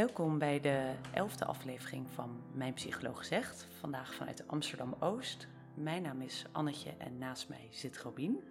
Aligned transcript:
Welkom 0.00 0.38
bij 0.38 0.60
de 0.60 0.92
elfde 1.12 1.44
aflevering 1.44 2.06
van 2.14 2.42
Mijn 2.52 2.72
Psycholoog 2.72 3.24
Zegt. 3.24 3.66
Vandaag 3.80 4.14
vanuit 4.14 4.48
Amsterdam-Oost. 4.48 5.48
Mijn 5.74 6.02
naam 6.02 6.20
is 6.20 6.44
Annetje 6.52 6.90
en 6.98 7.18
naast 7.18 7.48
mij 7.48 7.68
zit 7.70 7.98
Robien. 7.98 8.42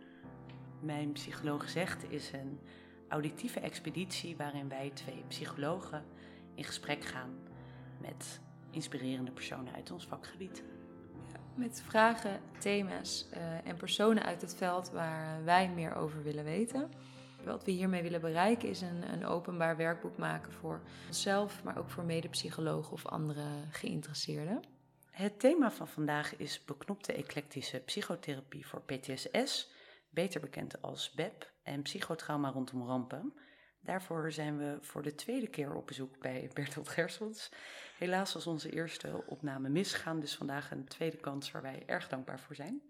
Mijn 0.80 1.12
Psycholoog 1.12 1.70
Zegt 1.70 2.12
is 2.12 2.32
een 2.32 2.60
auditieve 3.08 3.60
expeditie 3.60 4.38
waarin 4.38 4.70
wij 4.70 4.92
twee 4.94 5.24
psychologen 5.28 6.04
in 6.56 6.64
gesprek 6.64 7.04
gaan 7.04 7.38
met 8.02 8.40
inspirerende 8.70 9.32
personen 9.32 9.74
uit 9.74 9.92
ons 9.92 10.08
vakgebied. 10.08 10.64
Met 11.56 11.84
vragen, 11.86 12.40
thema's 12.58 13.30
uh, 13.34 13.68
en 13.68 13.78
personen 13.78 14.24
uit 14.24 14.42
het 14.42 14.56
veld 14.56 14.90
waar 14.92 15.44
wij 15.44 15.70
meer 15.70 15.96
over 15.96 16.24
willen 16.24 16.44
weten. 16.44 16.90
Wat 17.44 17.64
we 17.64 17.72
hiermee 17.72 18.02
willen 18.02 18.22
bereiken 18.22 18.70
is 18.70 18.82
een, 18.82 19.14
een 19.14 19.26
openbaar 19.26 19.78
werkboek 19.78 20.18
maken 20.18 20.52
voor 20.52 20.82
onszelf, 21.08 21.64
maar 21.64 21.78
ook 21.78 21.90
voor 21.90 22.04
medepsychologen 22.04 22.92
of 22.92 23.06
andere 23.06 23.46
geïnteresseerden. 23.70 24.62
Het 25.12 25.40
thema 25.40 25.72
van 25.72 25.88
vandaag 25.88 26.36
is 26.36 26.66
beknopte 26.66 27.14
eclectische 27.14 27.80
psychotherapie 27.80 28.68
voor 28.68 28.82
PTSS, 28.82 29.72
beter 30.10 30.42
bekend 30.42 30.82
als 30.82 31.12
BEP, 31.12 31.52
en 31.64 31.82
psychotrauma 31.82 32.50
rondom 32.50 32.86
rampen. 32.86 33.34
Daarvoor 33.82 34.32
zijn 34.32 34.58
we 34.58 34.78
voor 34.82 35.02
de 35.02 35.16
tweede 35.16 35.48
keer 35.48 35.76
op 35.76 35.88
bezoek 35.88 36.20
bij 36.20 36.50
Bertolt 36.54 36.90
Gersons. 36.90 37.52
Helaas 37.98 38.34
was 38.34 38.48
onze 38.48 38.70
eerste 38.70 39.24
opname 39.28 39.70
misgaan, 39.70 40.20
dus 40.20 40.36
vandaag 40.36 40.72
een 40.72 40.86
tweede 40.86 41.18
kans 41.18 41.52
waar 41.52 41.62
wij 41.62 41.84
erg 41.86 42.08
dankbaar 42.08 42.40
voor 42.40 42.56
zijn. 42.56 42.82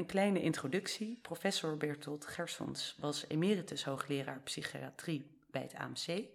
Een 0.00 0.06
kleine 0.06 0.40
introductie. 0.40 1.18
Professor 1.22 1.76
Bertolt 1.76 2.26
Gersons 2.26 2.96
was 3.00 3.24
emeritus 3.28 3.84
hoogleraar 3.84 4.40
psychiatrie 4.40 5.38
bij 5.50 5.62
het 5.62 5.74
AMC. 5.74 6.28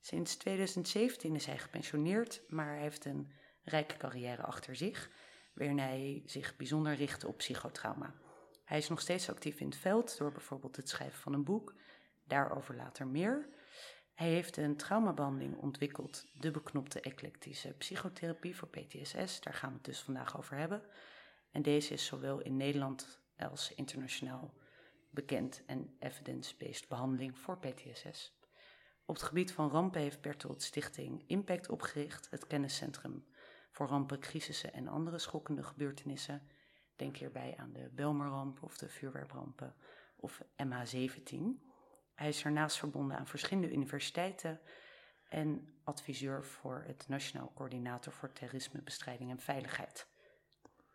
Sinds 0.00 0.36
2017 0.36 1.34
is 1.34 1.46
hij 1.46 1.58
gepensioneerd, 1.58 2.42
maar 2.48 2.66
hij 2.66 2.80
heeft 2.80 3.04
een 3.04 3.32
rijke 3.62 3.96
carrière 3.96 4.42
achter 4.42 4.76
zich, 4.76 5.10
waarin 5.54 5.78
hij 5.78 6.22
zich 6.26 6.56
bijzonder 6.56 6.94
richtte 6.94 7.28
op 7.28 7.36
psychotrauma. 7.36 8.14
Hij 8.64 8.78
is 8.78 8.88
nog 8.88 9.00
steeds 9.00 9.30
actief 9.30 9.60
in 9.60 9.66
het 9.66 9.76
veld 9.76 10.18
door 10.18 10.32
bijvoorbeeld 10.32 10.76
het 10.76 10.88
schrijven 10.88 11.20
van 11.20 11.32
een 11.32 11.44
boek, 11.44 11.74
daarover 12.26 12.76
later 12.76 13.06
meer. 13.06 13.48
Hij 14.14 14.28
heeft 14.28 14.56
een 14.56 14.76
traumabehandeling 14.76 15.56
ontwikkeld, 15.56 16.24
de 16.32 16.50
beknopte 16.50 17.00
eclectische 17.00 17.74
psychotherapie 17.78 18.56
voor 18.56 18.68
PTSS, 18.68 19.40
daar 19.40 19.54
gaan 19.54 19.70
we 19.70 19.76
het 19.76 19.84
dus 19.84 20.00
vandaag 20.00 20.38
over 20.38 20.56
hebben. 20.56 20.82
En 21.52 21.62
deze 21.62 21.92
is 21.92 22.06
zowel 22.06 22.40
in 22.40 22.56
Nederland 22.56 23.20
als 23.36 23.74
internationaal 23.74 24.54
bekend 25.10 25.62
en 25.66 25.96
evidence-based 25.98 26.88
behandeling 26.88 27.38
voor 27.38 27.58
PTSS. 27.58 28.40
Op 29.04 29.14
het 29.14 29.24
gebied 29.24 29.52
van 29.52 29.70
rampen 29.70 30.00
heeft 30.00 30.20
Bertolt 30.20 30.62
Stichting 30.62 31.24
Impact 31.26 31.68
opgericht, 31.68 32.30
het 32.30 32.46
kenniscentrum 32.46 33.26
voor 33.70 33.86
rampen, 33.86 34.20
crisissen 34.20 34.72
en 34.72 34.88
andere 34.88 35.18
schokkende 35.18 35.62
gebeurtenissen. 35.62 36.48
Denk 36.96 37.16
hierbij 37.16 37.54
aan 37.56 37.72
de 37.72 37.90
Belmerramp 37.92 38.62
of 38.62 38.78
de 38.78 38.88
vuurwerkrampen 38.88 39.74
of 40.16 40.42
MH17. 40.42 41.38
Hij 42.14 42.28
is 42.28 42.42
daarnaast 42.42 42.76
verbonden 42.76 43.16
aan 43.16 43.26
verschillende 43.26 43.72
universiteiten 43.72 44.60
en 45.28 45.74
adviseur 45.84 46.44
voor 46.44 46.82
het 46.86 47.08
Nationaal 47.08 47.52
Coördinator 47.54 48.12
voor 48.12 48.32
Terrorismebestrijding 48.32 49.30
en 49.30 49.40
Veiligheid. 49.40 50.11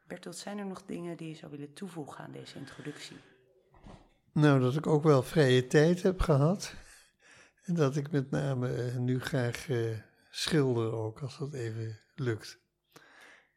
Bertolt, 0.08 0.36
zijn 0.36 0.58
er 0.58 0.66
nog 0.66 0.84
dingen 0.86 1.18
die 1.18 1.28
je 1.28 1.36
zou 1.36 1.52
willen 1.52 1.74
toevoegen 1.74 2.24
aan 2.24 2.32
deze 2.32 2.58
introductie? 2.58 3.18
Nou, 4.32 4.60
dat 4.60 4.76
ik 4.76 4.88
ook 4.88 5.04
wel 5.04 5.24
vrije 5.24 5.68
tijd 5.68 6.02
heb 6.02 6.20
gehad. 6.20 6.76
En 7.64 7.74
dat 7.74 7.96
ik 7.96 8.12
met 8.12 8.32
name 8.32 8.74
eh, 8.74 8.98
nu 8.98 9.20
graag 9.20 9.70
uh, 9.70 9.98
schilder 10.30 10.92
ook, 10.92 11.20
als 11.20 11.38
dat 11.38 11.54
even 11.54 12.00
lukt. 12.16 12.60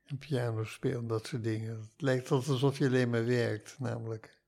En 0.06 0.18
piano 0.18 0.64
spelen, 0.64 1.06
dat 1.06 1.26
soort 1.26 1.44
dingen. 1.44 1.76
Het 1.76 2.00
lijkt 2.02 2.30
alsof 2.30 2.78
je 2.78 2.86
alleen 2.86 3.10
maar 3.10 3.26
werkt, 3.26 3.76
namelijk. 3.78 4.38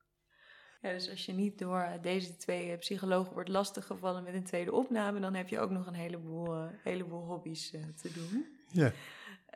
Ja, 0.81 0.91
dus 0.91 1.09
als 1.09 1.25
je 1.25 1.33
niet 1.33 1.59
door 1.59 1.97
deze 2.01 2.35
twee 2.37 2.71
eh, 2.71 2.77
psychologen 2.77 3.33
wordt 3.33 3.49
lastiggevallen 3.49 4.23
met 4.23 4.33
een 4.33 4.43
tweede 4.43 4.71
opname, 4.71 5.19
dan 5.19 5.33
heb 5.33 5.49
je 5.49 5.59
ook 5.59 5.71
nog 5.71 5.87
een 5.87 5.93
heleboel, 5.93 6.69
heleboel 6.83 7.25
hobby's 7.25 7.69
te 7.69 8.11
doen. 8.13 8.45
Ja. 8.67 8.91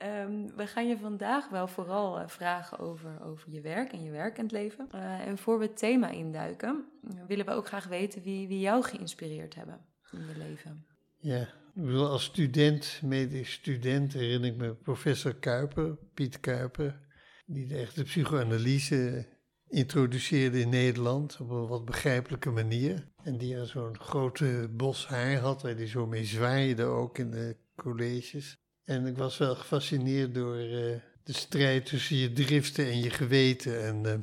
Um, 0.03 0.55
we 0.55 0.67
gaan 0.67 0.87
je 0.87 0.97
vandaag 0.97 1.49
wel 1.49 1.67
vooral 1.67 2.19
uh, 2.19 2.27
vragen 2.27 2.79
over, 2.79 3.23
over 3.23 3.51
je 3.51 3.61
werk 3.61 3.91
en 3.91 4.03
je 4.03 4.11
werkend 4.11 4.51
leven. 4.51 4.89
Uh, 4.95 5.27
en 5.27 5.37
voor 5.37 5.59
we 5.59 5.65
het 5.65 5.77
thema 5.77 6.09
induiken, 6.09 6.85
willen 7.27 7.45
we 7.45 7.51
ook 7.51 7.67
graag 7.67 7.87
weten 7.87 8.21
wie, 8.21 8.47
wie 8.47 8.59
jou 8.59 8.83
geïnspireerd 8.83 9.55
hebben 9.55 9.79
in 10.11 10.19
je 10.19 10.37
leven. 10.37 10.85
Ja, 11.19 11.47
als 11.93 12.23
student, 12.23 12.99
medisch 13.03 13.51
student, 13.51 14.13
herinner 14.13 14.49
ik 14.49 14.57
me 14.57 14.73
professor 14.73 15.35
Kuiper, 15.35 15.97
Piet 16.13 16.39
Kuiper, 16.39 16.99
die 17.45 17.67
de 17.67 17.77
echte 17.77 18.03
psychoanalyse 18.03 19.25
introduceerde 19.67 20.59
in 20.59 20.69
Nederland 20.69 21.37
op 21.39 21.49
een 21.49 21.67
wat 21.67 21.85
begrijpelijke 21.85 22.49
manier. 22.49 23.07
En 23.23 23.37
die 23.37 23.65
zo'n 23.65 23.99
grote 23.99 24.69
bos 24.71 25.07
haar 25.07 25.37
had, 25.37 25.61
waar 25.61 25.75
hij 25.75 25.87
zo 25.87 26.05
mee 26.05 26.23
zwaaide 26.23 26.83
ook 26.83 27.17
in 27.17 27.31
de 27.31 27.55
colleges. 27.75 28.57
En 28.87 29.05
ik 29.05 29.17
was 29.17 29.37
wel 29.37 29.55
gefascineerd 29.55 30.33
door 30.33 30.55
uh, 30.55 30.71
de 31.23 31.33
strijd 31.33 31.85
tussen 31.85 32.15
je 32.15 32.33
driften 32.33 32.85
en 32.85 32.99
je 32.99 33.09
geweten. 33.09 33.85
En 33.85 34.03
uh, 34.05 34.13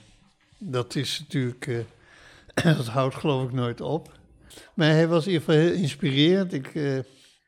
dat 0.59 0.95
is 0.95 1.19
natuurlijk, 1.19 1.67
uh, 1.67 1.79
dat 2.77 2.87
houdt 2.87 3.15
geloof 3.15 3.45
ik 3.45 3.53
nooit 3.53 3.81
op. 3.81 4.19
Maar 4.75 4.91
hij 4.91 5.09
was 5.09 5.27
in 5.27 5.33
ieder 5.33 5.45
geval 5.47 5.61
heel 5.61 5.73
inspirerend. 5.73 6.53
Ik, 6.53 6.73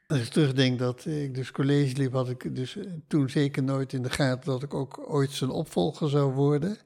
als 0.06 0.20
ik 0.20 0.28
terugdenk 0.28 0.78
dat 0.78 1.06
ik 1.06 1.34
dus 1.34 1.50
college 1.50 1.96
liep, 1.96 2.12
had 2.12 2.28
ik 2.28 2.56
dus 2.56 2.76
toen 3.08 3.30
zeker 3.30 3.62
nooit 3.62 3.92
in 3.92 4.02
de 4.02 4.10
gaten 4.10 4.50
dat 4.50 4.62
ik 4.62 4.74
ook 4.74 5.10
ooit 5.10 5.30
zijn 5.30 5.50
opvolger 5.50 6.10
zou 6.10 6.32
worden. 6.32 6.78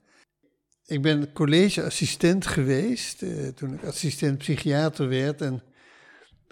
Ik 0.87 1.03
ben 1.03 1.33
collegeassistent 1.33 2.47
geweest 2.47 3.25
toen 3.55 3.75
ik 3.75 3.85
assistent 3.85 4.39
psychiater 4.39 5.09
werd. 5.09 5.41
En 5.41 5.63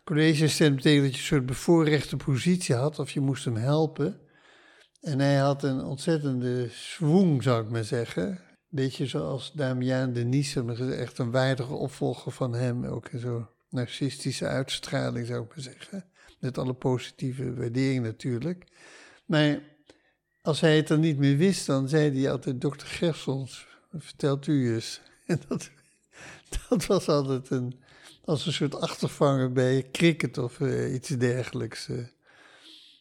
Collegeassistent 0.09 0.77
betekent 0.77 1.03
dat 1.03 1.13
je 1.15 1.21
een 1.21 1.27
soort 1.27 1.47
bevoorrechte 1.47 2.17
positie 2.17 2.75
had 2.75 2.99
of 2.99 3.11
je 3.11 3.21
moest 3.21 3.45
hem 3.45 3.57
helpen. 3.57 4.21
En 5.01 5.19
hij 5.19 5.37
had 5.37 5.63
een 5.63 5.85
ontzettende 5.85 6.69
swoon, 6.71 7.43
zou 7.43 7.65
ik 7.65 7.71
maar 7.71 7.85
zeggen. 7.85 8.41
Beetje 8.69 9.07
zoals 9.07 9.53
Damian 9.53 10.13
de 10.13 10.25
Nice, 10.25 10.95
echt 10.95 11.19
een 11.19 11.31
waardige 11.31 11.75
opvolger 11.75 12.33
van 12.33 12.55
hem. 12.55 12.85
Ook 12.85 13.11
zo'n 13.15 13.47
narcistische 13.69 14.47
uitstraling, 14.47 15.27
zou 15.27 15.43
ik 15.43 15.49
maar 15.49 15.65
zeggen. 15.65 16.05
Met 16.41 16.59
alle 16.59 16.75
positieve 16.75 17.55
waardering 17.55 18.05
natuurlijk. 18.05 18.67
Maar 19.27 19.59
als 20.43 20.61
hij 20.61 20.77
het 20.77 20.89
dan 20.89 21.01
niet 21.01 21.19
meer 21.19 21.37
wist, 21.37 21.67
dan 21.67 21.89
zei 21.89 22.21
hij 22.21 22.31
altijd: 22.31 22.61
Dokter 22.61 22.87
Gersons, 22.89 23.67
vertelt 23.93 24.47
u 24.47 24.75
eens. 24.75 25.01
En 25.27 25.41
dat, 25.49 25.71
dat 26.69 26.87
was 26.87 27.09
altijd 27.09 27.51
een 27.51 27.87
als 28.28 28.47
een 28.47 28.53
soort 28.53 28.81
achtervanger 28.81 29.53
bij 29.53 29.89
cricket 29.93 30.39
of 30.39 30.59
uh, 30.61 30.94
iets 30.94 31.09
dergelijks. 31.09 31.89
Uh. 31.89 31.97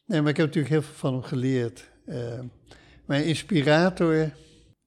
Nee, 0.05 0.21
maar 0.21 0.29
ik 0.29 0.37
heb 0.37 0.45
natuurlijk 0.45 0.73
heel 0.73 0.81
veel 0.81 0.95
van 0.95 1.13
hem 1.13 1.23
geleerd. 1.23 1.89
Uh, 2.05 2.39
mijn 3.05 3.25
inspirator, 3.25 4.31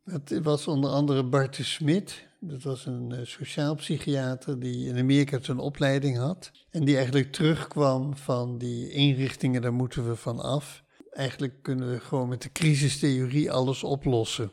dat 0.05 0.41
was 0.43 0.67
onder 0.67 0.91
andere 0.91 1.25
Bart 1.25 1.59
Smit. 1.63 2.29
Dat 2.41 2.63
was 2.63 2.87
een 2.87 3.27
sociaal 3.27 3.75
psychiater 3.75 4.61
die 4.61 4.89
in 4.89 4.99
Amerika 4.99 5.39
zijn 5.43 5.59
opleiding 5.59 6.17
had. 6.17 6.51
En 6.71 6.85
die 6.85 6.95
eigenlijk 6.95 7.33
terugkwam 7.33 8.17
van 8.17 8.59
die 8.59 8.91
inrichtingen, 8.91 9.63
daar 9.63 9.73
moeten 9.73 10.09
we 10.09 10.17
van 10.17 10.41
af. 10.41 10.85
Eigenlijk 11.11 11.63
kunnen 11.63 11.91
we 11.91 12.01
gewoon 12.01 12.29
met 12.29 12.43
de 12.43 12.53
crisistheorie 12.53 13.53
alles 13.53 13.85
oplossen. 13.85 14.51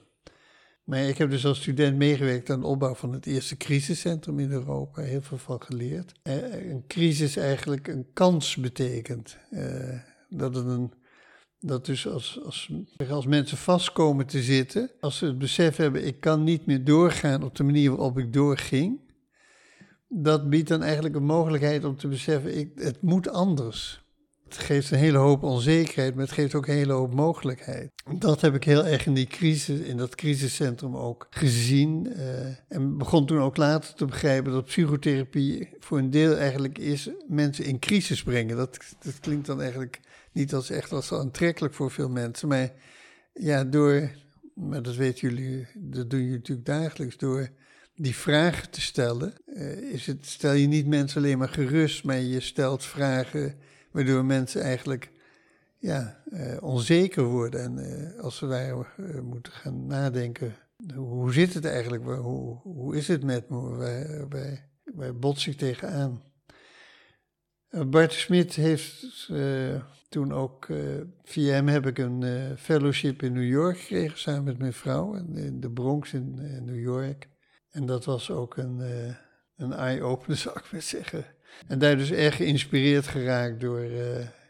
Maar 0.87 0.99
ik 0.99 1.17
heb 1.17 1.29
dus 1.29 1.45
als 1.45 1.61
student 1.61 1.97
meegewerkt 1.97 2.49
aan 2.49 2.59
de 2.59 2.65
opbouw 2.65 2.95
van 2.95 3.13
het 3.13 3.25
eerste 3.25 3.57
crisiscentrum 3.57 4.39
in 4.39 4.51
Europa. 4.51 5.01
Heel 5.01 5.21
veel 5.21 5.37
van 5.37 5.61
geleerd. 5.61 6.11
Eh, 6.21 6.69
een 6.69 6.83
crisis 6.87 7.35
eigenlijk 7.35 7.87
een 7.87 8.07
kans 8.13 8.55
betekent. 8.55 9.37
Uh, 9.51 9.99
dat 10.29 10.55
het 10.55 10.65
een. 10.65 10.93
Dat 11.59 11.85
dus 11.85 12.07
als, 12.07 12.39
als, 12.43 12.71
als 13.09 13.25
mensen 13.25 13.57
vastkomen 13.57 14.25
te 14.25 14.41
zitten, 14.41 14.91
als 14.99 15.17
ze 15.17 15.25
het 15.25 15.37
besef 15.37 15.75
hebben, 15.75 16.05
ik 16.05 16.19
kan 16.19 16.43
niet 16.43 16.65
meer 16.65 16.83
doorgaan 16.83 17.43
op 17.43 17.55
de 17.55 17.63
manier 17.63 17.89
waarop 17.89 18.17
ik 18.17 18.33
doorging, 18.33 18.99
dat 20.07 20.49
biedt 20.49 20.67
dan 20.67 20.83
eigenlijk 20.83 21.15
een 21.15 21.25
mogelijkheid 21.25 21.85
om 21.85 21.97
te 21.97 22.07
beseffen, 22.07 22.57
ik, 22.57 22.71
het 22.75 23.01
moet 23.01 23.29
anders. 23.29 24.06
Het 24.47 24.57
geeft 24.57 24.91
een 24.91 24.97
hele 24.97 25.17
hoop 25.17 25.43
onzekerheid, 25.43 26.15
maar 26.15 26.23
het 26.23 26.33
geeft 26.33 26.55
ook 26.55 26.67
een 26.67 26.73
hele 26.73 26.93
hoop 26.93 27.13
mogelijkheid. 27.13 27.91
Dat 28.19 28.41
heb 28.41 28.55
ik 28.55 28.63
heel 28.63 28.85
erg 28.85 29.05
in 29.05 29.13
die 29.13 29.27
crisis, 29.27 29.79
in 29.79 29.97
dat 29.97 30.15
crisiscentrum 30.15 30.95
ook 30.95 31.27
gezien. 31.29 32.07
Uh, 32.15 32.47
en 32.67 32.97
begon 32.97 33.25
toen 33.25 33.39
ook 33.39 33.57
later 33.57 33.93
te 33.93 34.05
begrijpen 34.05 34.51
dat 34.51 34.65
psychotherapie 34.65 35.69
voor 35.79 35.97
een 35.97 36.09
deel 36.09 36.37
eigenlijk 36.37 36.77
is 36.77 37.09
mensen 37.27 37.65
in 37.65 37.79
crisis 37.79 38.23
brengen. 38.23 38.57
Dat, 38.57 38.77
dat 38.99 39.19
klinkt 39.19 39.45
dan 39.45 39.61
eigenlijk 39.61 39.99
niet 40.31 40.53
als 40.53 40.69
echt 40.69 40.91
als 40.91 41.13
aantrekkelijk 41.13 41.73
voor 41.73 41.91
veel 41.91 42.09
mensen. 42.09 42.47
Maar 42.47 42.71
ja, 43.33 43.63
door, 43.63 44.11
maar 44.53 44.81
dat 44.81 44.95
weten 44.95 45.29
jullie, 45.29 45.67
dat 45.75 46.09
doen 46.09 46.19
jullie 46.19 46.35
natuurlijk 46.35 46.67
dagelijks, 46.67 47.17
door 47.17 47.49
die 47.95 48.15
vragen 48.15 48.69
te 48.69 48.81
stellen, 48.81 49.33
uh, 49.45 49.93
is 49.93 50.05
het, 50.05 50.25
stel 50.25 50.53
je 50.53 50.67
niet 50.67 50.87
mensen 50.87 51.21
alleen 51.21 51.37
maar 51.37 51.49
gerust, 51.49 52.03
maar 52.03 52.19
je 52.19 52.39
stelt 52.39 52.83
vragen 52.83 53.55
waardoor 53.91 54.25
mensen 54.25 54.61
eigenlijk 54.61 55.11
ja, 55.77 56.23
uh, 56.29 56.57
onzeker 56.61 57.23
worden. 57.23 57.61
En 57.61 57.77
uh, 57.77 58.23
als 58.23 58.39
wij 58.39 58.73
uh, 58.97 59.19
moeten 59.21 59.51
gaan 59.51 59.85
nadenken, 59.85 60.55
hoe 60.95 61.33
zit 61.33 61.53
het 61.53 61.65
eigenlijk? 61.65 62.03
Hoe, 62.03 62.59
hoe 62.61 62.95
is 62.95 63.07
het 63.07 63.23
met 63.23 63.49
me? 63.49 63.75
Wij, 63.75 64.25
wij, 64.29 64.69
wij 64.83 65.15
botsen 65.15 65.57
tegenaan. 65.57 66.21
Bart 67.87 68.13
Smit 68.13 68.55
heeft 68.55 69.27
toen 70.09 70.33
ook, 70.33 70.67
via 71.23 71.53
hem 71.53 71.67
heb 71.67 71.85
ik 71.85 71.97
een 71.97 72.23
fellowship 72.57 73.23
in 73.23 73.33
New 73.33 73.49
York 73.49 73.77
gekregen, 73.77 74.17
samen 74.17 74.43
met 74.43 74.57
mijn 74.57 74.73
vrouw, 74.73 75.13
in 75.13 75.59
de 75.59 75.71
Bronx 75.71 76.13
in 76.13 76.35
New 76.65 76.79
York. 76.79 77.27
En 77.69 77.85
dat 77.85 78.05
was 78.05 78.31
ook 78.31 78.57
een, 78.57 78.79
een 79.55 79.73
eye-opener, 79.73 80.37
zou 80.47 80.59
ik 80.59 80.71
maar 80.71 80.81
zeggen. 80.81 81.25
En 81.67 81.79
daar 81.79 81.97
dus 81.97 82.11
erg 82.11 82.35
geïnspireerd 82.35 83.07
geraakt 83.07 83.59
door 83.59 83.83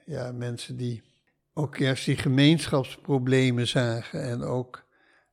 ja, 0.06 0.32
mensen 0.32 0.78
die 0.78 1.04
ook 1.54 1.78
juist 1.78 2.06
die 2.06 2.18
gemeenschapsproblemen 2.18 3.68
zagen. 3.68 4.24
En 4.24 4.42
ook 4.42 4.86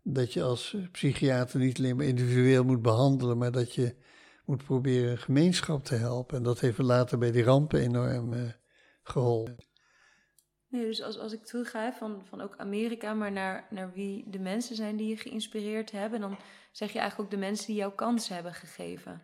dat 0.02 0.32
je 0.32 0.42
als 0.42 0.76
psychiater 0.92 1.58
niet 1.58 1.78
alleen 1.78 1.96
maar 1.96 2.06
individueel 2.06 2.64
moet 2.64 2.82
behandelen, 2.82 3.38
maar 3.38 3.52
dat 3.52 3.74
je 3.74 3.94
moet 4.44 4.64
proberen 4.64 5.10
een 5.10 5.18
gemeenschap 5.18 5.84
te 5.84 5.94
helpen. 5.94 6.36
En 6.36 6.42
dat 6.42 6.60
heeft 6.60 6.78
later 6.78 7.18
bij 7.18 7.30
die 7.30 7.42
rampen 7.42 7.80
enorm 7.80 8.32
uh, 8.32 8.42
geholpen. 9.02 9.56
Nee, 10.68 10.84
dus 10.84 11.02
als, 11.02 11.18
als 11.18 11.32
ik 11.32 11.44
terugga 11.44 11.92
van, 11.92 12.22
van 12.28 12.40
ook 12.40 12.56
Amerika, 12.56 13.14
maar 13.14 13.32
naar, 13.32 13.66
naar 13.70 13.92
wie 13.92 14.30
de 14.30 14.38
mensen 14.38 14.76
zijn 14.76 14.96
die 14.96 15.08
je 15.08 15.16
geïnspireerd 15.16 15.90
hebben, 15.90 16.20
dan 16.20 16.38
zeg 16.72 16.92
je 16.92 16.98
eigenlijk 16.98 17.30
ook 17.32 17.38
de 17.38 17.46
mensen 17.46 17.66
die 17.66 17.76
jou 17.76 17.92
kansen 17.92 18.34
hebben 18.34 18.54
gegeven. 18.54 19.22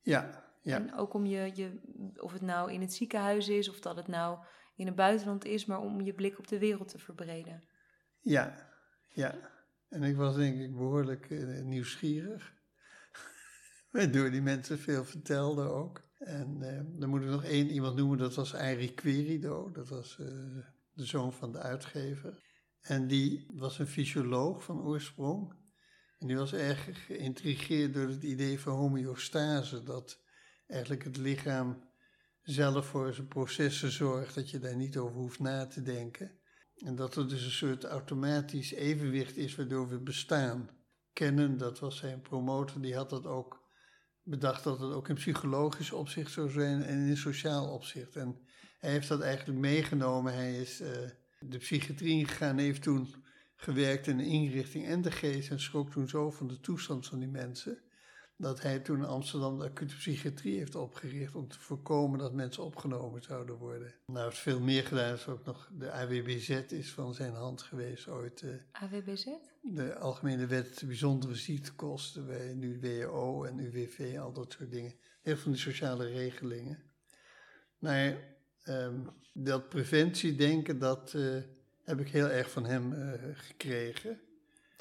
Ja, 0.00 0.44
ja. 0.62 0.76
En 0.76 0.94
ook 0.94 1.14
om 1.14 1.26
je, 1.26 1.50
je, 1.54 1.80
of 2.16 2.32
het 2.32 2.42
nou 2.42 2.72
in 2.72 2.80
het 2.80 2.92
ziekenhuis 2.92 3.48
is, 3.48 3.68
of 3.68 3.80
dat 3.80 3.96
het 3.96 4.06
nou 4.06 4.38
in 4.76 4.86
het 4.86 4.94
buitenland 4.94 5.44
is, 5.44 5.64
maar 5.64 5.80
om 5.80 6.00
je 6.00 6.12
blik 6.12 6.38
op 6.38 6.48
de 6.48 6.58
wereld 6.58 6.88
te 6.88 6.98
verbreden. 6.98 7.62
Ja, 8.20 8.54
ja. 9.08 9.34
En 9.88 10.02
ik 10.02 10.16
was 10.16 10.36
denk 10.36 10.60
ik 10.60 10.76
behoorlijk 10.76 11.30
uh, 11.30 11.62
nieuwsgierig. 11.62 12.52
Waardoor 13.90 14.30
die 14.30 14.42
mensen 14.42 14.78
veel 14.78 15.04
vertelden 15.04 15.70
ook. 15.74 16.00
En 16.18 16.58
uh, 16.60 16.80
dan 17.00 17.08
moet 17.08 17.22
ik 17.22 17.28
nog 17.28 17.44
één 17.44 17.70
iemand 17.70 17.96
noemen, 17.96 18.18
dat 18.18 18.34
was 18.34 18.54
Arie 18.54 18.94
Querido. 18.94 19.70
Dat 19.70 19.88
was 19.88 20.16
uh, 20.20 20.26
de 20.92 21.04
zoon 21.04 21.32
van 21.32 21.52
de 21.52 21.58
uitgever. 21.58 22.42
En 22.80 23.06
die 23.06 23.46
was 23.54 23.78
een 23.78 23.86
fysioloog 23.86 24.64
van 24.64 24.82
oorsprong. 24.82 25.54
En 26.18 26.26
die 26.26 26.36
was 26.36 26.52
erg 26.52 27.06
geïntrigeerd 27.06 27.94
door 27.94 28.08
het 28.08 28.22
idee 28.22 28.60
van 28.60 28.72
homeostase. 28.72 29.82
Dat 29.82 30.20
eigenlijk 30.66 31.04
het 31.04 31.16
lichaam 31.16 31.90
zelf 32.42 32.86
voor 32.86 33.14
zijn 33.14 33.28
processen 33.28 33.90
zorgt, 33.90 34.34
dat 34.34 34.50
je 34.50 34.58
daar 34.58 34.76
niet 34.76 34.96
over 34.96 35.16
hoeft 35.16 35.38
na 35.38 35.66
te 35.66 35.82
denken. 35.82 36.40
En 36.76 36.94
dat 36.96 37.16
er 37.16 37.28
dus 37.28 37.44
een 37.44 37.50
soort 37.50 37.84
automatisch 37.84 38.72
evenwicht 38.72 39.36
is 39.36 39.54
waardoor 39.54 39.88
we 39.88 40.00
bestaan. 40.00 40.70
Kennen, 41.12 41.58
dat 41.58 41.78
was 41.78 41.96
zijn 41.96 42.20
promotor, 42.20 42.80
die 42.80 42.96
had 42.96 43.10
dat 43.10 43.26
ook 43.26 43.62
bedacht 44.22 44.64
dat 44.64 44.78
het 44.78 44.92
ook 44.92 45.08
in 45.08 45.14
psychologisch 45.14 45.92
opzicht 45.92 46.32
zou 46.32 46.50
zijn 46.50 46.82
en 46.82 47.06
in 47.06 47.16
sociaal 47.16 47.74
opzicht. 47.74 48.16
En 48.16 48.40
hij 48.78 48.90
heeft 48.90 49.08
dat 49.08 49.20
eigenlijk 49.20 49.58
meegenomen. 49.58 50.34
Hij 50.34 50.60
is 50.60 50.80
uh, 50.80 50.88
de 51.40 51.58
psychiatrie 51.58 52.26
gegaan, 52.26 52.58
heeft 52.58 52.82
toen 52.82 53.14
gewerkt 53.56 54.06
in 54.06 54.18
een 54.18 54.24
inrichting 54.24 54.86
en 54.86 55.02
de 55.02 55.10
geest 55.10 55.50
en 55.50 55.60
schrok 55.60 55.90
toen 55.90 56.08
zo 56.08 56.30
van 56.30 56.46
de 56.48 56.60
toestand 56.60 57.06
van 57.06 57.18
die 57.18 57.28
mensen 57.28 57.82
dat 58.42 58.62
hij 58.62 58.78
toen 58.78 58.98
in 58.98 59.04
Amsterdam 59.04 59.58
de 59.58 59.64
acute 59.64 59.94
psychiatrie 59.94 60.58
heeft 60.58 60.74
opgericht 60.74 61.34
om 61.34 61.48
te 61.48 61.60
voorkomen 61.60 62.18
dat 62.18 62.32
mensen 62.32 62.64
opgenomen 62.64 63.22
zouden 63.22 63.56
worden. 63.56 63.94
Nou, 64.06 64.30
is 64.30 64.38
veel 64.38 64.60
meer 64.60 64.82
gedaan. 64.82 65.14
is 65.14 65.28
ook 65.28 65.44
nog 65.44 65.70
de 65.78 65.92
AWBZ 65.92 66.48
is 66.48 66.92
van 66.92 67.14
zijn 67.14 67.34
hand 67.34 67.62
geweest 67.62 68.08
ooit. 68.08 68.42
Eh, 68.42 68.82
AWBZ? 68.82 69.26
De 69.60 69.96
Algemene 69.98 70.46
Wet 70.46 70.82
Bijzondere 70.86 71.34
Ziektekosten 71.34 72.26
bij 72.26 72.54
nu 72.54 72.80
WO 72.80 73.44
en 73.44 73.58
UWV, 73.58 74.18
al 74.18 74.32
dat 74.32 74.52
soort 74.52 74.70
dingen. 74.70 74.94
Heel 75.20 75.34
veel 75.34 75.42
van 75.42 75.52
die 75.52 75.60
sociale 75.60 76.06
regelingen. 76.06 76.82
Maar 77.78 78.16
um, 78.64 79.10
dat 79.32 79.68
preventiedenken, 79.68 80.78
dat 80.78 81.12
uh, 81.16 81.42
heb 81.82 82.00
ik 82.00 82.08
heel 82.08 82.28
erg 82.28 82.50
van 82.50 82.64
hem 82.64 82.92
uh, 82.92 83.12
gekregen. 83.32 84.20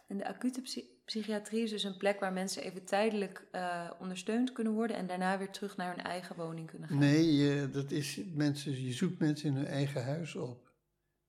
En 0.08 0.18
de 0.18 0.28
acute 0.28 0.62
psychiatrie 1.06 1.64
is 1.64 1.70
dus 1.70 1.84
een 1.84 1.98
plek 1.98 2.20
waar 2.20 2.34
mensen 2.34 2.64
even 2.64 2.86
tijdelijk 2.86 3.48
uh, 3.52 3.92
ondersteund 4.00 4.52
kunnen 4.52 4.74
worden 4.74 4.98
en 4.98 5.08
daarna 5.08 5.38
weer 5.38 5.50
terug 5.50 5.78
naar 5.78 5.96
hun 5.96 6.06
eigen 6.06 6.36
woning 6.36 6.70
kunnen 6.70 6.88
gaan. 6.88 6.98
Nee, 6.98 7.36
je, 7.36 7.70
dat 7.72 7.92
is 7.92 8.22
mensen, 8.34 8.84
je 8.86 8.94
zoekt 8.94 9.20
mensen 9.20 9.50
in 9.50 9.56
hun 9.56 9.66
eigen 9.66 10.04
huis 10.04 10.36
op, 10.36 10.72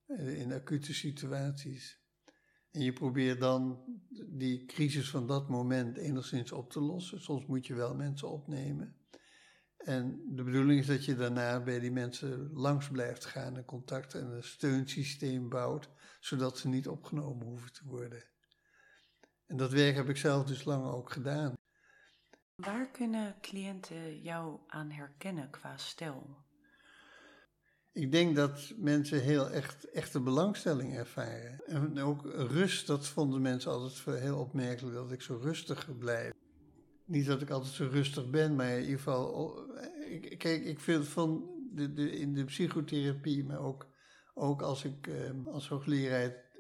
eh, 0.06 0.40
in 0.40 0.52
acute 0.52 0.94
situaties. 0.94 2.00
En 2.70 2.80
je 2.80 2.92
probeert 2.92 3.40
dan 3.40 3.84
die 4.28 4.64
crisis 4.64 5.10
van 5.10 5.26
dat 5.26 5.48
moment 5.48 5.96
enigszins 5.96 6.52
op 6.52 6.70
te 6.70 6.80
lossen. 6.80 7.20
Soms 7.20 7.46
moet 7.46 7.66
je 7.66 7.74
wel 7.74 7.94
mensen 7.94 8.30
opnemen. 8.30 8.96
En 9.76 10.22
de 10.28 10.42
bedoeling 10.42 10.80
is 10.80 10.86
dat 10.86 11.04
je 11.04 11.14
daarna 11.14 11.62
bij 11.62 11.80
die 11.80 11.92
mensen 11.92 12.50
langs 12.52 12.88
blijft 12.88 13.24
gaan 13.24 13.56
en 13.56 13.64
contact 13.64 14.14
en 14.14 14.30
een 14.30 14.44
steunsysteem 14.44 15.48
bouwt, 15.48 15.90
zodat 16.20 16.58
ze 16.58 16.69
niet 16.69 16.88
opgenomen 16.88 17.46
hoeven 17.46 17.72
te 17.72 17.84
worden. 17.84 18.24
En 19.52 19.58
dat 19.58 19.72
werk 19.72 19.94
heb 19.94 20.08
ik 20.08 20.16
zelf 20.16 20.46
dus 20.46 20.64
lang 20.64 20.84
ook 20.84 21.12
gedaan. 21.12 21.52
Waar 22.54 22.90
kunnen 22.90 23.34
cliënten 23.40 24.20
jou 24.20 24.58
aan 24.66 24.90
herkennen 24.90 25.50
qua 25.50 25.76
stijl? 25.76 26.37
Ik 27.93 28.12
denk 28.12 28.37
dat 28.37 28.72
mensen 28.76 29.20
heel 29.20 29.50
echt, 29.50 29.90
echte 29.90 30.20
belangstelling 30.20 30.96
ervaren. 30.96 31.60
En 31.66 31.99
ook 31.99 32.22
rust, 32.25 32.87
dat 32.87 33.06
vonden 33.06 33.43
mensen 33.43 33.70
altijd 33.70 34.20
heel 34.20 34.38
opmerkelijk, 34.38 34.94
dat 34.94 35.12
ik 35.12 35.22
zo 35.22 35.38
rustig 35.43 35.98
blijf. 35.98 36.32
Niet 37.05 37.26
dat 37.26 37.43
ik 37.43 37.50
altijd 37.50 37.72
zo 37.72 37.88
rustig 37.90 38.31
ben, 38.31 38.55
maar 38.55 38.70
in 38.70 38.82
ieder 38.82 38.96
geval... 38.96 39.55
Kijk, 40.38 40.64
ik 40.64 40.81
vind 40.81 41.08
van 41.08 41.50
de, 41.72 41.93
de, 41.93 42.10
in 42.10 42.34
de 42.34 42.44
psychotherapie, 42.44 43.44
maar 43.44 43.60
ook, 43.60 43.87
ook 44.34 44.62
als 44.62 44.84
ik 44.84 45.06
eh, 45.06 45.46
als 45.46 45.69
hoogleraar 45.69 46.50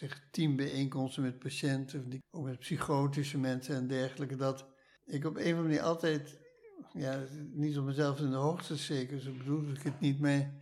zeg, 0.00 0.28
teambijeenkomsten 0.30 1.22
met 1.22 1.38
patiënten, 1.38 2.22
ook 2.30 2.44
met 2.44 2.58
psychotische 2.58 3.38
mensen 3.38 3.74
en 3.74 3.86
dergelijke, 3.86 4.36
dat 4.36 4.66
ik 5.04 5.24
op 5.24 5.36
een 5.36 5.42
of 5.42 5.46
andere 5.46 5.62
manier 5.62 5.82
altijd, 5.82 6.38
ja, 6.92 7.22
niet 7.52 7.78
op 7.78 7.84
mezelf 7.84 8.20
in 8.20 8.30
de 8.30 8.36
hoogte 8.36 8.76
zeker, 8.76 9.20
zo 9.20 9.32
bedoel 9.32 9.70
ik 9.70 9.82
het 9.82 10.00
niet, 10.00 10.20
maar 10.20 10.54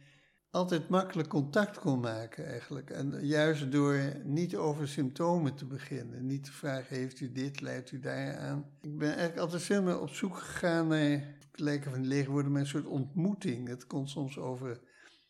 altijd 0.50 0.88
makkelijk 0.88 1.28
contact 1.28 1.78
kon 1.78 2.00
maken 2.00 2.46
eigenlijk. 2.46 2.90
En 2.90 3.26
juist 3.26 3.72
door 3.72 4.12
niet 4.24 4.56
over 4.56 4.88
symptomen 4.88 5.54
te 5.54 5.66
beginnen, 5.66 6.26
niet 6.26 6.44
te 6.44 6.52
vragen, 6.52 6.96
heeft 6.96 7.20
u 7.20 7.32
dit, 7.32 7.60
leidt 7.60 7.92
u 7.92 8.00
daar 8.00 8.36
aan. 8.36 8.66
Ik 8.80 8.98
ben 8.98 9.08
eigenlijk 9.08 9.38
altijd 9.38 9.62
veel 9.62 9.82
meer 9.82 10.00
op 10.00 10.10
zoek 10.10 10.36
gegaan 10.36 10.88
naar, 10.88 11.36
het 11.50 11.60
lijken 11.60 11.90
van 11.90 12.06
leeg 12.06 12.26
worden, 12.26 12.52
maar 12.52 12.60
een 12.60 12.66
soort 12.66 12.86
ontmoeting. 12.86 13.68
Het 13.68 13.86
kon 13.86 14.08
soms 14.08 14.38
over 14.38 14.80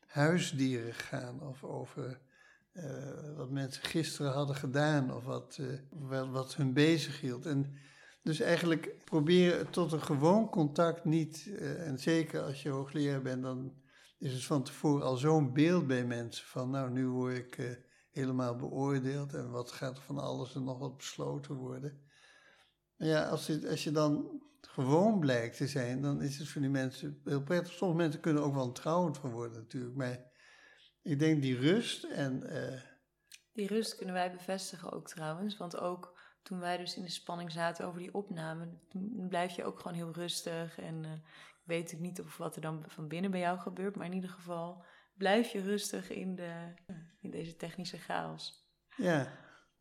huisdieren 0.07 0.95
gaan 0.95 1.43
of 1.43 1.65
over 1.65 2.21
mensen 3.59 3.83
gisteren 3.83 4.33
hadden 4.33 4.57
gedaan 4.57 5.15
of 5.15 5.25
wat, 5.25 5.59
uh, 5.61 5.79
wat, 5.91 6.29
wat 6.29 6.55
hun 6.55 6.73
bezig 6.73 7.21
hield. 7.21 7.47
En 7.47 7.77
dus 8.23 8.41
eigenlijk 8.41 9.05
proberen 9.05 9.71
tot 9.71 9.93
een 9.93 10.03
gewoon 10.03 10.51
contact 10.51 11.05
niet, 11.05 11.47
uh, 11.47 11.87
en 11.87 11.99
zeker 11.99 12.43
als 12.43 12.63
je 12.63 12.69
hoogleraar 12.69 13.23
bent, 13.23 13.43
dan 13.43 13.73
is 14.19 14.33
het 14.33 14.45
van 14.45 14.63
tevoren 14.63 15.07
al 15.07 15.17
zo'n 15.17 15.53
beeld 15.53 15.87
bij 15.87 16.05
mensen 16.05 16.47
van, 16.47 16.71
nou, 16.71 16.91
nu 16.91 17.09
word 17.09 17.37
ik 17.37 17.83
helemaal 18.11 18.57
beoordeeld 18.57 19.35
en 19.35 19.51
wat 19.51 19.73
gaat 19.73 19.97
er 19.97 20.03
van 20.03 20.19
alles 20.19 20.55
en 20.55 20.65
nog 20.65 20.79
wat 20.79 20.97
besloten 20.97 21.55
worden. 21.55 22.01
Maar 22.97 23.09
ja, 23.09 23.29
als, 23.29 23.47
het, 23.47 23.67
als 23.67 23.85
je 23.85 23.91
dan 23.91 24.43
gewoon 24.61 25.19
blijkt 25.19 25.57
te 25.57 25.67
zijn, 25.67 26.03
dan 26.03 26.23
is 26.23 26.39
het 26.39 26.49
voor 26.49 26.61
die 26.61 26.71
mensen 26.71 27.21
heel 27.25 27.43
prettig. 27.43 27.73
Sommige 27.73 28.01
mensen 28.01 28.21
kunnen 28.21 28.43
ook 28.43 28.55
wel 28.55 28.73
trouwend 28.73 29.19
van 29.19 29.31
worden 29.31 29.59
natuurlijk, 29.59 29.97
maar 29.97 30.25
ik 31.03 31.19
denk 31.19 31.43
die 31.43 31.57
rust 31.57 32.05
en. 32.05 32.43
Die 33.59 33.67
rust 33.67 33.95
kunnen 33.97 34.15
wij 34.15 34.33
bevestigen 34.33 34.93
ook 34.93 35.09
trouwens. 35.09 35.57
Want 35.57 35.77
ook 35.77 36.19
toen 36.43 36.59
wij 36.59 36.77
dus 36.77 36.97
in 36.97 37.03
de 37.03 37.11
spanning 37.11 37.53
zaten 37.53 37.87
over 37.87 38.01
die 38.01 38.15
opname, 38.15 38.69
toen 38.89 39.27
blijf 39.29 39.57
je 39.57 39.65
ook 39.65 39.81
gewoon 39.81 39.97
heel 39.97 40.13
rustig. 40.13 40.79
En 40.79 41.05
uh, 41.05 41.13
ik 41.13 41.65
weet 41.65 41.99
niet 41.99 42.21
of 42.21 42.37
wat 42.37 42.57
er 42.57 42.63
dan 42.63 42.85
van 42.87 43.09
binnen 43.09 43.31
bij 43.31 43.41
jou 43.41 43.59
gebeurt, 43.59 43.97
maar 43.97 44.07
in 44.07 44.13
ieder 44.13 44.31
geval 44.31 44.85
blijf 45.17 45.53
je 45.53 45.61
rustig 45.61 46.11
in, 46.11 46.35
de, 46.35 46.75
in 47.21 47.31
deze 47.31 47.57
technische 47.57 47.99
chaos. 47.99 48.69
Ja, 48.97 49.33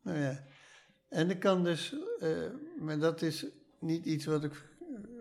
nou 0.02 0.18
ja. 0.18 0.44
En 1.08 1.30
ik 1.30 1.40
kan 1.40 1.64
dus, 1.64 1.94
uh, 2.20 2.50
maar 2.78 2.98
dat 2.98 3.22
is 3.22 3.46
niet 3.80 4.04
iets 4.04 4.24
wat 4.24 4.44
ik 4.44 4.52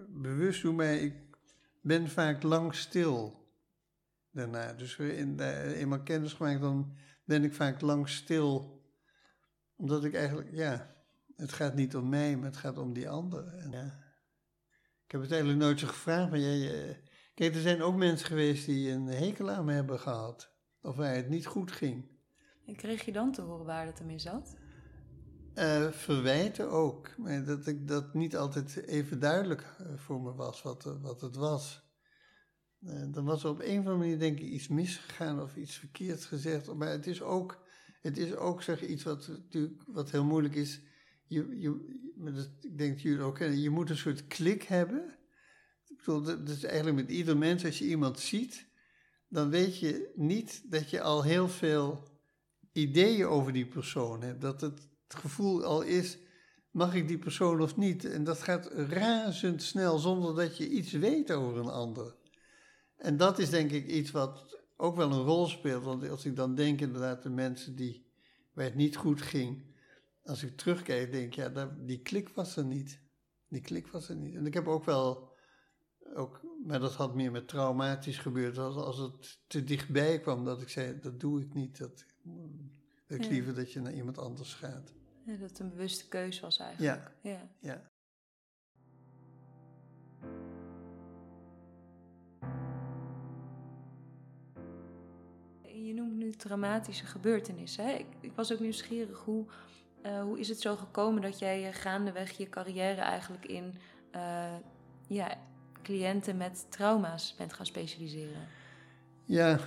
bewust 0.08 0.62
doe, 0.62 0.74
maar 0.74 0.94
ik 0.94 1.16
ben 1.82 2.08
vaak 2.10 2.44
lang 2.44 2.76
stil 2.76 3.48
daarna. 4.32 4.74
Dus 4.74 4.98
in, 4.98 5.40
eenmaal 5.40 6.04
kennis 6.04 6.34
gemaakt, 6.34 6.62
dan 6.62 6.96
ben 7.28 7.44
ik 7.44 7.54
vaak 7.54 7.82
lang 7.82 8.10
stil. 8.10 8.82
Omdat 9.76 10.04
ik 10.04 10.14
eigenlijk, 10.14 10.50
ja, 10.52 10.96
het 11.36 11.54
gaat 11.54 11.76
niet 11.76 11.96
om 11.96 12.10
mij, 12.10 12.36
maar 12.38 12.46
het 12.46 12.58
gaat 12.58 12.78
om 12.78 12.94
die 12.94 13.10
ander. 13.10 13.48
En, 13.48 13.72
ja. 13.72 14.06
Ik 15.06 15.12
heb 15.12 15.22
het 15.22 15.32
eigenlijk 15.32 15.62
nooit 15.62 15.80
zo 15.80 15.88
gevraagd, 15.88 16.30
maar 16.30 16.40
jij, 16.40 17.02
Kijk, 17.38 17.56
er 17.56 17.62
zijn 17.62 17.82
ook 17.82 17.96
mensen 17.96 18.28
geweest 18.28 18.66
die 18.66 18.92
een 18.92 19.08
hekel 19.08 19.52
aan 19.52 19.66
me 19.66 19.74
hebben 19.74 20.00
gehad. 20.00 20.52
Of 20.82 20.96
waar 20.96 21.16
het 21.16 21.30
niet 21.30 21.46
goed 21.46 21.72
ging. 21.72 22.10
En 22.66 22.76
kreeg 22.76 23.06
je 23.06 23.12
dan 23.12 23.32
te 23.32 23.42
horen 23.42 23.66
waar 23.66 23.86
het 23.86 24.00
hem 24.00 24.10
in 24.10 24.20
zat? 24.20 24.56
Uh, 25.56 25.92
verwijten 25.92 26.70
ook. 26.70 27.18
Maar 27.18 27.46
dat 27.46 27.68
ik 27.68 27.88
dat 27.88 28.14
niet 28.14 28.38
altijd 28.38 28.88
even 28.88 29.20
duidelijk 29.20 29.62
eh, 29.62 29.86
voor 29.96 30.22
me 30.22 30.34
was 30.34 30.62
wat, 30.62 30.86
eh, 30.86 31.02
wat 31.02 31.22
het 31.22 31.36
was. 31.36 31.87
Dan 32.88 33.26
was 33.26 33.44
er 33.44 33.50
op 33.50 33.60
een 33.60 33.70
of 33.72 33.78
andere 33.78 33.98
manier 33.98 34.20
denk 34.20 34.40
ik 34.40 34.46
iets 34.46 34.68
misgegaan 34.68 35.42
of 35.42 35.56
iets 35.56 35.76
verkeerds 35.76 36.26
gezegd. 36.26 36.74
Maar 36.74 36.90
het 36.90 37.08
is 37.08 37.22
ook, 37.22 37.64
het 38.02 38.18
is 38.18 38.36
ook 38.36 38.62
zeg, 38.62 38.86
iets 38.86 39.04
wat, 39.04 39.28
natuurlijk, 39.28 39.84
wat 39.88 40.12
heel 40.12 40.24
moeilijk 40.24 40.56
is. 40.56 40.82
Je, 41.26 41.60
je, 41.60 42.50
ik 42.62 42.78
denk 42.78 42.94
dat 42.94 43.02
jullie 43.02 43.22
ook 43.22 43.36
kennen. 43.36 43.60
Je 43.60 43.70
moet 43.70 43.90
een 43.90 43.98
soort 43.98 44.28
klik 44.28 44.64
hebben. 44.64 45.18
Ik 45.88 45.98
bedoel, 45.98 46.22
dat 46.22 46.50
is 46.50 46.64
eigenlijk 46.64 46.96
met 46.96 47.10
ieder 47.10 47.38
mens. 47.38 47.66
Als 47.66 47.80
je 47.80 47.88
iemand 47.88 48.20
ziet, 48.20 48.68
dan 49.30 49.50
weet 49.50 49.80
je 49.80 50.12
niet 50.16 50.72
dat 50.72 50.90
je 50.90 51.02
al 51.02 51.24
heel 51.24 51.50
veel 51.50 52.08
ideeën 52.72 53.26
over 53.26 53.54
die 53.54 53.68
persoon 53.68 54.22
hebt. 54.22 54.42
Dat 54.42 54.62
het 54.62 54.88
gevoel 55.08 55.64
al 55.64 55.82
is, 55.82 56.18
mag 56.72 56.96
ik 56.96 57.08
die 57.08 57.20
persoon 57.20 57.62
of 57.62 57.78
niet? 57.78 58.06
En 58.06 58.24
dat 58.24 58.42
gaat 58.42 58.72
razendsnel 58.74 59.98
zonder 59.98 60.36
dat 60.36 60.58
je 60.58 60.70
iets 60.70 60.92
weet 60.92 61.32
over 61.32 61.58
een 61.58 61.70
ander. 61.70 62.16
En 62.98 63.18
dat 63.18 63.40
is 63.40 63.50
denk 63.50 63.72
ik 63.72 63.88
iets 63.88 64.12
wat 64.12 64.58
ook 64.78 64.96
wel 64.96 65.12
een 65.12 65.24
rol 65.24 65.48
speelt. 65.48 65.84
Want 65.84 66.10
als 66.10 66.26
ik 66.26 66.36
dan 66.36 66.56
denk 66.56 66.82
inderdaad 66.82 67.24
de 67.24 67.30
mensen 67.30 67.76
die, 67.76 68.06
waar 68.54 68.66
het 68.66 68.76
niet 68.76 68.96
goed 68.96 69.22
ging. 69.22 69.66
Als 70.24 70.44
ik 70.44 70.58
terugkijk, 70.58 71.12
denk 71.12 71.26
ik, 71.26 71.34
ja, 71.34 71.76
die 71.80 72.02
klik 72.02 72.30
was 72.30 72.56
er 72.56 72.66
niet. 72.66 73.02
Die 73.48 73.62
klik 73.62 73.88
was 73.88 74.10
er 74.10 74.16
niet. 74.16 74.36
En 74.36 74.46
ik 74.46 74.54
heb 74.54 74.68
ook 74.68 74.86
wel, 74.86 75.36
ook, 76.14 76.42
maar 76.66 76.80
dat 76.80 76.94
had 76.94 77.16
meer 77.16 77.32
met 77.32 77.48
traumatisch 77.48 78.18
gebeurd. 78.18 78.58
Als, 78.58 78.76
als 78.76 78.98
het 78.98 79.40
te 79.48 79.64
dichtbij 79.64 80.20
kwam, 80.20 80.46
dat 80.46 80.62
ik 80.62 80.70
zei, 80.70 81.00
dat 81.00 81.20
doe 81.20 81.42
ik 81.42 81.54
niet. 81.54 81.78
Dat, 81.78 82.06
ik 83.08 83.24
ja. 83.24 83.30
liever 83.30 83.56
dat 83.56 83.72
je 83.74 83.82
naar 83.82 83.94
iemand 83.94 84.18
anders 84.18 84.54
gaat. 84.54 84.94
Ja, 85.26 85.36
dat 85.38 85.50
het 85.50 85.60
een 85.60 85.70
bewuste 85.70 86.08
keuze 86.08 86.42
was 86.42 86.58
eigenlijk. 86.58 87.12
Ja. 87.22 87.32
ja. 87.32 87.50
ja. 87.60 87.92
Je 95.88 95.94
noemt 95.94 96.16
nu 96.16 96.32
traumatische 96.32 97.06
gebeurtenissen. 97.06 97.86
Hè? 97.86 97.92
Ik, 97.92 98.06
ik, 98.20 98.32
was 98.36 98.54
ook 98.54 98.60
nieuwsgierig. 98.60 99.20
Hoe, 99.20 99.46
uh, 100.06 100.22
hoe 100.22 100.40
is 100.40 100.50
het 100.50 100.62
zo 100.62 100.76
gekomen 100.76 101.22
dat 101.22 101.40
jij 101.40 101.74
gaandeweg 101.74 102.38
je 102.38 102.50
carrière 102.50 103.02
eigenlijk 103.02 103.46
in 103.46 103.74
uh, 104.16 104.56
ja, 105.08 105.38
cliënten 105.84 106.38
met 106.38 106.66
trauma's 106.70 107.36
bent 107.38 107.54
gaan 107.54 107.66
specialiseren? 107.66 108.48
Ja, 109.26 109.60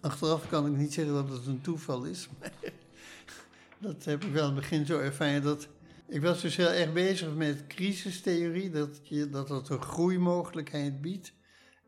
achteraf 0.00 0.48
kan 0.48 0.66
ik 0.66 0.76
niet 0.76 0.92
zeggen 0.92 1.14
dat 1.14 1.28
het 1.28 1.46
een 1.46 1.60
toeval 1.60 2.04
is. 2.04 2.28
Dat 3.78 4.04
heb 4.04 4.24
ik 4.24 4.32
wel 4.32 4.48
in 4.48 4.54
het 4.54 4.60
begin 4.60 4.86
zo 4.86 4.98
ervaren. 4.98 5.42
Dat, 5.42 5.68
ik 6.06 6.22
was 6.22 6.40
dus 6.40 6.56
heel 6.56 6.70
erg 6.70 6.92
bezig 6.92 7.34
met 7.34 7.66
crisistheorie, 7.66 8.70
dat, 8.70 9.00
je, 9.02 9.30
dat 9.30 9.48
het 9.48 9.68
een 9.68 9.82
groeimogelijkheid 9.82 11.00
biedt. 11.00 11.32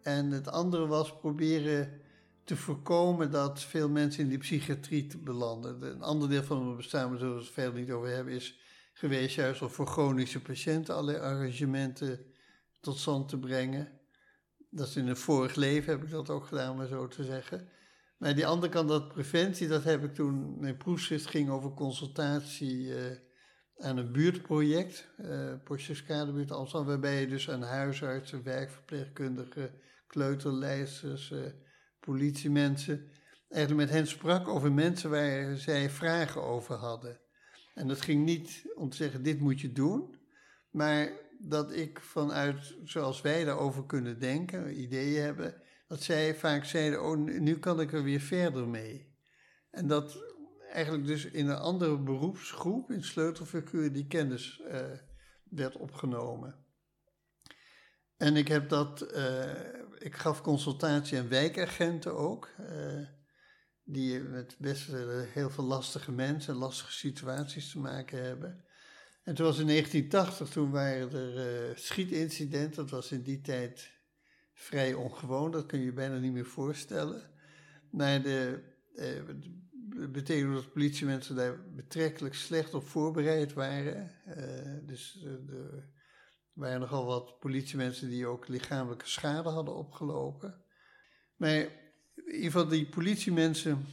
En 0.03 0.31
het 0.31 0.49
andere 0.49 0.87
was 0.87 1.19
proberen 1.19 2.02
te 2.45 2.57
voorkomen 2.57 3.31
dat 3.31 3.63
veel 3.63 3.89
mensen 3.89 4.23
in 4.23 4.29
die 4.29 4.39
psychiatrie 4.39 5.19
belanden. 5.19 5.83
Een 5.83 6.03
ander 6.03 6.29
deel 6.29 6.43
van 6.43 6.65
mijn 6.65 6.77
bestaan, 6.77 7.11
waar 7.11 7.35
we 7.35 7.39
het 7.39 7.51
verder 7.51 7.81
niet 7.81 7.91
over 7.91 8.09
hebben, 8.09 8.35
is 8.35 8.59
geweest 8.93 9.35
juist 9.35 9.63
om 9.63 9.69
voor 9.69 9.87
chronische 9.87 10.43
patiënten 10.43 10.95
allerlei 10.95 11.19
arrangementen 11.19 12.21
tot 12.81 12.99
stand 12.99 13.29
te 13.29 13.39
brengen. 13.39 14.01
Dat 14.71 14.89
is 14.89 14.97
in 14.97 15.09
een 15.09 15.17
vorig 15.17 15.55
leven 15.55 15.93
heb 15.93 16.03
ik 16.03 16.11
dat 16.11 16.31
ook 16.31 16.47
gedaan, 16.47 16.77
maar 16.77 16.87
zo 16.87 17.09
te 17.09 17.25
zeggen. 17.25 17.69
Maar 18.17 18.35
die 18.35 18.47
andere 18.47 18.73
kant, 18.73 18.89
dat 18.89 19.09
preventie, 19.09 19.69
dat 19.69 19.85
heb 19.85 20.05
ik 20.05 20.15
toen, 20.15 20.61
mijn 20.61 20.77
proefschrift 20.77 21.27
ging 21.27 21.51
over 21.51 21.75
consultatie 21.75 22.87
uh, 22.87 22.97
aan 23.77 23.97
een 23.97 24.13
buurtproject, 24.13 25.09
uh, 25.21 25.53
Potjeskadebuurt 25.65 26.51
Amsterdam, 26.51 26.89
waarbij 26.89 27.21
je 27.21 27.27
dus 27.27 27.51
aan 27.51 27.63
huisartsen, 27.63 28.43
werkverpleegkundigen, 28.43 29.71
kleuterlijsters, 30.07 31.31
uh, 31.31 31.41
politiemensen, 32.07 33.11
eigenlijk 33.49 33.89
met 33.89 33.99
hen 33.99 34.07
sprak 34.07 34.49
over 34.49 34.73
mensen 34.73 35.11
waar 35.11 35.57
zij 35.57 35.91
vragen 35.91 36.43
over 36.43 36.75
hadden. 36.75 37.21
En 37.75 37.89
dat 37.89 38.01
ging 38.01 38.25
niet 38.25 38.65
om 38.75 38.89
te 38.91 38.97
zeggen, 38.97 39.23
dit 39.23 39.41
moet 39.41 39.61
je 39.61 39.73
doen, 39.73 40.17
maar 40.71 41.13
dat 41.39 41.73
ik 41.73 42.01
vanuit, 42.01 42.77
zoals 42.85 43.21
wij 43.21 43.45
daarover 43.45 43.87
kunnen 43.87 44.19
denken, 44.19 44.81
ideeën 44.81 45.23
hebben, 45.23 45.63
dat 45.89 46.03
zij 46.03 46.35
vaak 46.35 46.65
zeiden, 46.65 47.03
oh, 47.03 47.17
nu 47.17 47.59
kan 47.59 47.81
ik 47.81 47.93
er 47.93 48.03
weer 48.03 48.21
verder 48.21 48.69
mee. 48.69 49.15
En 49.71 49.87
dat 49.87 50.25
eigenlijk 50.73 51.07
dus 51.07 51.25
in 51.25 51.49
een 51.49 51.57
andere 51.57 51.99
beroepsgroep, 51.99 52.91
in 52.91 53.05
sleutelfiguur, 53.05 53.93
die 53.93 54.07
kennis 54.07 54.63
uh, 54.69 54.81
werd 55.51 55.77
opgenomen. 55.77 56.65
En 58.17 58.37
ik 58.37 58.49
heb 58.49 58.69
dat, 58.69 59.13
uh, 59.15 59.51
ik 59.99 60.15
gaf 60.15 60.43
consultatie 60.43 61.19
aan 61.19 61.29
wijkagenten 61.29 62.17
ook, 62.17 62.49
uh, 62.61 63.07
die 63.85 64.21
met 64.21 64.57
best 64.59 64.87
heel 65.33 65.51
veel 65.51 65.65
lastige 65.65 66.13
mensen, 66.13 66.55
lastige 66.55 66.93
situaties 66.93 67.71
te 67.71 67.79
maken 67.79 68.25
hebben. 68.25 68.65
En 69.23 69.35
toen 69.35 69.47
was 69.47 69.59
in 69.59 69.67
1980, 69.67 70.49
toen 70.49 70.71
waren 70.71 71.13
er 71.13 71.79
schietincidenten, 71.79 72.77
dat 72.77 72.91
was 72.91 73.13
in 73.13 73.23
die 73.23 73.41
tijd 73.41 73.93
vrij 74.55 74.95
ongewoon, 74.95 75.51
dat 75.51 75.67
kun 75.67 75.79
je 75.79 75.85
je 75.85 75.93
bijna 75.93 76.19
niet 76.19 76.33
meer 76.33 76.47
voorstellen. 76.47 77.31
Maar 77.91 78.23
de, 78.23 78.63
eh, 78.95 79.23
betekent 80.13 80.55
dat 80.55 80.73
politiemensen 80.73 81.37
daar 81.37 81.71
betrekkelijk 81.75 82.35
slecht 82.35 82.75
op 82.75 82.89
voorbereid 82.89 83.53
waren. 83.53 84.11
Uh, 84.29 84.87
dus 84.87 85.23
uh, 85.25 85.33
er 85.33 85.89
waren 86.53 86.81
nogal 86.81 87.05
wat 87.05 87.39
politiemensen 87.39 88.09
die 88.09 88.27
ook 88.27 88.49
lichamelijke 88.49 89.09
schade 89.09 89.49
hadden 89.49 89.77
opgelopen. 89.77 90.65
Maar 91.37 91.57
in 91.57 91.71
ieder 92.27 92.45
geval 92.45 92.69
die 92.69 92.89
politiemensen 92.89 93.87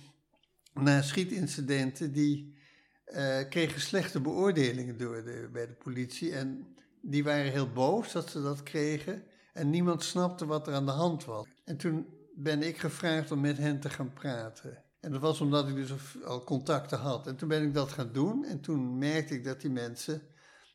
na 0.73 1.01
schietincidenten, 1.01 2.11
die 2.11 2.57
uh, 3.05 3.39
kregen 3.49 3.81
slechte 3.81 4.21
beoordelingen 4.21 4.97
door 4.97 5.23
de, 5.23 5.49
bij 5.51 5.67
de 5.67 5.73
politie. 5.73 6.33
En 6.33 6.75
die 7.01 7.23
waren 7.23 7.51
heel 7.51 7.71
boos 7.71 8.11
dat 8.11 8.29
ze 8.29 8.41
dat 8.41 8.63
kregen. 8.63 9.23
En 9.53 9.69
niemand 9.69 10.03
snapte 10.03 10.45
wat 10.45 10.67
er 10.67 10.73
aan 10.73 10.85
de 10.85 10.91
hand 10.91 11.25
was. 11.25 11.45
En 11.65 11.77
toen 11.77 12.07
ben 12.35 12.63
ik 12.63 12.77
gevraagd 12.77 13.31
om 13.31 13.39
met 13.39 13.57
hen 13.57 13.79
te 13.79 13.89
gaan 13.89 14.13
praten. 14.13 14.83
En 14.99 15.11
dat 15.11 15.21
was 15.21 15.41
omdat 15.41 15.67
ik 15.67 15.75
dus 15.75 15.91
al 16.23 16.43
contacten 16.43 16.97
had. 16.97 17.27
En 17.27 17.35
toen 17.35 17.47
ben 17.47 17.63
ik 17.63 17.73
dat 17.73 17.91
gaan 17.91 18.11
doen. 18.11 18.45
En 18.45 18.61
toen 18.61 18.97
merkte 18.97 19.33
ik 19.33 19.43
dat 19.43 19.61
die 19.61 19.71
mensen 19.71 20.21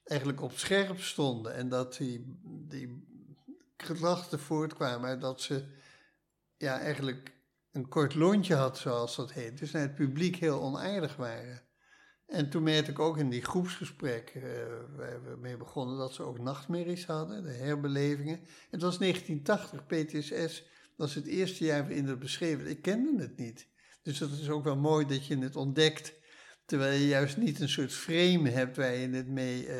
eigenlijk 0.05 0.43
op 0.43 0.53
scherp 0.59 1.01
stonden. 1.01 1.55
En 1.55 1.69
dat 1.69 1.97
die, 1.97 2.39
die 2.45 3.05
gedachten 3.77 4.39
voortkwamen 4.39 5.21
dat 5.21 5.41
ze 5.41 5.65
ja, 6.57 6.79
eigenlijk 6.79 7.33
een 7.73 7.89
kort 7.89 8.15
lontje 8.15 8.55
had, 8.55 8.79
zoals 8.79 9.17
dat 9.17 9.33
heet. 9.33 9.59
Dus 9.59 9.71
naar 9.71 9.83
het 9.83 9.95
publiek 9.95 10.37
heel 10.37 10.63
onaardig 10.63 11.17
waren. 11.17 11.63
En 12.27 12.51
toen 12.51 12.63
merkte 12.63 12.91
ik 12.91 12.99
ook 12.99 13.19
in 13.19 13.29
die 13.29 13.43
groepsgesprekken 13.43 14.43
uh, 14.43 14.49
waar 14.97 15.25
we 15.25 15.37
mee 15.37 15.57
begonnen 15.57 15.99
dat 15.99 16.15
ze 16.15 16.23
ook 16.23 16.39
nachtmerries 16.39 17.07
hadden, 17.07 17.43
de 17.43 17.53
herbelevingen. 17.53 18.41
Het 18.71 18.83
was 18.83 18.99
1980, 18.99 19.87
PTSS 19.87 20.65
was 20.97 21.15
het 21.15 21.27
eerste 21.27 21.65
jaar 21.65 21.83
waarin 21.83 22.07
dat 22.07 22.19
beschreven. 22.19 22.67
Ik 22.67 22.83
kende 22.83 23.23
het 23.23 23.37
niet. 23.37 23.69
Dus 24.03 24.19
dat 24.19 24.31
is 24.31 24.51
ook 24.51 24.65
wel 24.65 24.77
mooi 24.77 25.07
dat 25.07 25.27
je 25.27 25.39
het 25.39 25.57
ontdekt, 25.57 26.15
terwijl 26.65 27.01
je 27.01 27.07
juist 27.07 27.37
niet 27.37 27.61
een 27.61 27.69
soort 27.69 27.93
frame 27.93 28.51
hebt 28.51 28.77
waar 28.77 28.95
je 28.95 29.09
het 29.09 29.29
mee 29.29 29.67
uh, 29.67 29.75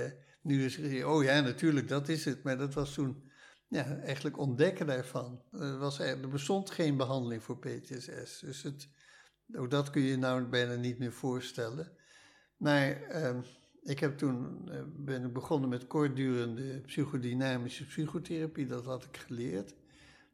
nu 0.45 0.59
dus, 0.59 1.03
oh 1.05 1.23
ja, 1.23 1.41
natuurlijk, 1.41 1.89
dat 1.89 2.09
is 2.09 2.25
het. 2.25 2.43
Maar 2.43 2.59
dat 2.59 2.75
was 2.75 2.95
toen 2.95 3.23
ja, 3.69 3.97
eigenlijk 3.99 4.39
ontdekken 4.39 4.87
daarvan. 4.87 5.43
Er, 5.53 5.79
was, 5.79 5.99
er 5.99 6.29
bestond 6.29 6.71
geen 6.71 6.97
behandeling 6.97 7.43
voor 7.43 7.59
PTSS. 7.59 8.41
Dus 8.41 8.63
het, 8.63 8.89
ook 9.57 9.71
dat 9.71 9.91
kun 9.91 10.03
je 10.03 10.17
nou 10.17 10.45
bijna 10.45 10.75
niet 10.75 10.99
meer 10.99 11.13
voorstellen. 11.13 11.93
Maar 12.57 13.01
uh, 13.11 13.37
ik 13.83 14.01
heb 14.01 14.19
toen 14.19 14.69
uh, 14.69 14.81
ben 14.97 15.33
begonnen 15.33 15.69
met 15.69 15.87
kortdurende 15.87 16.81
psychodynamische 16.81 17.87
psychotherapie. 17.87 18.67
Dat 18.67 18.85
had 18.85 19.05
ik 19.05 19.17
geleerd. 19.17 19.75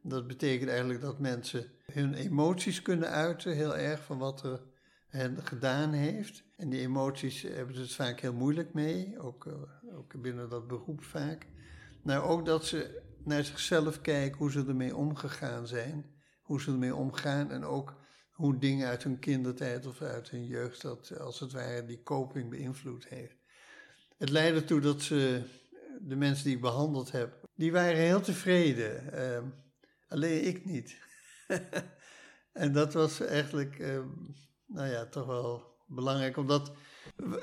Dat 0.02 0.26
betekent 0.26 0.70
eigenlijk 0.70 1.00
dat 1.00 1.18
mensen 1.18 1.66
hun 1.92 2.14
emoties 2.14 2.82
kunnen 2.82 3.08
uiten, 3.08 3.54
heel 3.54 3.76
erg 3.76 4.04
van 4.04 4.18
wat 4.18 4.42
er 4.42 4.60
gedaan 5.42 5.92
heeft. 5.92 6.42
En 6.56 6.68
die 6.68 6.80
emoties 6.80 7.42
hebben 7.42 7.74
ze 7.74 7.80
het 7.80 7.94
vaak 7.94 8.20
heel 8.20 8.32
moeilijk 8.32 8.72
mee, 8.72 9.18
ook, 9.18 9.44
uh, 9.44 9.54
ook 9.98 10.20
binnen 10.22 10.48
dat 10.48 10.66
beroep 10.66 11.02
vaak. 11.02 11.46
Nou, 12.02 12.22
ook 12.22 12.46
dat 12.46 12.66
ze 12.66 13.02
naar 13.24 13.44
zichzelf 13.44 14.00
kijken, 14.00 14.38
hoe 14.38 14.50
ze 14.50 14.64
ermee 14.66 14.96
omgegaan 14.96 15.66
zijn, 15.66 16.14
hoe 16.42 16.60
ze 16.60 16.70
ermee 16.70 16.94
omgaan 16.94 17.50
en 17.50 17.64
ook 17.64 17.98
hoe 18.30 18.58
dingen 18.58 18.88
uit 18.88 19.02
hun 19.02 19.18
kindertijd 19.18 19.86
of 19.86 20.02
uit 20.02 20.30
hun 20.30 20.46
jeugd, 20.46 20.82
dat 20.82 21.18
als 21.18 21.40
het 21.40 21.52
ware 21.52 21.84
die 21.84 22.02
coping 22.02 22.50
beïnvloed 22.50 23.08
heeft. 23.08 23.36
Het 24.18 24.28
leidde 24.28 24.60
ertoe 24.60 24.80
dat 24.80 25.02
ze, 25.02 25.42
de 26.00 26.16
mensen 26.16 26.44
die 26.44 26.54
ik 26.54 26.60
behandeld 26.60 27.12
heb, 27.12 27.48
die 27.54 27.72
waren 27.72 27.96
heel 27.96 28.20
tevreden. 28.20 29.04
Uh, 29.14 29.38
Alleen 30.10 30.46
ik 30.46 30.64
niet. 30.64 30.96
en 32.52 32.72
dat 32.72 32.92
was 32.92 33.20
eigenlijk, 33.20 33.78
ehm, 33.78 34.08
nou 34.72 34.88
ja, 34.88 35.06
toch 35.06 35.26
wel 35.26 35.62
belangrijk, 35.86 36.36
omdat 36.36 36.72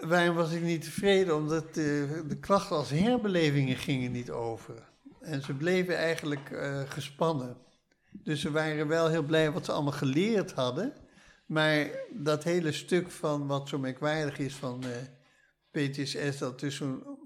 waarom 0.02 0.36
was 0.36 0.52
ik 0.52 0.62
niet 0.62 0.82
tevreden? 0.82 1.36
Omdat 1.36 1.74
de, 1.74 2.24
de 2.28 2.40
klachten 2.40 2.76
als 2.76 2.90
herbelevingen 2.90 3.76
gingen 3.76 4.12
niet 4.12 4.32
over. 4.32 4.90
En 5.22 5.42
ze 5.42 5.54
bleven 5.54 5.98
eigenlijk 5.98 6.50
uh, 6.50 6.82
gespannen. 6.90 7.58
Dus 8.12 8.42
ze 8.42 8.52
waren 8.52 8.88
wel 8.88 9.10
heel 9.10 9.24
blij 9.24 9.52
wat 9.52 9.66
ze 9.66 9.72
allemaal 9.72 9.92
geleerd 9.92 10.52
hadden. 10.52 10.94
Maar 11.46 11.90
dat 12.14 12.44
hele 12.44 12.72
stuk 12.72 13.12
van 13.12 13.48
wat 13.48 13.70
zo 13.70 13.80
merkwaardig 13.80 14.38
is 14.38 14.56
van 14.56 14.84
uh, 14.86 14.98
eh, 14.98 15.92
PTSS, 15.92 16.38
dat, 16.38 16.64
zo, 16.70 17.18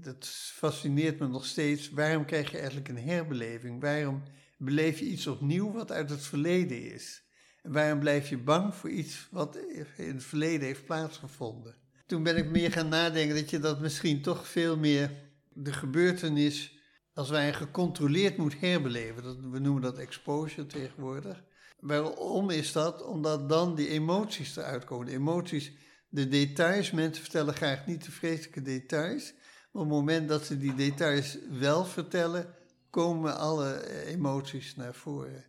dat 0.00 0.26
fascineert 0.54 1.18
me 1.18 1.28
nog 1.28 1.44
steeds. 1.44 1.90
Waarom 1.90 2.24
krijg 2.24 2.50
je 2.50 2.56
eigenlijk 2.56 2.88
een 2.88 2.98
herbeleving? 2.98 3.80
Waarom 3.80 4.22
beleef 4.58 4.98
je 4.98 5.04
iets 5.04 5.26
opnieuw 5.26 5.72
wat 5.72 5.92
uit 5.92 6.10
het 6.10 6.22
verleden 6.22 6.92
is? 6.92 7.25
Waarom 7.68 7.98
blijf 7.98 8.28
je 8.28 8.38
bang 8.38 8.74
voor 8.74 8.90
iets 8.90 9.28
wat 9.30 9.56
in 9.96 10.14
het 10.14 10.24
verleden 10.24 10.66
heeft 10.66 10.84
plaatsgevonden? 10.84 11.74
Toen 12.06 12.22
ben 12.22 12.36
ik 12.36 12.50
meer 12.50 12.72
gaan 12.72 12.88
nadenken 12.88 13.34
dat 13.34 13.50
je 13.50 13.58
dat 13.58 13.80
misschien 13.80 14.22
toch 14.22 14.48
veel 14.48 14.76
meer 14.76 15.10
de 15.52 15.72
gebeurtenis 15.72 16.78
als 17.14 17.30
wij 17.30 17.52
gecontroleerd 17.52 18.36
moet 18.36 18.60
herbeleven. 18.60 19.22
Dat, 19.22 19.36
we 19.50 19.58
noemen 19.58 19.82
dat 19.82 19.98
exposure 19.98 20.66
tegenwoordig. 20.66 21.44
Waarom 21.80 22.50
is 22.50 22.72
dat? 22.72 23.02
Omdat 23.04 23.48
dan 23.48 23.74
die 23.74 23.88
emoties 23.88 24.56
eruit 24.56 24.84
komen. 24.84 25.06
De 25.06 25.12
emoties, 25.12 25.72
de 26.08 26.28
details, 26.28 26.90
mensen 26.90 27.22
vertellen 27.22 27.54
graag 27.54 27.86
niet 27.86 28.04
de 28.04 28.10
vreselijke 28.10 28.62
details. 28.62 29.32
Maar 29.72 29.82
op 29.82 29.88
het 29.88 29.98
moment 29.98 30.28
dat 30.28 30.44
ze 30.44 30.58
die 30.58 30.74
details 30.74 31.38
wel 31.50 31.84
vertellen, 31.84 32.54
komen 32.90 33.38
alle 33.38 34.04
emoties 34.06 34.76
naar 34.76 34.94
voren. 34.94 35.44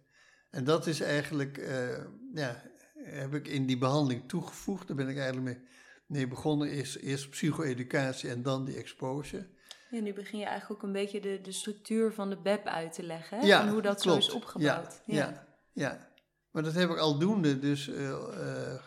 En 0.57 0.63
dat 0.63 0.87
is 0.87 1.01
eigenlijk, 1.01 1.57
uh, 1.57 1.97
ja, 2.33 2.63
heb 2.93 3.33
ik 3.33 3.47
in 3.47 3.65
die 3.65 3.77
behandeling 3.77 4.29
toegevoegd. 4.29 4.87
Daar 4.87 4.95
ben 4.95 5.07
ik 5.07 5.17
eigenlijk 5.17 5.45
mee, 5.45 5.67
mee 6.05 6.27
begonnen. 6.27 6.69
Eerst, 6.69 6.95
eerst 6.95 7.29
psycho-educatie 7.29 8.29
en 8.29 8.41
dan 8.41 8.65
die 8.65 8.77
exposure. 8.77 9.47
Ja, 9.89 9.99
nu 9.99 10.13
begin 10.13 10.39
je 10.39 10.45
eigenlijk 10.45 10.81
ook 10.81 10.87
een 10.87 10.93
beetje 10.93 11.21
de, 11.21 11.39
de 11.41 11.51
structuur 11.51 12.13
van 12.13 12.29
de 12.29 12.37
BEP 12.37 12.65
uit 12.65 12.93
te 12.93 13.03
leggen. 13.03 13.45
Ja, 13.45 13.61
en 13.61 13.69
hoe 13.69 13.81
dat 13.81 14.01
zo 14.01 14.17
is 14.17 14.31
opgebouwd. 14.31 15.01
Ja, 15.05 15.15
ja, 15.15 15.47
ja, 15.73 16.11
maar 16.51 16.63
dat 16.63 16.73
heb 16.73 16.89
ik 16.89 16.97
aldoende 16.97 17.59
dus 17.59 17.87
uh, 17.87 18.79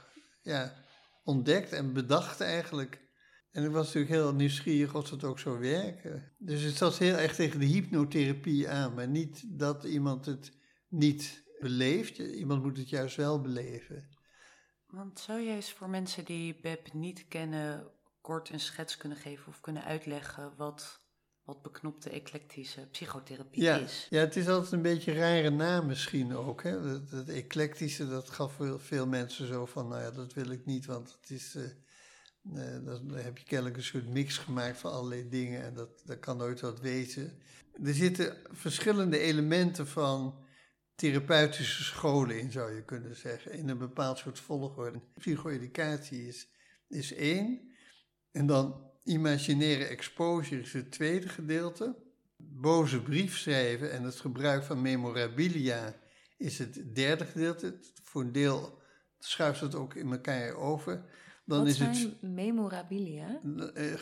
ja, 0.43 0.75
ontdekt 1.25 1.73
en 1.73 1.93
bedacht 1.93 2.41
eigenlijk. 2.41 3.01
En 3.51 3.65
ik 3.65 3.71
was 3.71 3.87
natuurlijk 3.87 4.13
heel 4.13 4.35
nieuwsgierig 4.35 4.95
of 4.95 5.11
het 5.11 5.25
ook 5.25 5.39
zou 5.39 5.59
werken. 5.59 6.33
Dus 6.39 6.63
het 6.63 6.77
zat 6.77 6.99
heel 6.99 7.17
erg 7.17 7.35
tegen 7.35 7.61
de 7.61 7.67
hypnotherapie 7.67 8.69
aan, 8.69 8.95
maar 8.95 9.09
niet 9.09 9.45
dat 9.59 9.85
iemand 9.85 10.27
het 10.27 10.53
niet 10.89 11.49
beleeft. 11.61 12.19
Iemand 12.19 12.63
moet 12.63 12.77
het 12.77 12.89
juist 12.89 13.17
wel 13.17 13.41
beleven. 13.41 14.09
Want 14.87 15.21
zou 15.21 15.41
je 15.41 15.51
eens 15.51 15.73
voor 15.73 15.89
mensen 15.89 16.25
die 16.25 16.61
BEP 16.61 16.93
niet 16.93 17.29
kennen 17.29 17.91
kort 18.21 18.51
een 18.51 18.61
schets 18.61 18.97
kunnen 18.97 19.19
geven 19.19 19.49
of 19.49 19.61
kunnen 19.61 19.85
uitleggen 19.85 20.53
wat, 20.57 21.01
wat 21.45 21.63
beknopte 21.63 22.11
eclectische 22.11 22.89
psychotherapie 22.91 23.63
is? 23.63 24.07
Ja, 24.11 24.21
het 24.21 24.37
is 24.37 24.49
altijd 24.49 24.73
een 24.73 24.83
beetje 24.83 25.13
een 25.13 25.19
rare 25.19 25.51
naam 25.51 25.87
misschien 25.87 26.37
ook. 26.37 26.63
Hè? 26.63 27.01
Dat, 27.11 27.29
eclectische, 27.29 28.09
dat 28.09 28.31
gaf 28.31 28.53
veel, 28.53 28.79
veel, 28.79 29.07
mensen 29.07 29.47
zo 29.47 29.67
van, 29.67 29.89
nou 29.89 30.03
ja, 30.03 30.11
dat 30.11 30.33
wil 30.33 30.51
ik 30.51 30.67
niet, 30.67 30.87
want 30.87 31.19
het 31.21 31.31
is... 31.31 31.55
Uh, 31.55 31.65
dan 32.85 33.11
heb 33.15 33.39
je 33.39 33.45
kennelijk 33.45 33.77
een 33.77 33.83
soort 33.83 34.09
mix 34.09 34.39
gemaakt 34.39 34.79
van 34.79 34.93
allerlei 34.93 35.29
dingen 35.29 35.63
en 35.63 35.75
dat, 35.75 36.03
dat 36.05 36.19
kan 36.19 36.37
nooit 36.37 36.61
wat 36.61 36.81
wezen. 36.81 37.39
Er 37.83 37.95
zitten 37.95 38.37
verschillende 38.51 39.19
elementen 39.19 39.87
van 39.87 40.45
therapeutische 41.01 41.85
scholen 41.85 42.41
in, 42.41 42.53
zou 42.53 42.75
je 42.75 42.85
kunnen 42.85 43.17
zeggen, 43.17 43.53
in 43.53 43.69
een 43.69 43.79
bepaald 43.79 44.19
soort 44.19 44.39
volgorde. 44.39 45.01
Psycho-educatie 45.19 46.27
is, 46.27 46.49
is 46.89 47.15
één. 47.15 47.61
En 48.33 48.47
dan 48.47 48.91
imaginaire 49.05 49.85
exposure 49.85 50.61
is 50.61 50.73
het 50.73 50.91
tweede 50.91 51.29
gedeelte. 51.29 51.97
Boze 52.37 53.03
brief 53.03 53.39
schrijven 53.39 53.93
en 53.93 54.03
het 54.03 54.21
gebruik 54.21 54.63
van 54.63 54.83
memorabilia 54.83 55.97
is 56.39 56.59
het 56.59 56.95
derde 56.95 57.25
gedeelte. 57.25 57.79
Voor 58.03 58.23
een 58.23 58.33
deel 58.33 58.79
schuift 59.19 59.61
het 59.61 59.75
ook 59.75 59.95
in 59.95 60.13
elkaar 60.13 60.55
over. 60.55 61.05
Dan 61.45 61.59
Wat 61.59 61.69
is 61.69 61.77
zijn 61.77 61.95
het, 61.95 62.23
memorabilia? 62.23 63.41
Uh, 63.45 63.95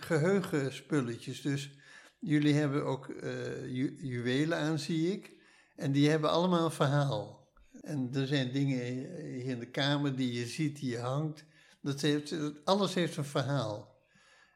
geheugenspulletjes. 0.00 1.40
Dus 1.40 1.70
jullie 2.18 2.54
hebben 2.54 2.84
ook 2.84 3.08
uh, 3.08 3.74
ju 3.74 3.96
juwelen 4.00 4.58
aan, 4.58 4.78
zie 4.78 5.12
ik. 5.12 5.35
En 5.76 5.92
die 5.92 6.10
hebben 6.10 6.30
allemaal 6.30 6.64
een 6.64 6.70
verhaal. 6.70 7.48
En 7.80 8.10
er 8.12 8.26
zijn 8.26 8.52
dingen 8.52 8.84
hier 8.84 9.44
in 9.44 9.58
de 9.58 9.70
kamer 9.70 10.16
die 10.16 10.32
je 10.32 10.46
ziet, 10.46 10.80
die 10.80 10.90
je 10.90 10.98
hangt. 10.98 11.44
Dat 11.82 12.00
heeft, 12.00 12.34
alles 12.64 12.94
heeft 12.94 13.16
een 13.16 13.24
verhaal. 13.24 13.94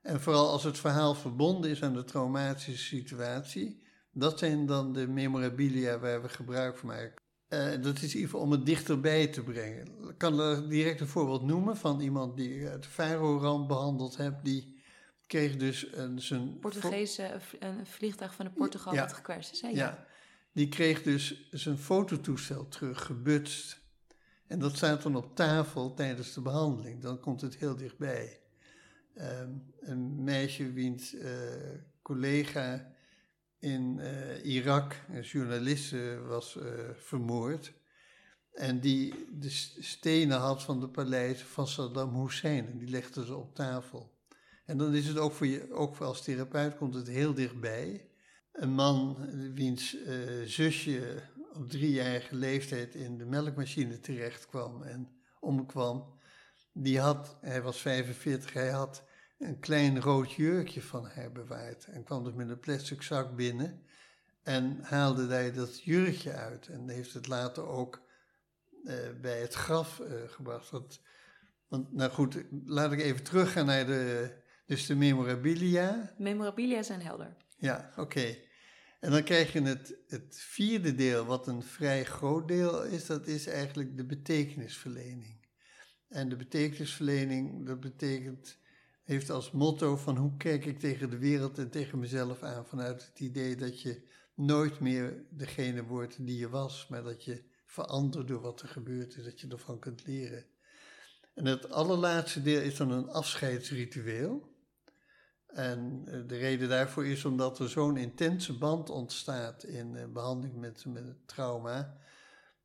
En 0.02 0.20
vooral 0.20 0.48
als 0.48 0.64
het 0.64 0.78
verhaal 0.78 1.14
verbonden 1.14 1.70
is 1.70 1.82
aan 1.82 1.94
de 1.94 2.04
traumatische 2.04 2.78
situatie, 2.78 3.82
dat 4.12 4.38
zijn 4.38 4.66
dan 4.66 4.92
de 4.92 5.06
memorabilia 5.06 5.98
waar 5.98 6.22
we 6.22 6.28
gebruik 6.28 6.76
van 6.76 6.88
maken. 6.88 7.22
Uh, 7.48 7.82
dat 7.82 8.02
is 8.02 8.12
geval 8.12 8.40
om 8.40 8.50
het 8.50 8.66
dichterbij 8.66 9.26
te 9.26 9.42
brengen. 9.42 9.86
Ik 10.08 10.18
kan 10.18 10.40
er 10.40 10.68
direct 10.68 11.00
een 11.00 11.06
voorbeeld 11.06 11.42
noemen 11.42 11.76
van 11.76 12.00
iemand 12.00 12.36
die 12.36 12.62
het 12.62 12.86
Faro-ramp 12.86 13.68
behandeld 13.68 14.16
heeft. 14.16 14.44
Die 14.44 14.82
kreeg 15.26 15.56
dus 15.56 15.86
een, 15.92 16.20
zijn... 16.20 16.58
Portugese, 16.58 17.40
een 17.58 17.86
vliegtuig 17.86 18.34
van 18.34 18.44
de 18.44 18.50
Portugal 18.50 18.94
ja, 18.94 19.00
dat 19.00 19.12
gekwetst 19.12 19.52
is. 19.52 19.60
Ja. 19.60 19.68
ja, 19.68 20.06
die 20.52 20.68
kreeg 20.68 21.02
dus 21.02 21.48
zijn 21.50 21.78
fototoestel 21.78 22.68
terug, 22.68 23.04
gebutst. 23.04 23.80
En 24.46 24.58
dat 24.58 24.76
staat 24.76 25.02
dan 25.02 25.16
op 25.16 25.36
tafel 25.36 25.94
tijdens 25.94 26.34
de 26.34 26.40
behandeling. 26.40 27.02
Dan 27.02 27.20
komt 27.20 27.40
het 27.40 27.56
heel 27.56 27.76
dichtbij. 27.76 28.40
Ehm, 29.14 29.50
een 29.80 30.24
meisje 30.24 30.72
wiens 30.72 31.14
uh, 31.14 31.30
collega 32.02 32.92
in 33.58 33.98
uh, 33.98 34.44
Irak, 34.44 35.04
een 35.08 35.22
journaliste, 35.22 36.20
was 36.26 36.56
uh, 36.56 36.64
vermoord. 36.96 37.72
En 38.52 38.80
die 38.80 39.26
de 39.32 39.50
stenen 39.80 40.38
had 40.38 40.62
van 40.62 40.80
de 40.80 40.88
paleis 40.88 41.42
van 41.42 41.66
Saddam 41.66 42.20
Hussein. 42.22 42.66
En 42.66 42.78
die 42.78 42.88
legde 42.88 43.24
ze 43.24 43.34
op 43.34 43.54
tafel. 43.54 44.18
En 44.64 44.78
dan 44.78 44.94
is 44.94 45.06
het 45.06 45.18
ook 45.18 45.32
voor 45.32 45.46
je, 45.46 45.72
ook 45.72 45.96
voor 45.96 46.06
als 46.06 46.22
therapeut, 46.22 46.76
komt 46.76 46.94
het 46.94 47.08
heel 47.08 47.34
dichtbij. 47.34 48.09
Een 48.52 48.72
man 48.72 49.16
wiens 49.54 49.96
zusje 50.44 51.22
op 51.52 51.68
driejarige 51.68 52.34
leeftijd 52.36 52.94
in 52.94 53.18
de 53.18 53.24
melkmachine 53.24 54.00
terecht 54.00 54.46
kwam 54.46 54.82
en 54.82 55.08
omkwam, 55.40 56.18
die 56.72 57.00
had, 57.00 57.36
hij 57.40 57.62
was 57.62 57.80
45, 57.80 58.52
hij 58.52 58.70
had 58.70 59.04
een 59.38 59.58
klein 59.58 60.00
rood 60.00 60.32
jurkje 60.32 60.82
van 60.82 61.06
haar 61.06 61.32
bewaard 61.32 61.84
en 61.84 62.04
kwam 62.04 62.24
dus 62.24 62.34
met 62.34 62.48
een 62.48 62.60
plastic 62.60 63.02
zak 63.02 63.36
binnen 63.36 63.82
en 64.42 64.78
haalde 64.82 65.26
hij 65.26 65.52
dat 65.52 65.82
jurkje 65.82 66.32
uit 66.32 66.68
en 66.68 66.88
heeft 66.88 67.14
het 67.14 67.26
later 67.26 67.66
ook 67.66 68.02
uh, 68.84 68.94
bij 69.20 69.40
het 69.40 69.54
graf 69.54 70.00
uh, 70.00 70.06
gebracht. 70.26 70.70
Want, 70.70 71.00
nou 71.92 72.10
goed, 72.10 72.44
laat 72.64 72.92
ik 72.92 73.00
even 73.00 73.22
teruggaan 73.22 73.66
naar 73.66 73.86
de, 73.86 74.32
dus 74.66 74.86
de 74.86 74.96
memorabilia. 74.96 76.14
Memorabilia 76.18 76.82
zijn 76.82 77.02
helder. 77.02 77.36
Ja, 77.60 77.92
oké. 77.96 78.36
En 79.00 79.10
dan 79.10 79.22
krijg 79.22 79.52
je 79.52 79.62
het, 79.62 79.96
het 80.06 80.36
vierde 80.38 80.94
deel, 80.94 81.24
wat 81.24 81.46
een 81.46 81.62
vrij 81.62 82.04
groot 82.04 82.48
deel 82.48 82.84
is, 82.84 83.06
dat 83.06 83.26
is 83.26 83.46
eigenlijk 83.46 83.96
de 83.96 84.04
betekenisverlening. 84.04 85.46
En 86.08 86.28
de 86.28 86.36
betekenisverlening, 86.36 87.66
dat 87.66 87.80
betekent, 87.80 88.58
heeft 89.04 89.30
als 89.30 89.50
motto 89.50 89.96
van 89.96 90.16
hoe 90.16 90.36
kijk 90.36 90.64
ik 90.64 90.78
tegen 90.78 91.10
de 91.10 91.18
wereld 91.18 91.58
en 91.58 91.70
tegen 91.70 91.98
mezelf 91.98 92.42
aan, 92.42 92.66
vanuit 92.66 93.06
het 93.06 93.20
idee 93.20 93.56
dat 93.56 93.82
je 93.82 94.02
nooit 94.34 94.80
meer 94.80 95.24
degene 95.30 95.84
wordt 95.84 96.26
die 96.26 96.38
je 96.38 96.48
was, 96.48 96.86
maar 96.88 97.02
dat 97.02 97.24
je 97.24 97.42
verandert 97.66 98.28
door 98.28 98.40
wat 98.40 98.60
er 98.60 98.68
gebeurt 98.68 99.16
is, 99.16 99.24
dat 99.24 99.40
je 99.40 99.48
ervan 99.48 99.78
kunt 99.78 100.06
leren. 100.06 100.44
En 101.34 101.46
het 101.46 101.70
allerlaatste 101.70 102.42
deel 102.42 102.60
is 102.60 102.76
dan 102.76 102.90
een 102.90 103.08
afscheidsritueel. 103.08 104.49
En 105.54 106.02
eh, 106.06 106.20
de 106.26 106.36
reden 106.36 106.68
daarvoor 106.68 107.06
is 107.06 107.24
omdat 107.24 107.58
er 107.58 107.68
zo'n 107.68 107.96
intense 107.96 108.58
band 108.58 108.90
ontstaat 108.90 109.64
in 109.64 109.96
eh, 109.96 110.06
behandeling 110.06 110.56
met, 110.56 110.84
met 110.84 111.26
trauma, 111.26 111.96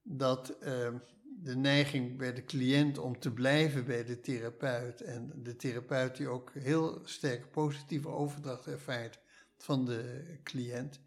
dat 0.02 0.58
uh, 0.64 0.94
de 1.42 1.56
neiging 1.56 2.18
bij 2.18 2.34
de 2.34 2.44
cliënt 2.44 2.98
om 2.98 3.20
te 3.20 3.32
blijven 3.34 3.86
bij 3.86 4.04
de 4.04 4.22
therapeut 4.22 5.02
en 5.02 5.32
de 5.44 5.56
therapeut 5.56 6.18
die 6.18 6.28
ook 6.28 6.52
heel 6.54 7.02
sterk 7.04 7.52
positieve 7.52 8.08
overdracht 8.08 8.68
ervaart 8.68 9.20
van 9.58 9.86
de 9.86 10.26
cliënt, 10.44 11.00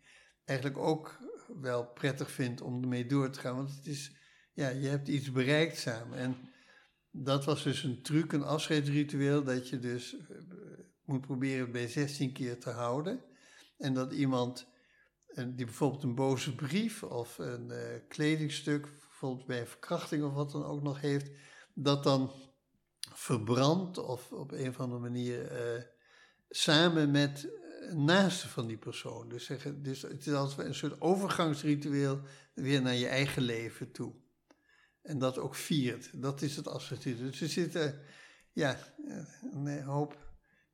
eigenlijk 0.44 0.78
ook 0.78 1.18
wel 1.60 1.86
prettig 1.86 2.30
vindt 2.30 2.60
om 2.60 2.82
ermee 2.82 3.06
door 3.06 3.30
te 3.30 3.40
gaan. 3.40 3.56
Want 3.56 3.74
het 3.76 3.86
is, 3.86 4.12
ja, 4.52 4.68
je 4.68 4.88
hebt 4.88 5.08
iets 5.08 5.32
bereikt 5.32 5.78
samen. 5.78 6.18
En 6.18 6.36
dat 7.10 7.44
was 7.44 7.62
dus 7.62 7.82
een 7.82 8.02
truc, 8.02 8.32
een 8.32 8.44
afscheidsritueel, 8.44 9.44
dat 9.44 9.68
je 9.68 9.78
dus 9.78 10.16
moet 11.08 11.20
proberen 11.20 11.72
bij 11.72 11.88
16 11.88 12.32
keer 12.32 12.60
te 12.60 12.70
houden. 12.70 13.20
En 13.78 13.94
dat 13.94 14.12
iemand 14.12 14.66
een, 15.26 15.56
die 15.56 15.64
bijvoorbeeld 15.64 16.02
een 16.02 16.14
boze 16.14 16.54
brief 16.54 17.02
of 17.02 17.38
een 17.38 17.70
uh, 17.70 17.78
kledingstuk, 18.08 18.82
bijvoorbeeld 18.82 19.46
bij 19.46 19.60
een 19.60 19.66
verkrachting 19.66 20.24
of 20.24 20.32
wat 20.32 20.50
dan 20.50 20.64
ook 20.64 20.82
nog 20.82 21.00
heeft, 21.00 21.30
dat 21.74 22.02
dan 22.02 22.32
verbrandt 23.12 23.98
of 23.98 24.32
op 24.32 24.52
een 24.52 24.68
of 24.68 24.80
andere 24.80 25.00
manier 25.00 25.52
uh, 25.76 25.82
samen 26.48 27.10
met 27.10 27.48
naaste 27.94 28.48
van 28.48 28.66
die 28.66 28.78
persoon. 28.78 29.28
Dus, 29.28 29.44
zeggen, 29.44 29.82
dus 29.82 30.02
het 30.02 30.26
is 30.26 30.32
als 30.32 30.58
een 30.58 30.74
soort 30.74 31.00
overgangsritueel 31.00 32.20
weer 32.54 32.82
naar 32.82 32.94
je 32.94 33.08
eigen 33.08 33.42
leven 33.42 33.92
toe. 33.92 34.14
En 35.02 35.18
dat 35.18 35.38
ook 35.38 35.54
viert. 35.54 36.22
Dat 36.22 36.42
is 36.42 36.56
het 36.56 36.68
associatieve. 36.68 37.22
Dus 37.22 37.40
er 37.40 37.48
zitten 37.48 38.00
ja, 38.52 38.78
een 39.52 39.82
hoop 39.82 40.27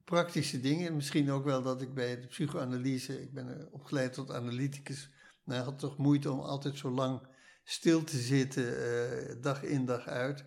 praktische 0.05 0.61
dingen. 0.61 0.95
Misschien 0.95 1.31
ook 1.31 1.45
wel 1.45 1.63
dat 1.63 1.83
ik 1.83 1.95
bij 1.95 2.21
de 2.21 2.27
psychoanalyse, 2.27 3.23
ik 3.23 3.33
ben 3.33 3.69
opgeleid 3.73 4.13
tot 4.13 4.33
analyticus, 4.33 5.11
maar 5.45 5.59
had 5.59 5.79
toch 5.79 5.97
moeite 5.97 6.33
om 6.33 6.41
altijd 6.41 6.77
zo 6.77 6.91
lang 6.91 7.21
stil 7.65 8.05
te 8.05 8.19
zitten, 8.19 8.65
uh, 8.65 9.43
dag 9.43 9.63
in 9.63 9.85
dag 9.85 10.07
uit. 10.07 10.45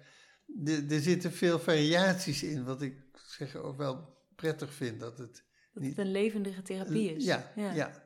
er 0.89 0.99
zitten 0.99 1.31
veel 1.31 1.59
variaties 1.59 2.43
in, 2.43 2.63
wat 2.63 2.81
ik 2.81 2.95
zeg 3.13 3.55
ook 3.55 3.77
wel 3.77 4.17
prettig 4.35 4.73
vind. 4.73 4.99
Dat 4.99 5.17
het, 5.17 5.43
dat 5.73 5.83
het 5.83 5.97
een 5.97 6.11
levendige 6.11 6.61
therapie 6.61 7.15
is. 7.15 7.25
Ja, 7.25 7.51
ja. 7.55 8.05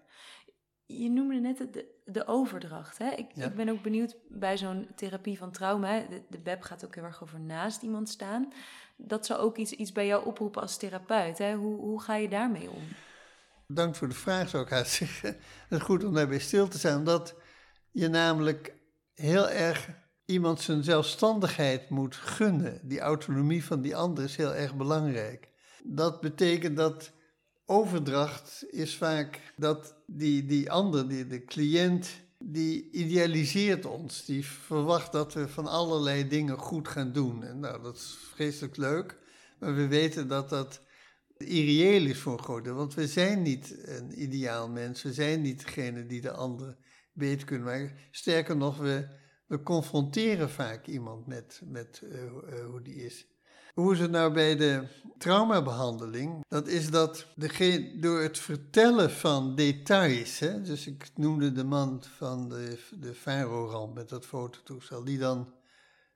Je 0.86 1.10
noemde 1.10 1.40
net 1.40 1.58
de, 1.58 2.02
de 2.06 2.28
overdracht. 2.28 2.98
Hè? 2.98 3.10
Ik, 3.12 3.36
ik 3.36 3.56
ben 3.56 3.70
ook 3.70 3.82
benieuwd 3.82 4.18
bij 4.30 4.58
zo'n 4.58 4.88
therapie 4.96 5.38
van 5.38 5.52
trauma. 5.52 6.00
De, 6.00 6.24
de 6.30 6.40
BEP 6.40 6.62
gaat 6.62 6.86
ook 6.86 6.96
heel 6.96 7.04
erg 7.04 7.24
over 7.24 7.40
naast 7.40 7.82
iemand 7.82 8.10
staan 8.10 8.54
dat 9.08 9.26
zou 9.26 9.40
ook 9.40 9.58
iets, 9.58 9.72
iets 9.72 9.92
bij 9.92 10.06
jou 10.06 10.26
oproepen 10.26 10.62
als 10.62 10.78
therapeut. 10.78 11.38
Hè? 11.38 11.56
Hoe, 11.56 11.80
hoe 11.80 12.02
ga 12.02 12.16
je 12.16 12.30
daarmee 12.30 12.70
om? 12.70 12.84
Dank 13.68 13.96
voor 13.96 14.08
de 14.08 14.16
vraag, 14.16 14.50
zou 14.50 14.64
ik 14.64 14.70
haast 14.70 14.92
zeggen. 14.92 15.30
Het 15.70 15.80
is 15.80 15.86
goed 15.86 16.04
om 16.04 16.14
daarbij 16.14 16.40
stil 16.40 16.68
te 16.68 16.78
zijn, 16.78 16.98
omdat 16.98 17.36
je 17.92 18.08
namelijk 18.08 18.74
heel 19.14 19.50
erg 19.50 19.90
iemand 20.26 20.62
zijn 20.62 20.84
zelfstandigheid 20.84 21.90
moet 21.90 22.16
gunnen. 22.16 22.80
Die 22.84 23.00
autonomie 23.00 23.66
van 23.66 23.82
die 23.82 23.96
ander 23.96 24.24
is 24.24 24.36
heel 24.36 24.54
erg 24.54 24.76
belangrijk. 24.76 25.50
Dat 25.84 26.22
betekent 26.22 26.78
dat 26.78 27.12
overdracht 27.66 28.66
is 28.70 28.96
vaak 28.96 29.54
dat 29.56 29.96
die, 30.06 30.46
die 30.46 30.72
ander, 30.72 31.10
die, 31.10 31.28
de 31.28 31.44
cliënt, 31.46 32.10
die 32.44 32.92
idealiseert 32.92 33.86
ons. 33.86 34.26
Die 34.26 34.46
verwacht 34.46 35.12
dat 35.12 35.34
we 35.34 35.48
van 35.48 35.68
allerlei 35.68 36.28
dingen 36.28 36.58
goed 36.58 36.88
gaan 36.88 37.12
doen. 37.12 37.44
En 37.44 37.60
nou, 37.60 37.82
dat 37.82 37.96
is 37.96 38.18
vreselijk 38.34 38.78
leuk. 38.78 39.18
Maar 39.60 39.76
we 39.76 39.88
weten 39.88 40.28
dat 40.28 40.50
dat 40.50 40.82
irreëel 41.38 42.06
is 42.06 42.20
voor 42.20 42.64
deel. 42.64 42.76
Want 42.76 42.94
we 42.94 43.08
zijn 43.08 43.42
niet 43.42 43.88
een 43.88 44.22
ideaal 44.22 44.70
mens. 44.70 45.02
We 45.02 45.14
zijn 45.14 45.42
niet 45.42 45.66
degene 45.66 46.06
die 46.06 46.22
de 46.22 46.32
ander 46.32 46.78
beter 47.14 47.46
kunnen 47.46 47.66
maken. 47.66 47.98
Sterker 48.12 48.58
nog, 48.58 48.78
we, 48.78 49.08
we 49.48 49.64
confronteren 49.64 50.50
vaak 50.50 50.88
iemand 50.88 51.28
met, 51.28 51.62
met 51.64 52.02
uh, 52.04 52.24
uh, 52.24 52.66
hoe 52.66 52.82
die 52.82 52.96
is. 52.96 53.28
Hoe 53.74 53.94
is 53.94 54.00
het 54.00 54.12
nou 54.12 54.34
bij 54.34 54.56
de 54.56 54.88
traumabehandeling? 55.18 56.46
Dat 56.48 56.68
is 56.68 56.90
dat 56.90 57.28
door 57.96 58.22
het 58.22 58.40
vertellen 58.40 59.12
van 59.12 59.56
details, 59.56 60.40
hè, 60.40 60.62
dus 60.62 60.88
ik 60.88 61.10
noemde 61.16 61.52
de 61.52 61.64
man 61.64 62.04
van 62.18 62.50
de, 62.50 62.80
de 63.00 63.14
Faro-ramp 63.14 63.96
met 63.96 64.10
dat 64.10 64.26
fototoestel, 64.26 65.04
die 65.04 65.18
dan 65.18 65.54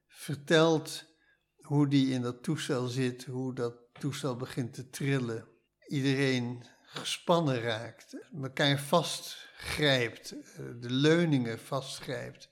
vertelt 0.08 1.06
hoe 1.62 1.88
die 1.88 2.10
in 2.10 2.22
dat 2.22 2.44
toestel 2.44 2.88
zit, 2.88 3.26
hoe 3.26 3.54
dat 3.54 3.74
toestel 4.00 4.36
begint 4.36 4.74
te 4.74 4.89
trillen. 4.89 5.48
Iedereen 5.88 6.63
gespannen 6.84 7.62
raakt, 7.62 8.15
elkaar 8.41 8.80
vastgrijpt, 8.80 10.30
de 10.82 10.89
leuningen 10.89 11.60
vastgrijpt. 11.60 12.50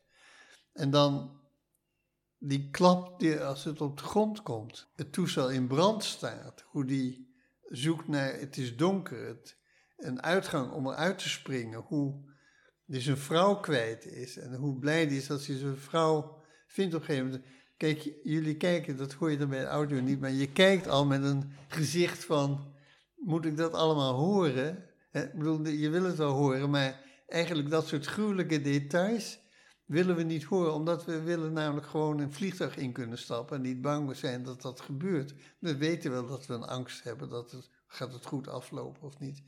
En 0.74 0.90
dan 0.90 1.42
die 2.46 2.70
klap 2.72 3.20
die 3.20 3.40
als 3.40 3.64
het 3.64 3.82
op 3.82 3.98
de 3.98 4.04
grond 4.04 4.42
komt, 4.42 4.88
het 4.96 5.14
toestel 5.14 5.52
in 5.52 5.68
brand 5.68 6.04
staat, 6.04 6.66
hoe 6.68 6.86
die 6.86 7.34
zoekt 7.62 8.08
naar 8.08 8.40
het 8.40 8.58
is 8.58 8.76
donker, 8.76 9.38
een 9.98 10.22
uitgang 10.22 10.72
om 10.72 10.88
eruit 10.88 11.18
te 11.18 11.30
springen, 11.30 11.80
hoe 11.80 12.32
die 12.86 13.02
zijn 13.02 13.18
vrouw 13.18 13.56
kwijt 13.56 14.06
is 14.06 14.38
en 14.38 14.56
hoe 14.56 14.80
blij 14.80 15.08
die 15.08 15.18
is 15.18 15.28
dat 15.28 15.46
hij 15.46 15.58
zijn 15.58 15.78
vrouw 15.78 16.42
vindt 16.68 16.94
op 16.94 17.00
een 17.00 17.06
gegeven 17.06 17.28
moment. 17.28 17.46
Kijk, 17.78 18.14
jullie 18.24 18.58
kijken, 18.58 18.98
dat 18.98 19.14
hoor 19.14 19.32
je 19.32 19.38
dan 19.38 19.50
bij 19.50 19.60
de 19.60 19.66
audio 19.66 20.00
niet, 20.00 20.20
maar 20.20 20.32
je 20.32 20.52
kijkt 20.52 20.88
al 20.88 21.06
met 21.06 21.24
een 21.24 21.52
gezicht 21.68 22.26
van, 22.26 22.74
moet 23.16 23.46
ik 23.46 23.58
dat 23.58 23.74
allemaal 23.74 24.14
horen? 24.14 24.90
Ik 25.12 25.34
bedoel, 25.34 25.68
je 25.68 25.90
wil 25.90 26.04
het 26.04 26.18
wel 26.18 26.32
horen, 26.32 26.70
maar 26.70 27.02
eigenlijk 27.28 27.70
dat 27.70 27.88
soort 27.88 28.06
gruwelijke 28.06 28.62
details, 28.62 29.40
willen 29.86 30.16
we 30.16 30.24
niet 30.24 30.44
horen, 30.44 30.74
omdat 30.74 31.06
we 31.06 31.22
willen 31.22 31.54
namelijk 31.54 31.88
gewoon 31.88 32.20
een 32.20 32.34
vliegtuig 32.34 32.78
in 32.78 32.92
kunnen 32.92 33.18
stappen 33.18 33.56
en 33.56 33.62
niet 33.62 33.82
bang 33.82 34.16
zijn 34.16 34.44
dat 34.44 34.62
dat 34.62 34.82
gebeurt. 34.82 35.34
We 35.60 35.78
weten 35.78 36.12
wel 36.12 36.28
dat 36.28 36.46
we 36.46 36.54
een 36.54 36.64
angst 36.64 37.04
hebben, 37.04 37.30
dat 37.30 37.52
het, 37.52 37.70
gaat 37.88 38.14
het 38.14 38.26
goed 38.26 38.48
aflopen 38.48 39.02
of 39.02 39.20
niet. 39.20 39.44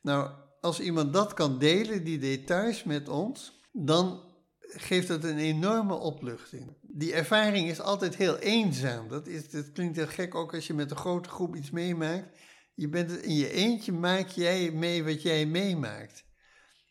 Nou, 0.00 0.30
als 0.60 0.80
iemand 0.80 1.12
dat 1.12 1.34
kan 1.34 1.58
delen, 1.58 2.04
die 2.04 2.18
details 2.18 2.84
met 2.84 3.08
ons, 3.08 3.60
dan 3.72 4.22
geeft 4.60 5.08
dat 5.08 5.24
een 5.24 5.38
enorme 5.38 5.94
opluchting. 5.94 6.76
Die 6.80 7.12
ervaring 7.12 7.68
is 7.68 7.80
altijd 7.80 8.16
heel 8.16 8.38
eenzaam. 8.38 9.08
Dat, 9.08 9.26
is, 9.26 9.50
dat 9.50 9.72
klinkt 9.72 9.96
heel 9.96 10.06
gek 10.06 10.34
ook 10.34 10.54
als 10.54 10.66
je 10.66 10.74
met 10.74 10.90
een 10.90 10.96
grote 10.96 11.28
groep 11.28 11.56
iets 11.56 11.70
meemaakt. 11.70 12.38
Je 12.74 12.88
bent 12.88 13.22
in 13.22 13.34
je 13.34 13.50
eentje 13.50 13.92
maak 13.92 14.28
jij 14.28 14.70
mee 14.70 15.04
wat 15.04 15.22
jij 15.22 15.46
meemaakt. 15.46 16.24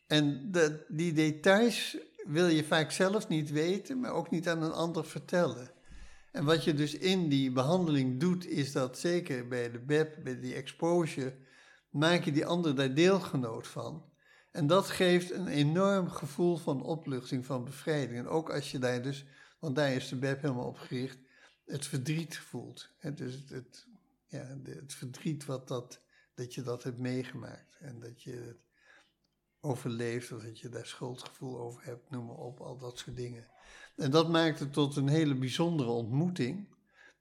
En 0.07 0.51
die 0.87 1.13
details 1.13 1.97
wil 2.27 2.47
je 2.47 2.63
vaak 2.63 2.91
zelf 2.91 3.27
niet 3.27 3.51
weten, 3.51 3.99
maar 3.99 4.11
ook 4.11 4.29
niet 4.29 4.49
aan 4.49 4.61
een 4.61 4.71
ander 4.71 5.05
vertellen. 5.05 5.71
En 6.31 6.45
wat 6.45 6.63
je 6.63 6.73
dus 6.73 6.93
in 6.93 7.29
die 7.29 7.51
behandeling 7.51 8.19
doet, 8.19 8.47
is 8.47 8.71
dat 8.71 8.97
zeker 8.97 9.47
bij 9.47 9.71
de 9.71 9.79
BEP, 9.79 10.23
bij 10.23 10.39
die 10.39 10.53
exposure, 10.53 11.35
maak 11.89 12.23
je 12.23 12.31
die 12.31 12.45
ander 12.45 12.75
daar 12.75 12.93
deelgenoot 12.93 13.67
van. 13.67 14.09
En 14.51 14.67
dat 14.67 14.89
geeft 14.89 15.31
een 15.31 15.47
enorm 15.47 16.09
gevoel 16.09 16.57
van 16.57 16.83
opluchting, 16.83 17.45
van 17.45 17.63
bevrijding. 17.63 18.19
En 18.19 18.27
ook 18.27 18.49
als 18.49 18.71
je 18.71 18.79
daar 18.79 19.01
dus, 19.01 19.25
want 19.59 19.75
daar 19.75 19.93
is 19.93 20.09
de 20.09 20.15
BEP 20.15 20.41
helemaal 20.41 20.67
op 20.67 20.77
gericht, 20.77 21.17
het 21.65 21.85
verdriet 21.85 22.37
voelt. 22.37 22.89
Het, 22.97 23.17
dus 23.17 23.33
het, 23.33 23.49
het, 23.49 23.87
ja, 24.27 24.57
het 24.63 24.93
verdriet 24.93 25.45
wat 25.45 25.67
dat, 25.67 26.01
dat 26.35 26.53
je 26.53 26.61
dat 26.61 26.83
hebt 26.83 26.97
meegemaakt. 26.97 27.77
En 27.79 27.99
dat 27.99 28.23
je 28.23 28.31
het 28.31 28.70
overleeft, 29.61 30.31
of 30.31 30.41
dat 30.41 30.59
je 30.59 30.69
daar 30.69 30.85
schuldgevoel 30.85 31.59
over 31.59 31.83
hebt, 31.83 32.09
noem 32.09 32.25
maar 32.25 32.35
op, 32.35 32.59
al 32.59 32.77
dat 32.77 32.97
soort 32.97 33.15
dingen. 33.15 33.47
En 33.95 34.11
dat 34.11 34.29
maakt 34.29 34.59
het 34.59 34.73
tot 34.73 34.95
een 34.95 35.07
hele 35.07 35.35
bijzondere 35.35 35.89
ontmoeting, 35.89 36.67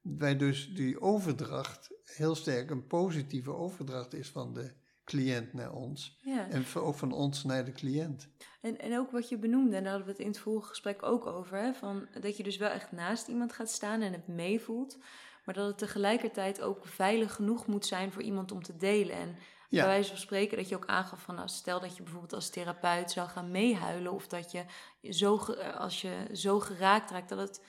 waar 0.01 0.39
dus 0.39 0.75
die 0.75 1.01
overdracht 1.01 1.91
heel 2.05 2.35
sterk 2.35 2.71
een 2.71 2.87
positieve 2.87 3.55
overdracht 3.55 4.15
is 4.15 4.29
van 4.29 4.55
de 4.55 4.73
cliënt 5.05 5.53
naar 5.53 5.73
ons. 5.73 6.19
Ja. 6.23 6.49
En 6.49 6.65
ook 6.75 6.95
van 6.95 7.13
ons 7.13 7.45
naar 7.45 7.65
de 7.65 7.73
cliënt. 7.73 8.29
En, 8.61 8.79
en 8.79 8.99
ook 8.99 9.11
wat 9.11 9.29
je 9.29 9.39
benoemde, 9.39 9.77
en 9.77 9.83
daar 9.83 9.93
hadden 9.93 10.07
we 10.07 10.13
het 10.13 10.23
in 10.23 10.31
het 10.31 10.39
vorige 10.39 10.69
gesprek 10.69 11.03
ook 11.03 11.27
over, 11.27 11.59
hè, 11.59 11.75
van, 11.75 12.09
dat 12.21 12.37
je 12.37 12.43
dus 12.43 12.57
wel 12.57 12.69
echt 12.69 12.93
naast 12.93 13.29
iemand 13.29 13.53
gaat 13.53 13.71
staan 13.71 14.01
en 14.01 14.13
het 14.13 14.27
meevoelt, 14.27 14.99
maar 15.45 15.55
dat 15.55 15.67
het 15.67 15.79
tegelijkertijd 15.79 16.61
ook 16.61 16.87
veilig 16.87 17.35
genoeg 17.35 17.67
moet 17.67 17.87
zijn 17.87 18.13
voor 18.13 18.23
iemand 18.23 18.53
om 18.53 18.63
te 18.63 18.77
delen. 18.77 19.17
En 19.17 19.37
ja. 19.71 19.81
Bij 19.83 19.91
wijze 19.91 20.09
van 20.09 20.19
spreken 20.19 20.57
dat 20.57 20.69
je 20.69 20.75
ook 20.75 20.87
aangaf 20.87 21.21
van, 21.21 21.35
nou, 21.35 21.49
stel 21.49 21.81
dat 21.81 21.97
je 21.97 22.03
bijvoorbeeld 22.03 22.33
als 22.33 22.51
therapeut 22.51 23.11
zou 23.11 23.29
gaan 23.29 23.51
meehuilen 23.51 24.13
of 24.13 24.27
dat 24.27 24.53
je 24.53 24.65
zo, 25.11 25.37
als 25.79 26.01
je 26.01 26.27
zo 26.33 26.61
geraakt 26.61 27.11
raakt 27.11 27.29
dat, 27.29 27.39
het, 27.39 27.63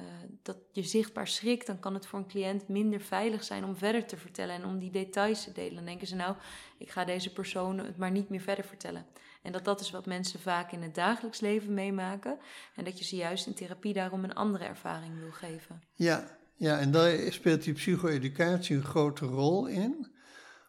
uh, 0.00 0.04
dat 0.42 0.56
je 0.72 0.82
zichtbaar 0.82 1.28
schrikt, 1.28 1.66
dan 1.66 1.78
kan 1.78 1.94
het 1.94 2.06
voor 2.06 2.18
een 2.18 2.28
cliënt 2.28 2.68
minder 2.68 3.00
veilig 3.00 3.44
zijn 3.44 3.64
om 3.64 3.76
verder 3.76 4.06
te 4.06 4.16
vertellen 4.16 4.54
en 4.54 4.64
om 4.64 4.78
die 4.78 4.90
details 4.90 5.44
te 5.44 5.52
delen. 5.52 5.74
Dan 5.74 5.84
denken 5.84 6.06
ze 6.06 6.14
nou, 6.14 6.36
ik 6.78 6.90
ga 6.90 7.04
deze 7.04 7.32
persoon 7.32 7.78
het 7.78 7.96
maar 7.96 8.10
niet 8.10 8.28
meer 8.28 8.40
verder 8.40 8.64
vertellen. 8.64 9.06
En 9.42 9.52
dat 9.52 9.64
dat 9.64 9.80
is 9.80 9.90
wat 9.90 10.06
mensen 10.06 10.40
vaak 10.40 10.72
in 10.72 10.82
het 10.82 10.94
dagelijks 10.94 11.40
leven 11.40 11.74
meemaken 11.74 12.38
en 12.74 12.84
dat 12.84 12.98
je 12.98 13.04
ze 13.04 13.16
juist 13.16 13.46
in 13.46 13.54
therapie 13.54 13.92
daarom 13.92 14.24
een 14.24 14.34
andere 14.34 14.64
ervaring 14.64 15.18
wil 15.18 15.32
geven. 15.32 15.82
Ja, 15.94 16.38
ja 16.54 16.78
en 16.78 16.90
daar 16.90 17.32
speelt 17.32 17.62
die 17.62 17.74
psycho-educatie 17.74 18.76
een 18.76 18.82
grote 18.82 19.26
rol 19.26 19.66
in 19.66 20.14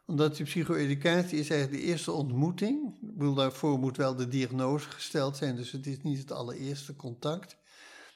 omdat 0.07 0.35
die 0.35 0.45
psycho-educatie 0.45 1.39
is 1.39 1.49
eigenlijk 1.49 1.81
de 1.81 1.87
eerste 1.87 2.11
ontmoeting. 2.11 2.95
Ik 3.01 3.17
bedoel, 3.17 3.33
daarvoor 3.33 3.79
moet 3.79 3.97
wel 3.97 4.15
de 4.15 4.27
diagnose 4.27 4.89
gesteld 4.89 5.37
zijn, 5.37 5.55
dus 5.55 5.71
het 5.71 5.87
is 5.87 6.01
niet 6.01 6.17
het 6.17 6.31
allereerste 6.31 6.95
contact. 6.95 7.57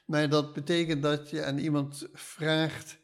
Maar 0.06 0.28
dat 0.28 0.52
betekent 0.52 1.02
dat 1.02 1.30
je 1.30 1.44
aan 1.44 1.58
iemand 1.58 2.08
vraagt, 2.12 2.98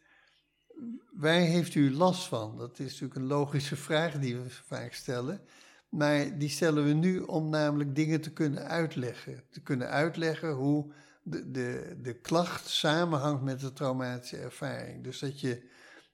waar 1.13 1.41
heeft 1.41 1.75
u 1.75 1.95
last 1.95 2.29
van? 2.29 2.57
Dat 2.57 2.79
is 2.79 2.85
natuurlijk 2.85 3.15
een 3.15 3.27
logische 3.27 3.77
vraag 3.77 4.19
die 4.19 4.37
we 4.37 4.51
vaak 4.51 4.93
stellen. 4.93 5.41
Maar 5.89 6.39
die 6.39 6.49
stellen 6.49 6.85
we 6.85 6.93
nu 6.93 7.19
om 7.19 7.49
namelijk 7.49 7.95
dingen 7.95 8.21
te 8.21 8.33
kunnen 8.33 8.67
uitleggen. 8.67 9.45
Te 9.51 9.61
kunnen 9.61 9.89
uitleggen 9.89 10.53
hoe 10.53 10.93
de, 11.23 11.51
de, 11.51 11.97
de 12.03 12.15
klacht 12.15 12.69
samenhangt 12.69 13.43
met 13.43 13.61
de 13.61 13.73
traumatische 13.73 14.37
ervaring. 14.37 15.05
Dus 15.05 15.19
dat 15.19 15.41
je, 15.41 15.69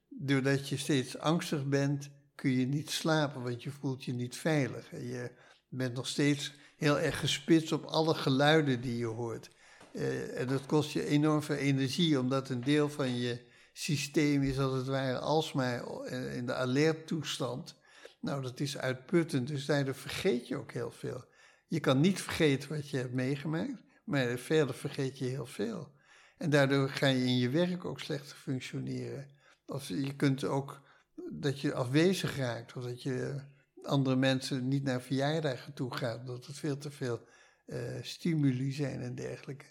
doordat 0.09 0.69
je 0.69 0.77
steeds 0.77 1.19
angstig 1.19 1.67
bent, 1.67 2.11
kun 2.35 2.51
je 2.51 2.67
niet 2.67 2.91
slapen, 2.91 3.43
want 3.43 3.63
je 3.63 3.71
voelt 3.71 4.05
je 4.05 4.13
niet 4.13 4.37
veilig. 4.37 4.93
En 4.93 5.05
je 5.05 5.31
bent 5.69 5.95
nog 5.95 6.07
steeds 6.07 6.53
heel 6.77 6.99
erg 6.99 7.21
gespitst 7.21 7.73
op 7.73 7.85
alle 7.85 8.15
geluiden 8.15 8.81
die 8.81 8.97
je 8.97 9.07
hoort. 9.07 9.51
Uh, 9.93 10.41
en 10.41 10.47
dat 10.47 10.67
kost 10.67 10.91
je 10.91 11.07
enorm 11.07 11.43
veel 11.43 11.57
energie, 11.57 12.19
omdat 12.19 12.49
een 12.49 12.65
deel 12.65 12.89
van 12.89 13.17
je 13.17 13.53
systeem 13.73 14.43
is 14.43 14.59
als 14.59 14.75
het 14.77 14.87
ware 14.87 15.19
alsmaar 15.19 16.07
in 16.11 16.47
de 16.47 16.55
alerttoestand. 16.55 17.77
Nou, 18.21 18.43
dat 18.43 18.61
is 18.61 18.79
uitputtend, 18.79 19.49
dus 19.49 19.67
daardoor 19.67 19.95
vergeet 19.95 20.49
je 20.49 20.57
ook 20.57 20.73
heel 20.73 20.91
veel. 20.91 21.25
Je 21.67 21.81
kan 21.81 22.01
niet 22.01 22.21
vergeten 22.21 22.69
wat 22.69 22.91
je 22.91 22.97
hebt 22.97 23.13
meegemaakt, 23.13 23.83
maar 24.05 24.39
verder 24.39 24.75
vergeet 24.75 25.19
je 25.19 25.25
heel 25.25 25.47
veel. 25.47 25.93
En 26.37 26.51
daardoor 26.51 26.89
ga 26.89 27.07
je 27.07 27.25
in 27.25 27.39
je 27.39 27.49
werk 27.49 27.85
ook 27.85 28.01
slechter 28.01 28.37
functioneren. 28.37 29.29
Of 29.67 29.89
je 29.89 30.17
kunt 30.17 30.45
ook 30.45 30.81
dat 31.31 31.61
je 31.61 31.75
afwezig 31.75 32.37
raakt, 32.37 32.77
of 32.77 32.85
dat 32.85 33.03
je 33.03 33.41
andere 33.83 34.17
mensen 34.17 34.69
niet 34.69 34.85
naar 34.85 35.03
verjaardagen 35.03 35.73
toe 35.73 35.95
gaat, 35.95 36.21
omdat 36.21 36.47
er 36.47 36.55
veel 36.55 36.79
te 36.79 36.91
veel 36.91 37.21
uh, 37.67 37.79
stimuli 38.03 38.73
zijn 38.73 39.01
en 39.01 39.15
dergelijke. 39.15 39.65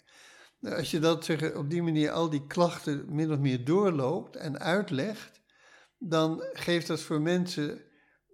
Nou, 0.60 0.76
als 0.76 0.90
je 0.90 0.98
dat 0.98 1.24
zeg, 1.24 1.54
op 1.54 1.70
die 1.70 1.82
manier 1.82 2.10
al 2.10 2.30
die 2.30 2.46
klachten 2.46 3.14
min 3.14 3.32
of 3.32 3.38
meer 3.38 3.64
doorloopt 3.64 4.36
en 4.36 4.58
uitlegt, 4.58 5.40
dan 5.98 6.44
geeft 6.52 6.86
dat 6.86 7.00
voor 7.00 7.20
mensen, 7.20 7.82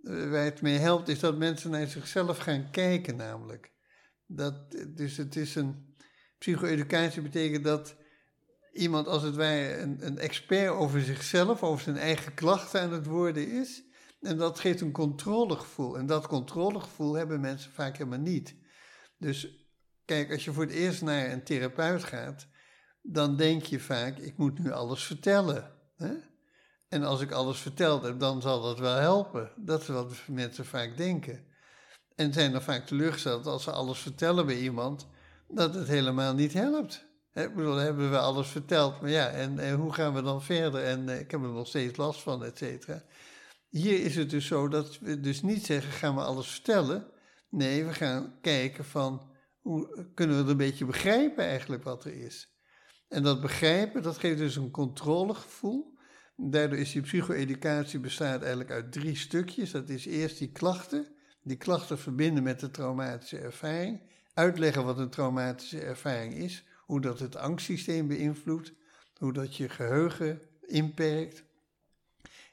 uh, 0.02 0.30
waar 0.30 0.44
het 0.44 0.62
mee 0.62 0.78
helpt, 0.78 1.08
is 1.08 1.20
dat 1.20 1.38
mensen 1.38 1.70
naar 1.70 1.86
zichzelf 1.86 2.38
gaan 2.38 2.70
kijken 2.70 3.16
namelijk. 3.16 3.72
Dat, 4.26 4.70
dus 4.88 5.16
het 5.16 5.36
is 5.36 5.54
een, 5.54 5.90
psycho-educatie 6.40 7.22
betekent 7.22 7.64
dat 7.64 7.96
iemand 8.72 9.06
als 9.06 9.22
het 9.22 9.36
ware 9.36 9.76
een, 9.76 10.06
een 10.06 10.18
expert 10.18 10.70
over 10.70 11.00
zichzelf, 11.00 11.62
over 11.62 11.82
zijn 11.82 11.96
eigen 11.96 12.34
klachten 12.34 12.80
aan 12.80 12.92
het 12.92 13.06
worden 13.06 13.50
is. 13.50 13.82
En 14.20 14.36
dat 14.36 14.60
geeft 14.60 14.80
een 14.80 14.92
controlegevoel. 14.92 15.98
En 15.98 16.06
dat 16.06 16.26
controlegevoel 16.26 17.14
hebben 17.14 17.40
mensen 17.40 17.72
vaak 17.72 17.96
helemaal 17.96 18.18
niet. 18.18 18.54
Dus 19.18 19.66
kijk, 20.04 20.32
als 20.32 20.44
je 20.44 20.52
voor 20.52 20.62
het 20.62 20.72
eerst 20.72 21.02
naar 21.02 21.30
een 21.30 21.44
therapeut 21.44 22.04
gaat, 22.04 22.46
dan 23.02 23.36
denk 23.36 23.62
je 23.62 23.80
vaak, 23.80 24.18
ik 24.18 24.36
moet 24.36 24.58
nu 24.58 24.70
alles 24.72 25.04
vertellen. 25.04 25.72
Hè? 25.96 26.14
En 26.88 27.02
als 27.02 27.20
ik 27.20 27.30
alles 27.30 27.58
verteld 27.58 28.02
heb, 28.02 28.20
dan 28.20 28.42
zal 28.42 28.62
dat 28.62 28.78
wel 28.78 28.96
helpen. 28.96 29.52
Dat 29.56 29.80
is 29.80 29.88
wat 29.88 30.12
mensen 30.26 30.66
vaak 30.66 30.96
denken. 30.96 31.46
En 32.14 32.32
zijn 32.32 32.52
dan 32.52 32.62
vaak 32.62 32.86
teleurgesteld 32.86 33.46
als 33.46 33.62
ze 33.62 33.70
alles 33.70 33.98
vertellen 33.98 34.46
bij 34.46 34.58
iemand, 34.58 35.08
dat 35.48 35.74
het 35.74 35.88
helemaal 35.88 36.34
niet 36.34 36.52
helpt. 36.52 37.09
Ik 37.32 37.50
hebben 37.54 38.10
we 38.10 38.18
alles 38.18 38.48
verteld, 38.48 39.00
maar 39.00 39.10
ja, 39.10 39.28
en, 39.28 39.74
hoe 39.74 39.92
gaan 39.92 40.14
we 40.14 40.22
dan 40.22 40.42
verder? 40.42 40.84
En 40.84 41.08
eh, 41.08 41.20
ik 41.20 41.30
heb 41.30 41.42
er 41.42 41.48
nog 41.48 41.66
steeds 41.66 41.96
last 41.96 42.22
van, 42.22 42.44
et 42.44 42.58
cetera. 42.58 43.04
Hier 43.68 44.00
is 44.00 44.16
het 44.16 44.30
dus 44.30 44.46
zo 44.46 44.68
dat 44.68 44.98
we 44.98 45.20
dus 45.20 45.42
niet 45.42 45.66
zeggen, 45.66 45.92
gaan 45.92 46.14
we 46.14 46.20
alles 46.20 46.50
vertellen? 46.50 47.06
Nee, 47.50 47.84
we 47.84 47.94
gaan 47.94 48.38
kijken 48.40 48.84
van, 48.84 49.30
hoe 49.60 50.08
kunnen 50.14 50.44
we 50.44 50.50
een 50.50 50.56
beetje 50.56 50.84
begrijpen 50.84 51.44
eigenlijk 51.44 51.84
wat 51.84 52.04
er 52.04 52.14
is? 52.24 52.54
En 53.08 53.22
dat 53.22 53.40
begrijpen, 53.40 54.02
dat 54.02 54.18
geeft 54.18 54.38
dus 54.38 54.56
een 54.56 54.70
controlegevoel. 54.70 55.98
Daardoor 56.36 56.78
is 56.78 56.92
die 56.92 57.02
psycho-educatie 57.02 58.00
bestaat 58.00 58.40
eigenlijk 58.40 58.70
uit 58.70 58.92
drie 58.92 59.16
stukjes. 59.16 59.70
Dat 59.70 59.88
is 59.88 60.06
eerst 60.06 60.38
die 60.38 60.52
klachten, 60.52 61.06
die 61.42 61.56
klachten 61.56 61.98
verbinden 61.98 62.42
met 62.42 62.60
de 62.60 62.70
traumatische 62.70 63.38
ervaring, 63.38 64.00
uitleggen 64.34 64.84
wat 64.84 64.98
een 64.98 65.10
traumatische 65.10 65.80
ervaring 65.80 66.34
is, 66.34 66.64
hoe 66.90 67.00
dat 67.00 67.18
het 67.18 67.36
angstsysteem 67.36 68.08
beïnvloedt, 68.08 68.72
hoe 69.18 69.32
dat 69.32 69.56
je 69.56 69.68
geheugen 69.68 70.40
inperkt. 70.60 71.44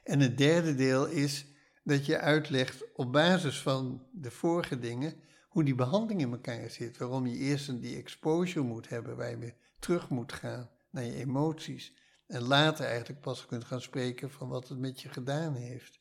En 0.02 0.20
het 0.20 0.38
derde 0.38 0.74
deel 0.74 1.06
is 1.06 1.46
dat 1.84 2.06
je 2.06 2.18
uitlegt 2.18 2.84
op 2.94 3.12
basis 3.12 3.62
van 3.62 4.06
de 4.12 4.30
vorige 4.30 4.78
dingen 4.78 5.14
hoe 5.48 5.64
die 5.64 5.74
behandeling 5.74 6.20
in 6.20 6.30
elkaar 6.30 6.70
zit. 6.70 6.96
Waarom 6.96 7.26
je 7.26 7.36
eerst 7.36 7.80
die 7.80 7.96
exposure 7.96 8.64
moet 8.64 8.88
hebben, 8.88 9.16
waar 9.16 9.30
je 9.30 9.38
weer 9.38 9.54
terug 9.78 10.08
moet 10.08 10.32
gaan 10.32 10.70
naar 10.90 11.04
je 11.04 11.14
emoties. 11.14 11.92
En 12.26 12.42
later 12.42 12.86
eigenlijk 12.86 13.20
pas 13.20 13.46
kunt 13.46 13.64
gaan 13.64 13.80
spreken 13.80 14.30
van 14.30 14.48
wat 14.48 14.68
het 14.68 14.78
met 14.78 15.00
je 15.00 15.08
gedaan 15.08 15.54
heeft. 15.54 16.00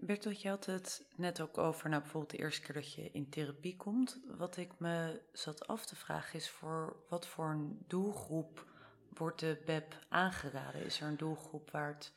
Bertolt, 0.00 0.42
je 0.42 0.48
had 0.48 0.66
het 0.66 1.02
net 1.16 1.40
ook 1.40 1.58
over, 1.58 1.88
nou 1.88 2.02
bijvoorbeeld 2.02 2.32
de 2.32 2.38
eerste 2.38 2.60
keer 2.62 2.74
dat 2.74 2.92
je 2.92 3.10
in 3.12 3.28
therapie 3.28 3.76
komt. 3.76 4.18
Wat 4.38 4.56
ik 4.56 4.70
me 4.78 5.20
zat 5.32 5.66
af 5.66 5.86
te 5.86 5.96
vragen 5.96 6.38
is 6.38 6.48
voor 6.48 6.96
wat 7.08 7.26
voor 7.26 7.50
een 7.50 7.84
doelgroep 7.86 8.66
wordt 9.08 9.40
de 9.40 9.62
BEP 9.66 10.06
aangeraden? 10.08 10.84
Is 10.84 11.00
er 11.00 11.06
een 11.06 11.16
doelgroep 11.16 11.70
waar 11.70 11.94
het 11.94 12.12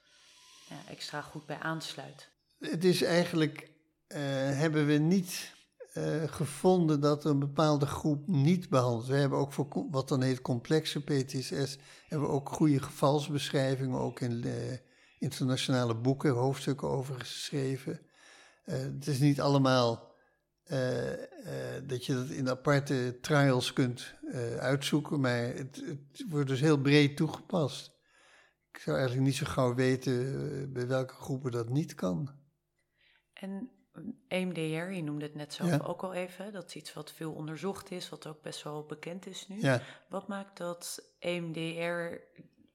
extra 0.89 1.21
goed 1.21 1.45
bij 1.45 1.59
aansluit? 1.59 2.29
Het 2.59 2.83
is 2.83 3.01
eigenlijk, 3.01 3.71
uh, 4.07 4.17
hebben 4.57 4.85
we 4.85 4.93
niet 4.93 5.53
uh, 5.93 6.23
gevonden 6.23 6.99
dat 6.99 7.25
een 7.25 7.39
bepaalde 7.39 7.85
groep 7.85 8.27
niet 8.27 8.69
behandeld. 8.69 9.07
We 9.07 9.15
hebben 9.15 9.39
ook 9.39 9.53
voor 9.53 9.67
wat 9.91 10.07
dan 10.07 10.21
heet 10.21 10.41
complexe 10.41 11.03
PTSS, 11.03 11.77
hebben 12.07 12.27
we 12.27 12.33
ook 12.33 12.49
goede 12.49 12.79
gevalsbeschrijvingen, 12.79 13.99
ook 13.99 14.19
in... 14.19 14.43
Uh, 14.45 14.53
internationale 15.21 15.95
boeken, 15.95 16.31
hoofdstukken 16.31 16.87
over 16.87 17.19
geschreven. 17.19 17.99
Uh, 18.65 18.75
het 18.75 19.07
is 19.07 19.19
niet 19.19 19.41
allemaal 19.41 20.15
uh, 20.65 21.11
uh, 21.11 21.17
dat 21.83 22.05
je 22.05 22.13
dat 22.13 22.29
in 22.29 22.49
aparte 22.49 23.17
trials 23.21 23.73
kunt 23.73 24.13
uitzoeken, 24.59 25.19
maar 25.19 25.39
het, 25.39 25.83
het, 25.85 26.25
wordt 26.29 26.47
dus 26.47 26.59
heel 26.59 26.77
breed 26.77 27.17
toegepast. 27.17 27.99
Ik 28.71 28.77
zou 28.77 28.97
eigenlijk 28.97 29.27
niet 29.27 29.35
zo 29.35 29.45
gauw 29.45 29.73
weten 29.73 30.73
bij 30.73 30.87
welke 30.87 31.13
groepen 31.13 31.51
dat 31.51 31.69
niet 31.69 31.95
kan. 31.95 32.29
En 33.33 33.69
EMDR, 34.27 34.91
je 34.91 35.03
noemde 35.03 35.25
het 35.25 35.35
net 35.35 35.53
zelf 35.53 35.81
ook 35.81 36.03
al 36.03 36.13
even, 36.13 36.53
dat 36.53 36.65
is 36.65 36.75
iets 36.75 36.93
wat 36.93 37.11
veel 37.11 37.31
onderzocht 37.31 37.91
is, 37.91 38.09
wat 38.09 38.27
ook 38.27 38.41
best 38.41 38.63
wel 38.63 38.85
bekend 38.85 39.27
is 39.27 39.47
nu. 39.47 39.61
Ja. 39.61 39.81
Wat 40.09 40.27
maakt 40.27 40.57
dat 40.57 41.03
EMDR 41.19 42.15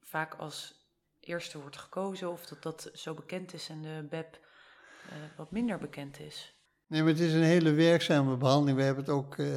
vaak 0.01 0.33
als 0.33 0.76
eerste 1.27 1.59
wordt 1.59 1.77
gekozen 1.77 2.31
of 2.31 2.45
dat 2.45 2.63
dat 2.63 2.89
zo 2.93 3.13
bekend 3.13 3.53
is 3.53 3.69
en 3.69 3.81
de 3.81 4.05
BEP 4.09 4.39
uh, 5.07 5.13
wat 5.35 5.51
minder 5.51 5.77
bekend 5.77 6.19
is. 6.19 6.55
Nee, 6.87 7.01
maar 7.01 7.11
het 7.11 7.19
is 7.19 7.33
een 7.33 7.43
hele 7.43 7.71
werkzame 7.71 8.37
behandeling. 8.37 8.77
We 8.77 8.83
hebben 8.83 9.03
het 9.03 9.13
ook, 9.13 9.37
uh, 9.37 9.47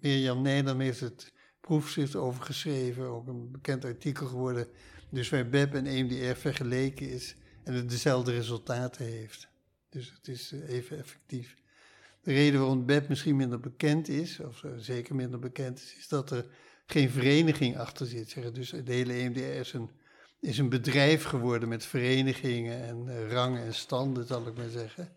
Mirjam 0.00 0.42
Nederland 0.42 0.80
heeft 0.80 1.00
het 1.00 1.32
proefschrift 1.60 2.16
over 2.16 2.42
geschreven, 2.42 3.06
ook 3.06 3.26
een 3.26 3.50
bekend 3.50 3.84
artikel 3.84 4.26
geworden. 4.26 4.68
Dus 5.10 5.28
waar 5.28 5.48
BEP 5.48 5.74
en 5.74 5.86
EMDR 5.86 6.40
vergeleken 6.40 7.10
is 7.10 7.36
en 7.64 7.74
het 7.74 7.90
dezelfde 7.90 8.32
resultaten 8.32 9.04
heeft. 9.04 9.48
Dus 9.88 10.12
het 10.16 10.28
is 10.28 10.52
even 10.52 10.98
effectief. 10.98 11.56
De 12.22 12.32
reden 12.32 12.60
waarom 12.60 12.86
BEP 12.86 13.08
misschien 13.08 13.36
minder 13.36 13.60
bekend 13.60 14.08
is, 14.08 14.40
of 14.40 14.64
zeker 14.76 15.14
minder 15.14 15.38
bekend 15.38 15.78
is, 15.78 15.96
is 15.96 16.08
dat 16.08 16.30
er 16.30 16.46
geen 16.86 17.10
vereniging 17.10 17.78
achter 17.78 18.06
zit. 18.06 18.54
Dus 18.54 18.70
de 18.70 18.92
hele 18.92 19.12
EMDR 19.12 19.40
is 19.40 19.72
een 19.72 19.90
is 20.40 20.58
een 20.58 20.68
bedrijf 20.68 21.24
geworden 21.24 21.68
met 21.68 21.86
verenigingen 21.86 22.82
en 22.82 23.06
uh, 23.06 23.32
rangen 23.32 23.62
en 23.62 23.74
standen, 23.74 24.26
zal 24.26 24.46
ik 24.46 24.56
maar 24.56 24.68
zeggen. 24.68 25.16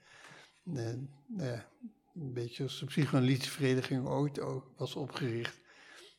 Uh, 0.63 0.89
ja, 1.37 1.65
een 2.15 2.33
beetje 2.33 2.63
als 2.63 2.79
de 2.79 2.85
psychoanalytische 2.85 3.51
vereniging 3.51 4.07
ooit 4.07 4.39
ook 4.39 4.71
was 4.77 4.95
opgericht. 4.95 5.59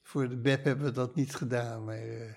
Voor 0.03 0.29
de 0.29 0.37
BEP 0.37 0.65
hebben 0.65 0.85
we 0.85 0.93
dat 0.93 1.15
niet 1.15 1.35
gedaan, 1.35 1.85
maar 1.85 2.07
uh, 2.07 2.35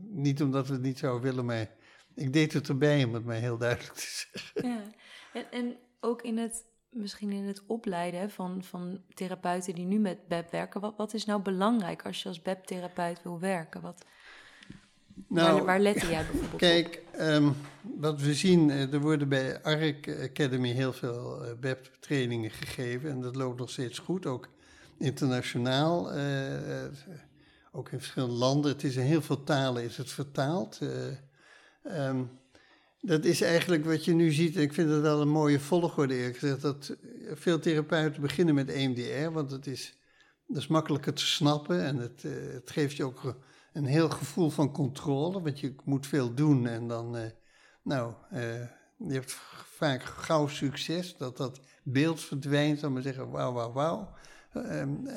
niet 0.00 0.42
omdat 0.42 0.66
we 0.66 0.72
het 0.72 0.82
niet 0.82 0.98
zouden 0.98 1.22
willen, 1.22 1.44
maar 1.44 1.70
ik 2.14 2.32
deed 2.32 2.52
het 2.52 2.68
erbij 2.68 3.04
om 3.04 3.14
het 3.14 3.24
mij 3.24 3.38
heel 3.38 3.58
duidelijk 3.58 3.94
te 3.94 4.26
zeggen. 4.32 4.68
Ja, 4.68 4.82
en, 5.32 5.50
en 5.50 5.76
ook 6.00 6.22
in 6.22 6.38
het, 6.38 6.64
misschien 6.90 7.32
in 7.32 7.44
het 7.44 7.62
opleiden 7.66 8.30
van, 8.30 8.64
van 8.64 9.02
therapeuten 9.14 9.74
die 9.74 9.86
nu 9.86 9.98
met 9.98 10.28
BEP 10.28 10.50
werken, 10.50 10.80
wat, 10.80 10.96
wat 10.96 11.14
is 11.14 11.24
nou 11.24 11.42
belangrijk 11.42 12.04
als 12.04 12.22
je 12.22 12.28
als 12.28 12.42
BEP-therapeut 12.42 13.22
wil 13.22 13.40
werken? 13.40 13.80
Wat... 13.80 14.04
Nou, 15.26 15.54
waar, 15.54 15.64
waar 15.64 15.80
lette 15.80 16.06
jij 16.06 16.24
bijvoorbeeld 16.30 16.60
Kijk, 16.60 17.02
um, 17.20 17.54
wat 17.82 18.20
we 18.20 18.34
zien, 18.34 18.70
eh, 18.70 18.92
er 18.92 19.00
worden 19.00 19.28
bij 19.28 19.62
ARC 19.62 20.08
Academy 20.22 20.72
heel 20.72 20.92
veel 20.92 21.44
uh, 21.44 21.50
BEP-trainingen 21.60 22.50
gegeven. 22.50 23.10
En 23.10 23.20
dat 23.20 23.36
loopt 23.36 23.58
nog 23.58 23.70
steeds 23.70 23.98
goed, 23.98 24.26
ook 24.26 24.48
internationaal. 24.98 26.16
Uh, 26.16 26.24
ook 27.72 27.90
in 27.90 27.98
verschillende 27.98 28.34
landen. 28.34 28.72
Het 28.72 28.84
is 28.84 28.96
in 28.96 29.02
heel 29.02 29.22
veel 29.22 29.44
talen 29.44 29.82
is 29.82 29.96
het 29.96 30.10
vertaald. 30.10 30.80
Um, 31.84 32.30
dat 33.00 33.24
is 33.24 33.40
eigenlijk 33.40 33.84
wat 33.84 34.04
je 34.04 34.12
nu 34.12 34.30
ziet. 34.32 34.56
Ik 34.56 34.72
vind 34.72 34.90
het 34.90 35.00
wel 35.00 35.20
een 35.20 35.28
mooie 35.28 35.60
volgorde 35.60 36.14
eerlijk 36.16 36.38
gezegd. 36.38 36.60
Dat 36.60 36.96
veel 37.34 37.58
therapeuten 37.58 38.22
beginnen 38.22 38.54
met 38.54 38.70
EMDR, 38.70 39.30
want 39.32 39.50
het 39.50 39.66
is, 39.66 39.98
dat 40.46 40.56
is 40.56 40.66
makkelijker 40.66 41.12
te 41.12 41.26
snappen. 41.26 41.84
En 41.84 41.96
het, 41.96 42.22
het 42.52 42.70
geeft 42.70 42.96
je 42.96 43.04
ook 43.04 43.36
een 43.78 43.86
heel 43.86 44.10
gevoel 44.10 44.50
van 44.50 44.72
controle, 44.72 45.42
want 45.42 45.60
je 45.60 45.74
moet 45.84 46.06
veel 46.06 46.34
doen 46.34 46.66
en 46.66 46.88
dan, 46.88 47.16
uh, 47.16 47.22
nou, 47.82 48.12
uh, 48.32 48.40
je 48.96 49.12
hebt 49.12 49.32
vaak 49.64 50.02
gauw 50.02 50.46
succes, 50.46 51.16
dat 51.16 51.36
dat 51.36 51.60
beeld 51.82 52.20
verdwijnt, 52.20 52.80
dan 52.80 52.92
maar 52.92 53.02
zeggen, 53.02 53.30
wauw, 53.30 53.52
wauw, 53.52 53.72
wauw. 53.72 54.14
Um, 54.54 55.08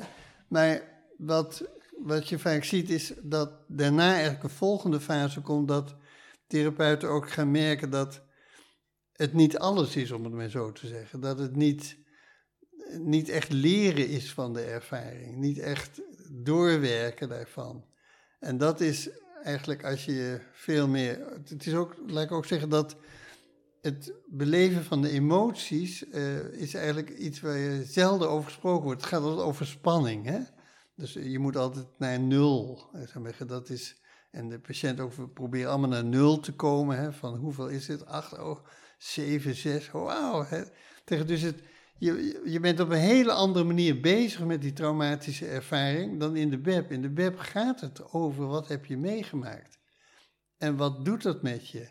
maar 0.48 0.82
wat, 1.18 1.64
wat 1.98 2.28
je 2.28 2.38
vaak 2.38 2.64
ziet 2.64 2.90
is 2.90 3.12
dat 3.22 3.50
daarna 3.68 4.12
eigenlijk 4.12 4.42
een 4.42 4.50
volgende 4.50 5.00
fase 5.00 5.40
komt, 5.40 5.68
dat 5.68 5.96
therapeuten 6.46 7.08
ook 7.08 7.30
gaan 7.30 7.50
merken 7.50 7.90
dat 7.90 8.22
het 9.12 9.32
niet 9.32 9.58
alles 9.58 9.96
is, 9.96 10.10
om 10.10 10.24
het 10.24 10.32
maar 10.32 10.48
zo 10.48 10.72
te 10.72 10.86
zeggen. 10.86 11.20
Dat 11.20 11.38
het 11.38 11.56
niet, 11.56 11.96
niet 12.98 13.28
echt 13.28 13.52
leren 13.52 14.08
is 14.08 14.32
van 14.32 14.52
de 14.52 14.62
ervaring, 14.62 15.36
niet 15.36 15.58
echt 15.58 16.00
doorwerken 16.30 17.28
daarvan. 17.28 17.90
En 18.42 18.58
dat 18.58 18.80
is 18.80 19.08
eigenlijk 19.42 19.84
als 19.84 20.04
je 20.04 20.40
veel 20.52 20.88
meer. 20.88 21.18
Het 21.48 21.66
is 21.66 21.74
ook, 21.74 21.96
laat 22.06 22.24
ik 22.24 22.32
ook 22.32 22.46
zeggen 22.46 22.68
dat 22.68 22.96
het 23.80 24.12
beleven 24.26 24.84
van 24.84 25.02
de 25.02 25.10
emoties 25.10 26.02
uh, 26.02 26.38
is 26.52 26.74
eigenlijk 26.74 27.10
iets 27.10 27.40
waar 27.40 27.56
je 27.56 27.84
zelden 27.84 28.30
over 28.30 28.44
gesproken 28.44 28.84
wordt. 28.84 29.00
Het 29.00 29.10
gaat 29.10 29.22
altijd 29.22 29.46
over 29.46 29.66
spanning. 29.66 30.26
Hè? 30.26 30.40
Dus 30.96 31.12
je 31.12 31.38
moet 31.38 31.56
altijd 31.56 31.86
naar 31.98 32.20
nul. 32.20 32.90
Dat 33.46 33.68
is, 33.68 34.00
en 34.30 34.48
de 34.48 34.58
patiënt 34.58 35.00
ook 35.00 35.34
proberen 35.34 35.70
allemaal 35.70 35.88
naar 35.88 36.04
nul 36.04 36.40
te 36.40 36.52
komen. 36.52 36.98
Hè? 36.98 37.12
Van 37.12 37.36
hoeveel 37.36 37.68
is 37.68 37.88
het? 37.88 38.06
Acht, 38.06 38.38
oh, 38.38 38.66
zeven, 38.98 39.54
zes. 39.54 39.90
Wauw. 39.90 40.46
Dus 41.04 41.42
het, 41.42 41.62
je, 42.04 42.40
je 42.44 42.60
bent 42.60 42.80
op 42.80 42.90
een 42.90 42.98
hele 42.98 43.32
andere 43.32 43.64
manier 43.64 44.00
bezig 44.00 44.44
met 44.44 44.62
die 44.62 44.72
traumatische 44.72 45.46
ervaring 45.46 46.20
dan 46.20 46.36
in 46.36 46.50
de 46.50 46.58
BEP. 46.58 46.92
In 46.92 47.02
de 47.02 47.10
BEP 47.10 47.38
gaat 47.38 47.80
het 47.80 48.12
over 48.12 48.46
wat 48.46 48.68
heb 48.68 48.86
je 48.86 48.96
meegemaakt. 48.96 49.78
En 50.58 50.76
wat 50.76 51.04
doet 51.04 51.22
dat 51.22 51.42
met 51.42 51.68
je? 51.68 51.88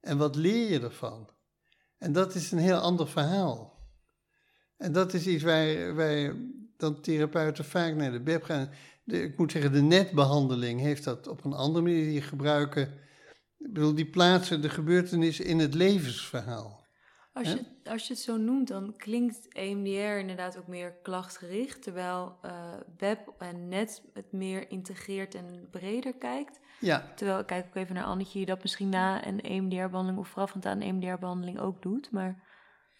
En 0.00 0.18
wat 0.18 0.36
leer 0.36 0.70
je 0.70 0.80
ervan? 0.80 1.30
En 1.98 2.12
dat 2.12 2.34
is 2.34 2.50
een 2.50 2.58
heel 2.58 2.76
ander 2.76 3.08
verhaal. 3.08 3.78
En 4.76 4.92
dat 4.92 5.14
is 5.14 5.26
iets 5.26 5.42
waar 5.42 5.94
wij 5.94 6.34
dan 6.76 7.00
therapeuten 7.00 7.64
vaak 7.64 7.94
naar 7.94 8.12
de 8.12 8.20
BEP 8.20 8.42
gaan. 8.42 8.70
Ik 9.04 9.38
moet 9.38 9.52
zeggen, 9.52 9.72
de 9.72 9.82
netbehandeling 9.82 10.80
heeft 10.80 11.04
dat 11.04 11.26
op 11.26 11.44
een 11.44 11.52
andere 11.52 11.84
manier 11.84 12.04
die 12.04 12.22
gebruiken. 12.22 12.82
Ik 13.58 13.72
bedoel, 13.72 13.94
die 13.94 14.10
plaatsen 14.10 14.62
de 14.62 14.68
gebeurtenissen 14.68 15.44
in 15.44 15.58
het 15.58 15.74
levensverhaal. 15.74 16.87
Als 17.32 17.52
je, 17.52 17.64
als 17.84 18.06
je 18.06 18.12
het 18.12 18.22
zo 18.22 18.36
noemt, 18.36 18.68
dan 18.68 18.96
klinkt 18.96 19.48
EMDR 19.52 20.18
inderdaad 20.18 20.58
ook 20.58 20.66
meer 20.66 20.92
klachtgericht, 20.92 21.82
terwijl 21.82 22.38
uh, 22.44 22.74
web 22.98 23.34
en 23.38 23.68
net 23.68 24.02
het 24.14 24.32
meer 24.32 24.70
integreert 24.70 25.34
en 25.34 25.68
breder 25.70 26.14
kijkt. 26.14 26.60
Ja. 26.80 27.12
Terwijl, 27.16 27.38
ik 27.38 27.46
kijk 27.46 27.66
ook 27.66 27.74
even 27.74 27.94
naar 27.94 28.04
Annetje, 28.04 28.38
die 28.38 28.46
dat 28.46 28.62
misschien 28.62 28.88
na 28.88 29.26
een 29.26 29.40
EMDR-behandeling 29.40 30.18
of 30.18 30.28
voorafgaand 30.28 30.66
aan 30.66 30.80
een 30.80 31.02
EMDR-behandeling 31.02 31.58
ook 31.58 31.82
doet, 31.82 32.10
maar 32.10 32.42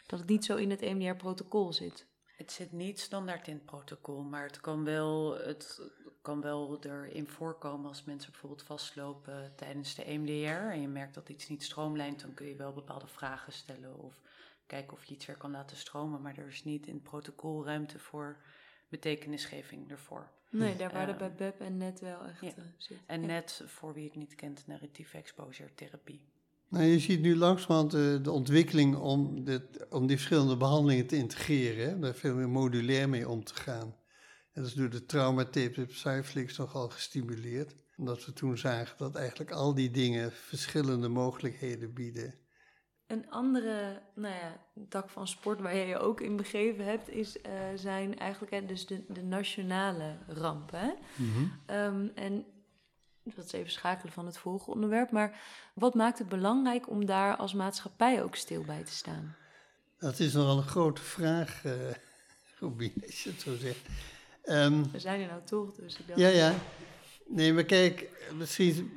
dat 0.06 0.18
het 0.18 0.28
niet 0.28 0.44
zo 0.44 0.56
in 0.56 0.70
het 0.70 0.82
EMDR-protocol 0.82 1.72
zit. 1.72 2.06
Het 2.36 2.52
zit 2.52 2.72
niet 2.72 3.00
standaard 3.00 3.48
in 3.48 3.54
het 3.54 3.64
protocol, 3.64 4.22
maar 4.22 4.42
het 4.42 4.60
kan 4.60 4.84
wel, 4.84 5.38
het 5.38 5.80
kan 6.28 6.40
wel 6.40 6.78
erin 6.80 7.28
voorkomen 7.28 7.88
als 7.88 8.04
mensen 8.04 8.30
bijvoorbeeld 8.30 8.62
vastlopen 8.62 9.52
tijdens 9.56 9.94
de 9.94 10.04
EMDR 10.04 10.72
en 10.72 10.80
je 10.80 10.88
merkt 10.88 11.14
dat 11.14 11.28
iets 11.28 11.48
niet 11.48 11.62
stroomlijnt, 11.62 12.20
dan 12.20 12.34
kun 12.34 12.46
je 12.46 12.56
wel 12.56 12.72
bepaalde 12.72 13.06
vragen 13.06 13.52
stellen 13.52 13.98
of 13.98 14.14
kijken 14.66 14.92
of 14.92 15.04
je 15.04 15.14
iets 15.14 15.26
weer 15.26 15.36
kan 15.36 15.50
laten 15.50 15.76
stromen, 15.76 16.22
maar 16.22 16.38
er 16.38 16.46
is 16.46 16.64
niet 16.64 16.86
in 16.86 16.94
het 16.94 17.02
protocol 17.02 17.64
ruimte 17.64 17.98
voor 17.98 18.36
betekenisgeving 18.88 19.90
ervoor. 19.90 20.30
Nee, 20.50 20.76
daar 20.76 20.92
waren 20.92 21.14
uh, 21.14 21.20
bij 21.20 21.34
BEP 21.34 21.60
en 21.60 21.76
NET 21.76 22.00
wel 22.00 22.24
echt 22.24 22.40
ja. 22.40 22.52
uh, 22.90 22.96
En 23.06 23.26
NET, 23.26 23.62
voor 23.66 23.94
wie 23.94 24.04
het 24.04 24.16
niet 24.16 24.34
kent, 24.34 24.66
narratieve 24.66 25.16
exposure 25.16 25.74
therapie. 25.74 26.20
Nou, 26.68 26.84
je 26.84 26.98
ziet 26.98 27.20
nu 27.20 27.36
langzamerhand 27.36 27.90
de, 27.90 28.18
de 28.22 28.30
ontwikkeling 28.30 28.96
om, 28.96 29.44
dit, 29.44 29.88
om 29.90 30.06
die 30.06 30.16
verschillende 30.16 30.56
behandelingen 30.56 31.06
te 31.06 31.16
integreren, 31.16 31.88
hè, 31.88 31.98
daar 31.98 32.14
veel 32.14 32.34
meer 32.34 32.48
modulair 32.48 33.08
mee 33.08 33.28
om 33.28 33.44
te 33.44 33.54
gaan. 33.54 33.94
En 34.58 34.64
dat 34.64 34.72
is 34.72 34.78
door 34.78 34.90
de 34.90 35.06
traumatapes 35.06 35.78
op 35.78 35.92
Cyflix 35.92 36.56
nogal 36.56 36.88
gestimuleerd. 36.88 37.74
Omdat 37.96 38.24
we 38.24 38.32
toen 38.32 38.58
zagen 38.58 38.98
dat 38.98 39.14
eigenlijk 39.14 39.50
al 39.50 39.74
die 39.74 39.90
dingen 39.90 40.32
verschillende 40.32 41.08
mogelijkheden 41.08 41.92
bieden. 41.92 42.34
Een 43.06 43.30
andere 43.30 44.02
nou 44.14 44.34
ja, 44.34 44.60
tak 44.88 45.10
van 45.10 45.28
sport 45.28 45.60
waar 45.60 45.76
je 45.76 45.86
je 45.86 45.98
ook 45.98 46.20
in 46.20 46.36
begeven 46.36 46.84
hebt, 46.84 47.08
is, 47.08 47.36
uh, 47.36 47.42
zijn 47.74 48.18
eigenlijk 48.18 48.52
hè, 48.52 48.66
dus 48.66 48.86
de, 48.86 49.04
de 49.08 49.22
nationale 49.22 50.16
rampen. 50.26 50.96
Mm 51.16 51.32
-hmm. 51.32 51.76
um, 51.76 52.10
en 52.14 52.44
dat 53.22 53.44
is 53.44 53.52
even 53.52 53.72
schakelen 53.72 54.12
van 54.12 54.26
het 54.26 54.38
volgende 54.38 54.74
onderwerp. 54.74 55.10
Maar 55.10 55.40
wat 55.74 55.94
maakt 55.94 56.18
het 56.18 56.28
belangrijk 56.28 56.90
om 56.90 57.06
daar 57.06 57.36
als 57.36 57.54
maatschappij 57.54 58.22
ook 58.22 58.36
stil 58.36 58.62
bij 58.62 58.82
te 58.82 58.92
staan? 58.92 59.36
Dat 59.98 60.18
is 60.18 60.32
nogal 60.32 60.56
een 60.56 60.62
grote 60.62 61.02
vraag, 61.02 61.64
uh, 61.64 61.72
Robin, 62.60 63.02
als 63.06 63.22
je 63.22 63.30
het 63.30 63.40
zo 63.40 63.56
zegt. 63.56 63.88
Um, 64.48 64.90
We 64.92 64.98
zijn 64.98 65.20
er 65.20 65.26
nou 65.26 65.42
toch, 65.44 65.74
dus 65.74 65.98
ik 65.98 66.06
dacht... 66.06 66.20
Ja, 66.20 66.28
ja. 66.28 66.54
Nee, 67.26 67.52
maar 67.52 67.64
kijk, 67.64 68.10
misschien 68.34 68.92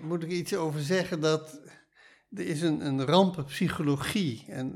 moet 0.00 0.22
ik 0.22 0.30
iets 0.30 0.54
over 0.54 0.80
zeggen 0.80 1.20
dat 1.20 1.60
er 2.34 2.46
is 2.46 2.62
een, 2.62 2.86
een 2.86 3.04
rampenpsychologie. 3.04 4.44
En 4.48 4.74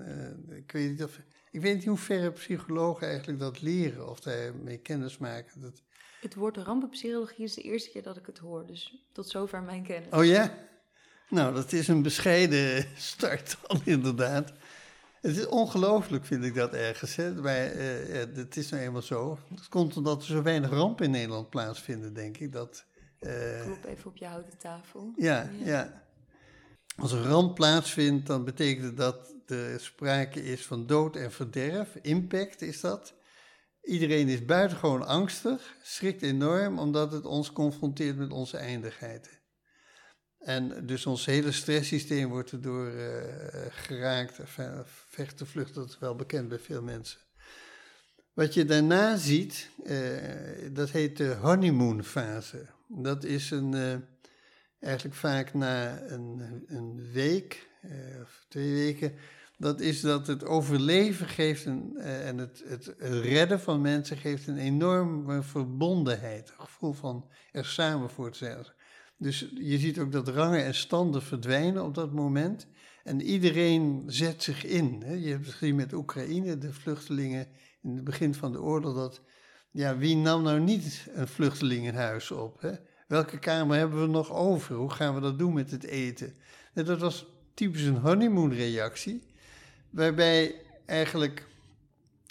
uh, 0.50 0.56
ik 0.56 0.72
weet 0.72 0.90
niet 0.90 1.02
of... 1.02 1.20
Ik 1.50 1.60
weet 1.60 1.74
niet 1.74 1.84
hoe 1.84 1.96
ver 1.96 2.32
psychologen 2.32 3.08
eigenlijk 3.08 3.38
dat 3.38 3.62
leren 3.62 4.08
of 4.08 4.20
daarmee 4.20 4.78
kennis 4.78 5.18
maken. 5.18 5.60
Dat, 5.60 5.82
het 6.20 6.34
woord 6.34 6.56
rampenpsychologie 6.56 7.44
is 7.44 7.54
de 7.54 7.62
eerste 7.62 7.90
keer 7.90 8.02
dat 8.02 8.16
ik 8.16 8.26
het 8.26 8.38
hoor, 8.38 8.66
dus 8.66 9.04
tot 9.12 9.28
zover 9.28 9.62
mijn 9.62 9.82
kennis. 9.82 10.12
Oh 10.12 10.24
ja? 10.24 10.54
Nou, 11.28 11.54
dat 11.54 11.72
is 11.72 11.88
een 11.88 12.02
bescheiden 12.02 12.86
start 12.96 13.56
dan 13.66 13.80
inderdaad. 13.84 14.52
Het 15.22 15.36
is 15.36 15.46
ongelooflijk, 15.46 16.24
vind 16.24 16.44
ik 16.44 16.54
dat 16.54 16.72
ergens. 16.72 17.16
Hè? 17.16 17.34
Maar 17.34 17.74
uh, 17.74 18.14
het 18.34 18.56
is 18.56 18.70
nou 18.70 18.82
eenmaal 18.82 19.02
zo. 19.02 19.38
Het 19.54 19.68
komt 19.68 19.96
omdat 19.96 20.20
er 20.20 20.28
zo 20.28 20.42
weinig 20.42 20.70
rampen 20.70 21.04
in 21.04 21.10
Nederland 21.10 21.50
plaatsvinden, 21.50 22.14
denk 22.14 22.38
ik. 22.38 22.52
Dat, 22.52 22.84
uh, 23.20 23.62
Klop 23.62 23.84
even 23.84 24.10
op 24.10 24.16
je 24.16 24.26
houten 24.26 24.58
tafel. 24.58 25.12
Ja, 25.16 25.50
ja, 25.58 25.66
ja. 25.66 26.02
Als 26.96 27.12
een 27.12 27.22
ramp 27.22 27.54
plaatsvindt, 27.54 28.26
dan 28.26 28.44
betekent 28.44 28.96
dat 28.96 29.34
er 29.46 29.80
sprake 29.80 30.44
is 30.44 30.66
van 30.66 30.86
dood 30.86 31.16
en 31.16 31.32
verderf. 31.32 31.96
Impact 32.00 32.62
is 32.62 32.80
dat. 32.80 33.14
Iedereen 33.82 34.28
is 34.28 34.44
buitengewoon 34.44 35.06
angstig, 35.06 35.76
schrikt 35.82 36.22
enorm, 36.22 36.78
omdat 36.78 37.12
het 37.12 37.24
ons 37.24 37.52
confronteert 37.52 38.16
met 38.16 38.32
onze 38.32 38.56
eindigheid. 38.56 39.41
En 40.44 40.86
dus 40.86 41.06
ons 41.06 41.24
hele 41.24 41.52
stresssysteem 41.52 42.28
wordt 42.28 42.52
erdoor 42.52 42.90
uh, 42.90 43.04
geraakt. 43.70 44.40
Vechten, 45.08 45.46
vluchten, 45.46 45.74
dat 45.74 45.88
is 45.88 45.98
wel 45.98 46.14
bekend 46.14 46.48
bij 46.48 46.58
veel 46.58 46.82
mensen. 46.82 47.18
Wat 48.32 48.54
je 48.54 48.64
daarna 48.64 49.16
ziet, 49.16 49.68
uh, 49.84 50.18
dat 50.72 50.90
heet 50.90 51.16
de 51.16 51.34
honeymoon 51.34 52.04
fase. 52.04 52.66
Dat 52.88 53.24
is 53.24 53.50
een, 53.50 54.04
eigenlijk 54.80 55.16
vaak 55.16 55.54
na 55.54 56.00
een, 56.00 56.64
een 56.66 57.10
week 57.12 57.68
of 58.22 58.44
twee 58.48 58.72
weken 58.72 59.14
dat 59.62 59.80
is 59.80 60.00
dat 60.00 60.26
het 60.26 60.44
overleven 60.44 61.28
geeft 61.28 61.64
een, 61.64 61.96
eh, 61.96 62.28
en 62.28 62.38
het, 62.38 62.62
het 62.66 62.94
redden 62.98 63.60
van 63.60 63.80
mensen 63.80 64.16
geeft 64.16 64.46
een 64.46 64.58
enorme 64.58 65.42
verbondenheid. 65.42 66.48
Een 66.48 66.64
gevoel 66.64 66.92
van 66.92 67.28
er 67.52 67.64
samen 67.64 68.10
voor 68.10 68.30
te 68.30 68.38
zijn. 68.38 68.66
Dus 69.22 69.50
je 69.54 69.78
ziet 69.78 69.98
ook 69.98 70.12
dat 70.12 70.28
rangen 70.28 70.64
en 70.64 70.74
standen 70.74 71.22
verdwijnen 71.22 71.84
op 71.84 71.94
dat 71.94 72.12
moment. 72.12 72.66
En 73.04 73.20
iedereen 73.20 74.02
zet 74.06 74.42
zich 74.42 74.64
in. 74.64 75.02
Hè. 75.04 75.12
Je 75.12 75.28
hebt 75.28 75.48
gezien 75.48 75.74
met 75.74 75.92
Oekraïne, 75.92 76.58
de 76.58 76.72
vluchtelingen 76.72 77.46
in 77.82 77.94
het 77.94 78.04
begin 78.04 78.34
van 78.34 78.52
de 78.52 78.60
oorlog. 78.60 78.94
Dat, 78.94 79.20
ja, 79.70 79.96
wie 79.96 80.16
nam 80.16 80.42
nou 80.42 80.60
niet 80.60 81.08
een 81.14 81.28
vluchteling 81.28 81.86
in 81.86 81.94
huis 81.94 82.30
op? 82.30 82.60
Hè? 82.60 82.72
Welke 83.08 83.38
kamer 83.38 83.76
hebben 83.76 84.00
we 84.00 84.06
nog 84.06 84.32
over? 84.32 84.74
Hoe 84.74 84.90
gaan 84.90 85.14
we 85.14 85.20
dat 85.20 85.38
doen 85.38 85.52
met 85.52 85.70
het 85.70 85.84
eten? 85.84 86.34
En 86.74 86.84
dat 86.84 87.00
was 87.00 87.26
typisch 87.54 87.84
een 87.84 87.96
honeymoon 87.96 88.52
reactie. 88.52 89.22
Waarbij 89.90 90.54
eigenlijk, 90.86 91.46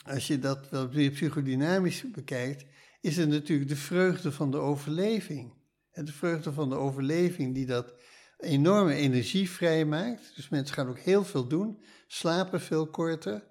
als 0.05 0.27
je 0.27 0.39
dat 0.39 0.69
wel 0.69 0.87
psychodynamisch 0.87 2.11
bekijkt, 2.11 2.65
is 3.01 3.17
het 3.17 3.29
natuurlijk 3.29 3.69
de 3.69 3.75
vreugde 3.75 4.31
van 4.31 4.51
de 4.51 4.57
overleving. 4.57 5.59
En 5.91 6.05
de 6.05 6.11
vreugde 6.11 6.53
van 6.53 6.69
de 6.69 6.75
overleving 6.75 7.53
die 7.53 7.65
dat 7.65 7.93
enorme 8.37 8.93
energie 8.93 9.49
vrijmaakt. 9.49 10.35
Dus 10.35 10.49
mensen 10.49 10.75
gaan 10.75 10.87
ook 10.87 10.99
heel 10.99 11.23
veel 11.23 11.47
doen, 11.47 11.83
slapen 12.07 12.61
veel 12.61 12.87
korter. 12.87 13.43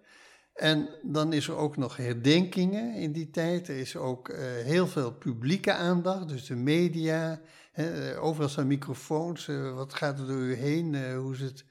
En 0.55 0.89
dan 1.03 1.33
is 1.33 1.49
er 1.49 1.57
ook 1.57 1.77
nog 1.77 1.97
herdenkingen 1.97 2.95
in 2.95 3.13
die 3.13 3.31
tijd. 3.31 3.69
Er 3.69 3.79
is 3.79 3.97
ook 3.97 4.29
uh, 4.29 4.39
heel 4.41 4.87
veel 4.87 5.13
publieke 5.13 5.73
aandacht, 5.73 6.29
dus 6.29 6.47
de 6.47 6.57
media. 6.57 7.41
Hè, 7.73 8.19
overal 8.19 8.49
staan 8.49 8.67
microfoons. 8.67 9.47
Uh, 9.47 9.75
wat 9.75 9.95
gaat 9.95 10.19
er 10.19 10.27
door 10.27 10.37
u 10.37 10.55
heen? 10.55 11.15
Hoe 11.15 11.35
is 11.35 11.41
het? 11.41 11.65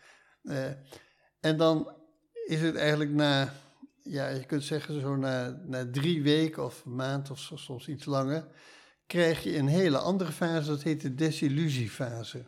en 1.39 1.57
dan 1.57 1.91
is 2.45 2.61
het 2.61 2.75
eigenlijk 2.75 3.11
na, 3.11 3.53
ja, 4.01 4.27
je 4.27 4.45
kunt 4.45 4.63
zeggen 4.63 5.01
zo 5.01 5.15
na, 5.15 5.61
na 5.65 5.89
drie 5.91 6.23
weken 6.23 6.65
of 6.65 6.85
maand 6.85 7.31
of 7.31 7.39
soms 7.55 7.87
iets 7.87 8.05
langer, 8.05 8.47
krijg 9.09 9.43
je 9.43 9.57
een 9.57 9.67
hele 9.67 9.97
andere 9.97 10.31
fase, 10.31 10.69
dat 10.69 10.83
heet 10.83 11.01
de 11.01 11.15
desillusiefase. 11.15 12.45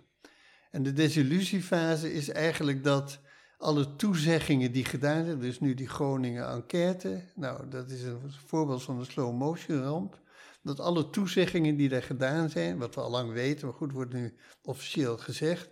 En 0.71 0.83
de 0.83 0.93
desillusiefase 0.93 2.13
is 2.13 2.29
eigenlijk 2.29 2.83
dat 2.83 3.19
alle 3.57 3.95
toezeggingen 3.95 4.71
die 4.71 4.85
gedaan 4.85 5.25
zijn, 5.25 5.39
dus 5.39 5.59
nu 5.59 5.73
die 5.73 5.87
Groningen 5.87 6.49
enquête, 6.49 7.23
nou 7.35 7.69
dat 7.69 7.89
is 7.89 8.03
een 8.03 8.19
voorbeeld 8.45 8.83
van 8.83 8.99
een 8.99 9.05
slow 9.05 9.37
motion 9.37 9.81
ramp, 9.81 10.19
dat 10.63 10.79
alle 10.79 11.09
toezeggingen 11.09 11.75
die 11.75 11.89
daar 11.89 12.03
gedaan 12.03 12.49
zijn, 12.49 12.77
wat 12.77 12.95
we 12.95 13.01
al 13.01 13.11
lang 13.11 13.31
weten, 13.31 13.67
maar 13.67 13.75
goed 13.75 13.91
wordt 13.91 14.13
nu 14.13 14.35
officieel 14.63 15.17
gezegd, 15.17 15.69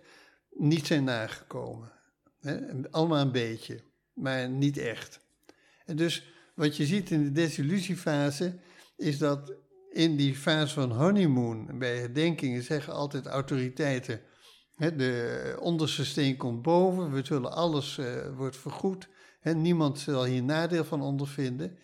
niet 0.50 0.86
zijn 0.86 1.04
nagekomen. 1.04 1.92
Hè? 2.40 2.58
Allemaal 2.90 3.20
een 3.20 3.32
beetje, 3.32 3.80
maar 4.12 4.48
niet 4.48 4.78
echt. 4.78 5.20
En 5.84 5.96
dus 5.96 6.32
wat 6.54 6.76
je 6.76 6.86
ziet 6.86 7.10
in 7.10 7.24
de 7.24 7.32
desillusiefase 7.32 8.58
is 8.96 9.18
dat 9.18 9.54
in 9.90 10.16
die 10.16 10.34
fase 10.34 10.74
van 10.74 10.92
honeymoon, 10.92 11.78
bij 11.78 11.96
herdenkingen 11.96 12.62
zeggen 12.62 12.92
altijd 12.92 13.26
autoriteiten, 13.26 14.20
de 14.76 15.56
onderste 15.60 16.04
steen 16.04 16.36
komt 16.36 16.62
boven, 16.62 17.12
we 17.12 17.24
zullen 17.24 17.52
alles 17.52 17.98
uh, 17.98 18.06
wordt 18.36 18.56
vergoed, 18.56 19.08
hè, 19.40 19.54
niemand 19.54 19.98
zal 19.98 20.24
hier 20.24 20.42
nadeel 20.42 20.84
van 20.84 21.02
ondervinden. 21.02 21.78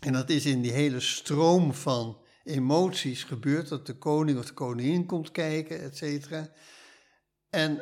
En 0.00 0.12
dat 0.12 0.30
is 0.30 0.46
in 0.46 0.60
die 0.60 0.72
hele 0.72 1.00
stroom 1.00 1.72
van 1.72 2.18
emoties 2.44 3.24
gebeurd, 3.24 3.68
dat 3.68 3.86
de 3.86 3.98
koning 3.98 4.38
of 4.38 4.44
de 4.44 4.52
koningin 4.52 5.06
komt 5.06 5.30
kijken, 5.30 5.80
et 5.80 5.96
cetera. 5.96 6.48
En 7.50 7.80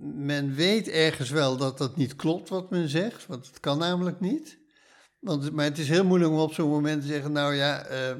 men 0.00 0.54
weet 0.54 0.88
ergens 0.88 1.30
wel 1.30 1.56
dat 1.56 1.78
dat 1.78 1.96
niet 1.96 2.16
klopt 2.16 2.48
wat 2.48 2.70
men 2.70 2.88
zegt, 2.88 3.26
want 3.26 3.46
het 3.46 3.60
kan 3.60 3.78
namelijk 3.78 4.20
niet. 4.20 4.58
Want, 5.18 5.52
maar 5.52 5.64
het 5.64 5.78
is 5.78 5.88
heel 5.88 6.04
moeilijk 6.04 6.30
om 6.30 6.38
op 6.38 6.52
zo'n 6.52 6.70
moment 6.70 7.02
te 7.02 7.08
zeggen, 7.08 7.32
nou 7.32 7.54
ja, 7.54 7.90
uh, 7.90 8.16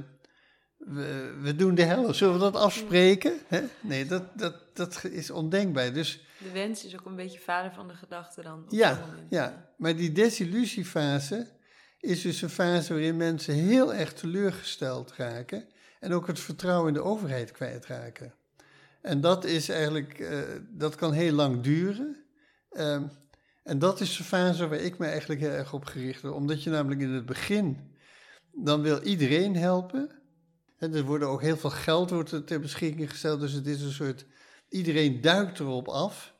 we, 0.88 1.38
we, 1.40 1.56
doen 1.56 1.74
de 1.74 1.82
helft. 1.82 2.18
Zullen 2.18 2.34
we 2.34 2.40
dat 2.40 2.56
afspreken? 2.56 3.32
Hè? 3.46 3.60
Nee, 3.80 4.06
dat, 4.06 4.38
dat, 4.38 4.54
dat 4.72 5.04
is 5.04 5.30
ondenkbaar. 5.30 5.92
Dus, 5.92 6.24
de 6.38 6.50
wens 6.50 6.84
is 6.84 6.98
ook 6.98 7.06
een 7.06 7.16
beetje 7.16 7.38
vader 7.38 7.72
van 7.72 7.88
de 7.88 7.94
gedachte 7.94 8.42
dan. 8.42 8.64
ja, 8.68 9.04
ja, 9.28 9.72
maar 9.76 9.96
die 9.96 10.12
desillusiefase 10.12 11.46
is 12.00 12.22
dus 12.22 12.42
een 12.42 12.50
fase 12.50 12.92
waarin 12.92 13.16
mensen 13.16 13.54
heel 13.54 13.94
erg 13.94 14.12
teleurgesteld 14.12 15.12
raken 15.16 15.68
en 16.00 16.12
ook 16.12 16.26
het 16.26 16.40
vertrouwen 16.40 16.88
in 16.88 16.94
de 16.94 17.02
overheid 17.02 17.52
kwijtraken. 17.52 18.34
En 19.02 19.20
dat 19.20 19.44
is 19.44 19.68
eigenlijk, 19.68 20.18
uh, 20.18 20.38
dat 20.70 20.94
kan 20.94 21.12
heel 21.12 21.32
lang 21.32 21.60
duren. 21.60 22.16
Uh, 22.72 23.02
en 23.62 23.78
dat 23.78 24.00
is 24.00 24.16
de 24.16 24.24
fase 24.24 24.68
waar 24.68 24.78
ik 24.78 24.98
me 24.98 25.06
eigenlijk 25.06 25.40
heel 25.40 25.50
erg 25.50 25.72
op 25.72 25.84
gericht 25.84 26.22
heb. 26.22 26.32
Omdat 26.32 26.62
je 26.62 26.70
namelijk 26.70 27.00
in 27.00 27.10
het 27.10 27.26
begin, 27.26 27.96
dan 28.52 28.82
wil 28.82 29.02
iedereen 29.02 29.56
helpen. 29.56 30.10
En 30.78 30.94
er 30.94 31.04
wordt 31.04 31.24
ook 31.24 31.42
heel 31.42 31.56
veel 31.56 31.70
geld 31.70 32.10
wordt 32.10 32.46
ter 32.46 32.60
beschikking 32.60 33.10
gesteld. 33.10 33.40
Dus 33.40 33.52
het 33.52 33.66
is 33.66 33.82
een 33.82 33.92
soort, 33.92 34.26
iedereen 34.68 35.20
duikt 35.20 35.60
erop 35.60 35.88
af. 35.88 36.34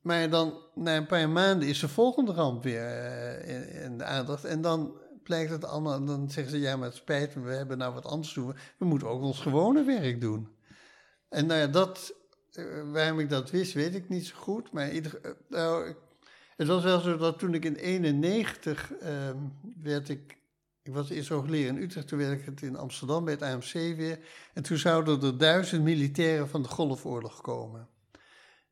Maar 0.00 0.30
dan, 0.30 0.62
na 0.74 0.96
een 0.96 1.06
paar 1.06 1.28
maanden, 1.28 1.68
is 1.68 1.80
de 1.80 1.88
volgende 1.88 2.32
ramp 2.32 2.62
weer 2.62 2.80
uh, 2.80 3.84
in, 3.84 3.98
de 3.98 4.04
aandacht. 4.04 4.44
En 4.44 4.60
dan 4.60 4.98
blijkt 5.22 5.50
het 5.50 5.64
allemaal, 5.64 6.04
dan 6.04 6.30
zeggen 6.30 6.52
ze, 6.52 6.58
ja, 6.58 6.76
maar 6.76 6.88
het 6.88 6.96
spijt 6.96 7.34
me, 7.34 7.42
we 7.42 7.54
hebben 7.54 7.78
nou 7.78 7.94
wat 7.94 8.04
anders 8.04 8.34
doen. 8.34 8.54
We 8.78 8.84
moeten 8.84 9.08
ook 9.08 9.22
ons 9.22 9.40
gewone 9.40 9.84
werk 9.84 10.20
doen. 10.20 10.48
En 11.28 11.46
nou 11.46 11.60
ja, 11.60 11.66
dat, 11.66 12.14
uh, 12.52 12.92
waarom 12.92 13.18
ik 13.18 13.30
dat 13.30 13.50
wist, 13.50 13.72
weet 13.72 13.94
ik 13.94 14.08
niet 14.08 14.26
zo 14.26 14.36
goed. 14.36 14.72
Maar 14.72 14.90
ieder, 14.90 15.20
uh, 15.22 15.30
nou, 15.48 15.94
het 16.56 16.66
was 16.66 16.82
wel 16.82 17.00
zo 17.00 17.16
dat 17.16 17.38
toen 17.38 17.54
ik 17.54 17.64
in 17.64 17.76
91 17.76 18.92
uh, 18.92 19.08
werd 19.82 20.08
ik, 20.08 20.36
ik 20.86 20.92
was 20.92 21.10
eerst 21.10 21.28
hoogleraar 21.28 21.66
in 21.66 21.82
Utrecht, 21.82 22.08
toen 22.08 22.18
werd 22.18 22.48
ik 22.48 22.60
in 22.60 22.76
Amsterdam 22.76 23.24
bij 23.24 23.32
het 23.32 23.42
AMC 23.42 23.72
weer. 23.72 24.18
En 24.54 24.62
toen 24.62 24.76
zouden 24.76 25.22
er 25.22 25.38
duizend 25.38 25.82
militairen 25.82 26.48
van 26.48 26.62
de 26.62 26.68
Golfoorlog 26.68 27.40
komen. 27.40 27.88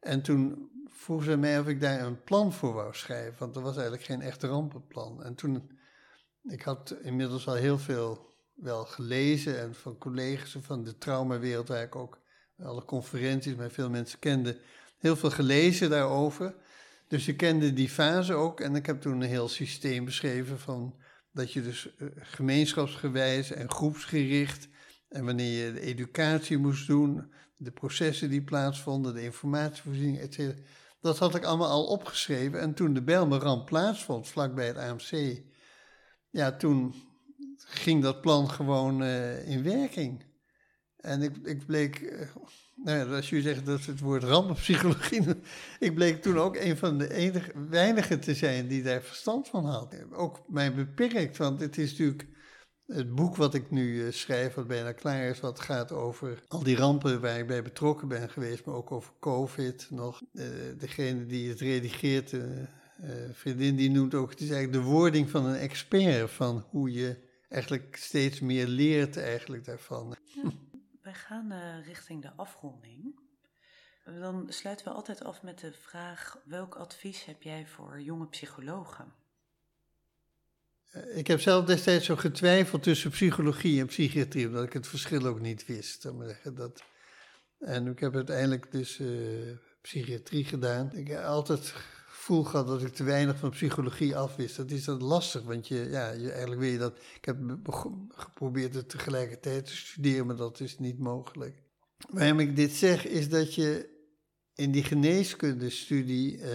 En 0.00 0.22
toen 0.22 0.70
vroegen 0.88 1.30
ze 1.30 1.36
mij 1.36 1.60
of 1.60 1.66
ik 1.66 1.80
daar 1.80 2.00
een 2.00 2.22
plan 2.22 2.52
voor 2.52 2.72
wou 2.72 2.94
schrijven, 2.94 3.38
want 3.38 3.56
er 3.56 3.62
was 3.62 3.74
eigenlijk 3.74 4.04
geen 4.04 4.20
echt 4.20 4.42
rampenplan. 4.42 5.24
En 5.24 5.34
toen, 5.34 5.70
ik 6.42 6.62
had 6.62 6.96
inmiddels 7.02 7.46
al 7.46 7.54
heel 7.54 7.78
veel 7.78 8.32
wel 8.54 8.84
gelezen 8.84 9.60
en 9.60 9.74
van 9.74 9.98
collega's 9.98 10.56
van 10.60 10.84
de 10.84 10.98
traumawereld, 10.98 11.68
waar 11.68 11.82
ik 11.82 11.96
ook 11.96 12.20
alle 12.62 12.84
conferenties 12.84 13.54
met 13.54 13.72
veel 13.72 13.90
mensen 13.90 14.18
kende, 14.18 14.58
heel 14.98 15.16
veel 15.16 15.30
gelezen 15.30 15.90
daarover. 15.90 16.54
Dus 17.08 17.28
ik 17.28 17.36
kende 17.36 17.72
die 17.72 17.88
fase 17.88 18.34
ook 18.34 18.60
en 18.60 18.76
ik 18.76 18.86
heb 18.86 19.00
toen 19.00 19.20
een 19.20 19.28
heel 19.28 19.48
systeem 19.48 20.04
beschreven 20.04 20.58
van 20.58 20.94
dat 21.34 21.52
je 21.52 21.62
dus 21.62 21.96
eh, 21.96 22.06
gemeenschapsgewijs 22.16 23.50
en 23.50 23.70
groepsgericht 23.70 24.68
en 25.08 25.24
wanneer 25.24 25.66
je 25.66 25.72
de 25.72 25.80
educatie 25.80 26.58
moest 26.58 26.86
doen, 26.86 27.32
de 27.56 27.70
processen 27.70 28.30
die 28.30 28.42
plaatsvonden, 28.42 29.14
de 29.14 29.22
informatievoorziening, 29.22 30.18
etc. 30.18 30.58
Dat 31.00 31.18
had 31.18 31.34
ik 31.34 31.44
allemaal 31.44 31.70
al 31.70 31.86
opgeschreven. 31.86 32.60
En 32.60 32.74
toen 32.74 32.94
de 32.94 33.02
Bijlmerramp 33.02 33.66
plaatsvond, 33.66 34.28
vlakbij 34.28 34.66
het 34.66 34.76
AMC, 34.76 35.42
ja, 36.30 36.56
toen 36.56 36.94
ging 37.56 38.02
dat 38.02 38.20
plan 38.20 38.50
gewoon 38.50 39.02
uh, 39.02 39.48
in 39.48 39.62
werking. 39.62 40.24
En 40.96 41.22
ik, 41.22 41.36
ik 41.36 41.66
bleek, 41.66 42.00
uh, 42.00 42.28
nou 42.74 42.98
ja, 42.98 43.16
als 43.16 43.30
je 43.30 43.42
zegt 43.42 43.66
dat 43.66 43.84
het 43.84 44.00
woord 44.00 44.22
rampenpsychologie, 44.22 45.22
ik 45.78 45.94
bleek 45.94 46.22
toen 46.22 46.38
ook 46.38 46.56
een 46.56 46.76
van 46.76 46.98
de 46.98 47.14
enige, 47.14 47.52
weinigen 47.68 48.20
te 48.20 48.34
zijn 48.34 48.68
die 48.68 48.82
daar 48.82 49.02
verstand 49.02 49.48
van 49.48 49.64
had. 49.66 49.94
Ook 50.12 50.42
mij 50.48 50.74
beperkt, 50.74 51.36
want 51.36 51.60
het 51.60 51.78
is 51.78 51.90
natuurlijk 51.90 52.28
het 52.86 53.14
boek 53.14 53.36
wat 53.36 53.54
ik 53.54 53.70
nu 53.70 53.94
uh, 53.94 54.12
schrijf, 54.12 54.54
wat 54.54 54.66
bijna 54.66 54.92
klaar 54.92 55.28
is, 55.28 55.40
wat 55.40 55.60
gaat 55.60 55.92
over 55.92 56.42
al 56.48 56.62
die 56.62 56.76
rampen 56.76 57.20
waar 57.20 57.38
ik 57.38 57.46
bij 57.46 57.62
betrokken 57.62 58.08
ben 58.08 58.30
geweest, 58.30 58.64
maar 58.64 58.74
ook 58.74 58.92
over 58.92 59.12
COVID 59.20 59.86
nog. 59.90 60.22
Uh, 60.32 60.44
degene 60.78 61.26
die 61.26 61.48
het 61.48 61.60
redigeert, 61.60 62.32
uh, 62.32 62.42
vriendin, 63.32 63.76
die 63.76 63.90
noemt 63.90 64.14
ook, 64.14 64.30
het 64.30 64.40
is 64.40 64.50
eigenlijk 64.50 64.84
de 64.84 64.90
wording 64.90 65.30
van 65.30 65.46
een 65.46 65.56
expert, 65.56 66.30
van 66.30 66.64
hoe 66.70 66.92
je 66.92 67.16
eigenlijk 67.48 67.96
steeds 67.96 68.40
meer 68.40 68.66
leert 68.66 69.16
eigenlijk 69.16 69.64
daarvan. 69.64 70.16
Ja, 70.24 70.50
wij 71.04 71.14
gaan 71.14 71.52
richting 71.82 72.22
de 72.22 72.32
afronding. 72.36 73.20
Dan 74.04 74.46
sluiten 74.48 74.86
we 74.86 74.92
altijd 74.92 75.24
af 75.24 75.42
met 75.42 75.58
de 75.58 75.72
vraag, 75.72 76.38
welk 76.44 76.74
advies 76.74 77.24
heb 77.24 77.42
jij 77.42 77.66
voor 77.66 78.00
jonge 78.00 78.26
psychologen? 78.26 79.12
Ik 81.14 81.26
heb 81.26 81.40
zelf 81.40 81.64
destijds 81.64 82.06
zo 82.06 82.16
getwijfeld 82.16 82.82
tussen 82.82 83.10
psychologie 83.10 83.80
en 83.80 83.86
psychiatrie, 83.86 84.46
omdat 84.46 84.64
ik 84.64 84.72
het 84.72 84.86
verschil 84.86 85.26
ook 85.26 85.40
niet 85.40 85.66
wist. 85.66 86.02
Dat, 86.56 86.84
en 87.58 87.86
ik 87.86 87.98
heb 87.98 88.14
uiteindelijk 88.14 88.72
dus 88.72 88.98
uh, 88.98 89.56
psychiatrie 89.80 90.44
gedaan. 90.44 90.92
Ik 90.92 91.08
heb 91.08 91.24
altijd 91.24 91.74
gevoel 92.24 92.44
gehad 92.44 92.66
dat 92.66 92.82
ik 92.82 92.94
te 92.94 93.04
weinig 93.04 93.38
van 93.38 93.50
psychologie 93.50 94.16
afwist. 94.16 94.56
Dat 94.56 94.70
is 94.70 94.84
dan 94.84 95.02
lastig, 95.02 95.42
want 95.42 95.68
je, 95.68 95.88
ja, 95.90 96.10
je, 96.10 96.30
eigenlijk 96.30 96.60
wil 96.60 96.70
je 96.70 96.78
dat... 96.78 96.96
Ik 97.16 97.24
heb 97.24 97.38
geprobeerd 98.08 98.74
het 98.74 98.88
tegelijkertijd 98.88 99.66
te 99.66 99.76
studeren, 99.76 100.26
maar 100.26 100.36
dat 100.36 100.60
is 100.60 100.78
niet 100.78 100.98
mogelijk. 100.98 101.62
Waarom 102.08 102.40
ik 102.40 102.56
dit 102.56 102.72
zeg, 102.72 103.06
is 103.06 103.28
dat 103.28 103.54
je 103.54 103.88
in 104.54 104.70
die 104.70 104.84
geneeskundestudie 104.84 106.38
uh, 106.38 106.46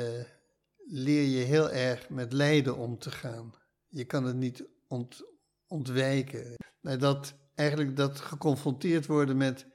leer 0.86 1.24
je 1.24 1.44
heel 1.44 1.70
erg 1.70 2.10
met 2.10 2.34
lijden 2.34 2.78
om 2.78 2.98
te 2.98 3.12
gaan. 3.12 3.54
Je 3.88 4.06
kan 4.06 4.24
het 4.24 4.36
niet 4.36 4.64
ont, 4.88 5.24
ontwijken. 5.68 6.56
Dat 6.82 7.34
eigenlijk 7.56 7.96
dat 7.96 8.20
geconfronteerd 8.20 9.06
worden 9.06 9.38
met 9.38 9.66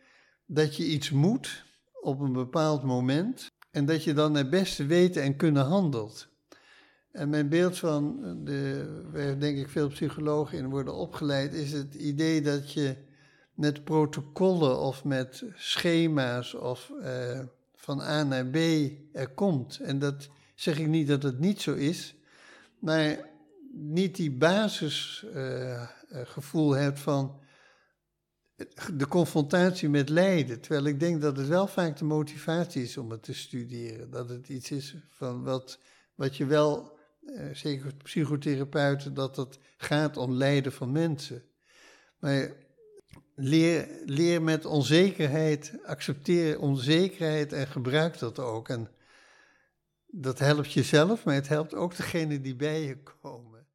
dat 0.47 0.77
je 0.77 0.85
iets 0.85 1.11
moet 1.11 1.65
op 2.01 2.21
een 2.21 2.33
bepaald 2.33 2.83
moment 2.83 3.47
en 3.75 3.85
dat 3.85 4.05
je 4.05 4.13
dan 4.13 4.33
naar 4.33 4.49
beste 4.49 4.87
weten 4.87 5.23
en 5.23 5.37
kunnen 5.37 5.65
handelt. 5.65 6.29
En 7.11 7.29
mijn 7.29 7.49
beeld 7.49 7.79
van, 7.79 8.21
de, 8.45 8.87
waar 9.13 9.39
denk 9.39 9.59
ik 9.59 9.69
veel 9.69 9.89
psychologen 9.89 10.59
in 10.59 10.71
worden 10.71 10.95
opgeleid, 10.95 11.55
is 11.55 11.73
het 11.73 11.95
idee 11.95 12.43
dat 12.43 12.73
je 12.73 12.97
met 13.55 13.85
protocollen 13.85 14.79
of 14.79 15.05
met 15.05 15.45
schema's 15.55 16.55
of 16.55 16.93
uh, 17.03 17.41
van 17.75 18.01
A 18.01 18.23
naar 18.23 18.47
B 18.47 18.57
er 19.13 19.29
komt. 19.35 19.79
En 19.79 19.99
dat 19.99 20.29
zeg 20.55 20.79
ik 20.79 20.87
niet 20.87 21.09
dat 21.09 21.23
het 21.23 21.39
niet 21.39 21.61
zo 21.61 21.75
is, 21.75 22.15
maar 22.79 23.19
niet 23.73 24.17
die 24.17 24.33
basisgevoel 24.33 26.75
uh, 26.75 26.81
hebt 26.81 27.01
van 27.01 27.43
de 28.95 29.09
confrontatie 29.09 29.89
met 29.89 30.09
lijden. 30.09 30.61
Terwijl 30.61 30.87
ik 30.87 31.01
denk 31.01 31.21
dat 31.21 31.37
het 31.37 31.47
wel 31.47 31.67
vaak 31.67 31.97
de 31.97 32.05
motivatie 32.05 32.83
is 32.83 32.97
om 32.97 33.11
het 33.11 33.23
te 33.23 33.35
studeren. 33.35 34.11
Dat 34.11 34.29
het 34.29 34.49
iets 34.49 34.71
is 34.71 34.95
van 35.11 35.43
wat, 35.43 35.79
wat 36.15 36.37
je 36.37 36.47
wel, 36.47 36.99
uh, 37.23 37.55
zeker 37.55 37.95
psychotherapeuten, 37.95 39.15
dat 39.15 39.37
het 39.37 39.59
gaat 39.77 40.17
om 40.17 40.33
lijden 40.33 40.73
van 40.73 40.93
mensen. 40.93 41.43
Maar 42.19 42.53
leer, 43.35 43.89
leer 44.05 44.43
met 44.43 44.65
onzekerheid, 44.65 45.79
accepteer 45.85 46.61
onzekerheid 46.61 47.53
en 47.53 47.67
gebruik 47.67 48.19
dat 48.19 48.39
ook. 48.39 48.69
En 48.69 48.89
dat 50.07 50.39
helpt 50.39 50.73
jezelf, 50.73 51.25
maar 51.25 51.35
het 51.35 51.49
helpt 51.49 51.75
ook 51.75 51.97
degene 51.97 52.41
die 52.41 52.57
bij 52.57 52.83
je 52.83 53.03
komen. 53.03 53.67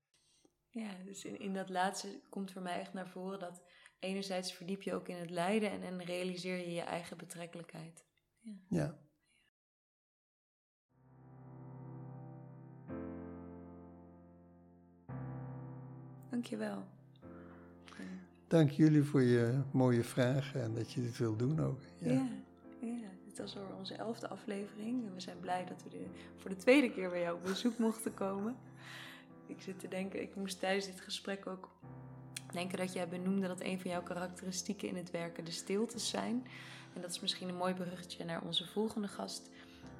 Ja, 0.69 0.89
dus 1.05 1.25
in, 1.25 1.39
in 1.39 1.53
dat 1.53 1.69
laatste 1.69 2.19
komt 2.29 2.51
voor 2.51 2.61
mij 2.61 2.79
echt 2.79 2.93
naar 2.93 3.09
voren 3.09 3.39
dat 3.39 3.61
enerzijds 3.99 4.53
verdiep 4.53 4.81
je 4.81 4.93
ook 4.93 5.07
in 5.07 5.15
het 5.15 5.29
lijden 5.29 5.71
en, 5.71 5.83
en 5.83 6.03
realiseer 6.03 6.57
je 6.57 6.71
je 6.71 6.81
eigen 6.81 7.17
betrekkelijkheid. 7.17 8.05
Ja. 8.39 8.53
ja. 8.67 8.97
Dankjewel. 16.29 16.87
Dank 18.47 18.69
jullie 18.69 19.03
voor 19.03 19.21
je 19.21 19.61
mooie 19.71 20.03
vragen 20.03 20.61
en 20.61 20.73
dat 20.73 20.91
je 20.91 21.01
dit 21.01 21.17
wil 21.17 21.35
doen 21.35 21.59
ook. 21.59 21.79
Ja, 21.97 22.11
ja, 22.11 22.27
ja 22.81 23.09
dit 23.25 23.37
was 23.37 23.57
al 23.57 23.77
onze 23.77 23.93
elfde 23.93 24.27
aflevering. 24.27 25.05
En 25.05 25.13
we 25.13 25.19
zijn 25.19 25.39
blij 25.39 25.65
dat 25.65 25.83
we 25.83 25.89
de, 25.89 26.05
voor 26.35 26.49
de 26.49 26.55
tweede 26.55 26.91
keer 26.91 27.09
bij 27.09 27.21
jou 27.21 27.35
op 27.35 27.43
bezoek 27.43 27.77
mochten 27.77 28.13
komen. 28.13 28.55
Ik 29.47 29.61
zit 29.61 29.79
te 29.79 29.87
denken, 29.87 30.21
ik 30.21 30.35
moest 30.35 30.59
tijdens 30.59 30.85
dit 30.85 31.01
gesprek 31.01 31.47
ook 31.47 31.69
denken 32.51 32.77
dat 32.77 32.93
jij 32.93 33.07
benoemde 33.07 33.47
dat 33.47 33.61
een 33.61 33.79
van 33.79 33.91
jouw 33.91 34.03
karakteristieken 34.03 34.87
in 34.87 34.95
het 34.95 35.11
werken 35.11 35.45
de 35.45 35.51
stiltes 35.51 36.09
zijn. 36.09 36.47
En 36.93 37.01
dat 37.01 37.09
is 37.09 37.19
misschien 37.19 37.49
een 37.49 37.55
mooi 37.55 37.73
bruggetje 37.73 38.25
naar 38.25 38.41
onze 38.41 38.67
volgende 38.67 39.07
gast, 39.07 39.49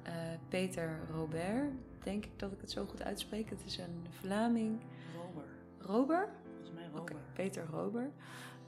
uh, 0.06 0.12
Peter 0.48 1.00
Robert. 1.10 1.72
Denk 2.02 2.24
ik 2.24 2.38
dat 2.38 2.52
ik 2.52 2.60
het 2.60 2.70
zo 2.70 2.84
goed 2.84 3.02
uitspreek. 3.02 3.50
Het 3.50 3.64
is 3.64 3.78
een 3.78 4.06
Vlaming. 4.10 4.80
Rober. 5.16 5.44
Rober? 5.78 6.28
Volgens 6.48 6.70
mij 6.70 6.84
Rober. 6.84 7.00
Okay, 7.00 7.16
Peter 7.34 7.66
Rober. 7.66 8.10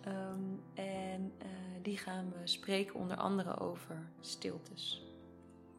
Um, 0.07 0.63
en 0.75 1.33
uh, 1.43 1.49
die 1.83 1.97
gaan 1.97 2.33
we 2.33 2.47
spreken 2.47 2.95
onder 2.95 3.17
andere 3.17 3.59
over 3.59 4.09
stiltes. 4.21 5.07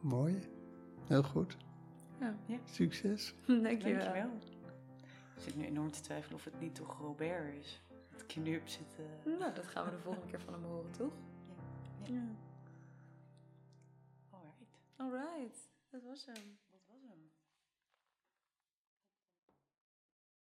Mooi. 0.00 0.48
Heel 1.06 1.22
goed. 1.22 1.56
Ja. 2.20 2.36
ja. 2.46 2.58
Succes. 2.64 3.34
Dankjewel. 3.46 4.04
Dankjewel. 4.04 4.30
Ik 5.36 5.42
zit 5.42 5.56
nu 5.56 5.64
enorm 5.64 5.92
te 5.92 6.00
twijfelen 6.00 6.36
of 6.36 6.44
het 6.44 6.60
niet 6.60 6.74
toch 6.74 6.98
Robert 6.98 7.54
is. 7.54 7.82
Dat 8.14 8.22
ik 8.22 8.30
je 8.30 8.40
nu 8.40 8.56
op 8.56 8.68
zit. 8.68 8.96
Uh... 9.24 9.38
Nou, 9.38 9.54
dat 9.54 9.66
gaan 9.66 9.84
we 9.84 9.90
de 9.90 9.98
volgende 9.98 10.26
keer 10.26 10.40
van 10.40 10.52
hem 10.52 10.64
horen, 10.64 10.90
toch? 10.90 11.12
Ja. 12.04 12.14
ja. 12.14 12.20
ja. 12.20 12.26
Alright. 14.30 14.78
Alright, 14.96 15.70
dat 15.90 16.02
was 16.02 16.26
hem. 16.26 16.58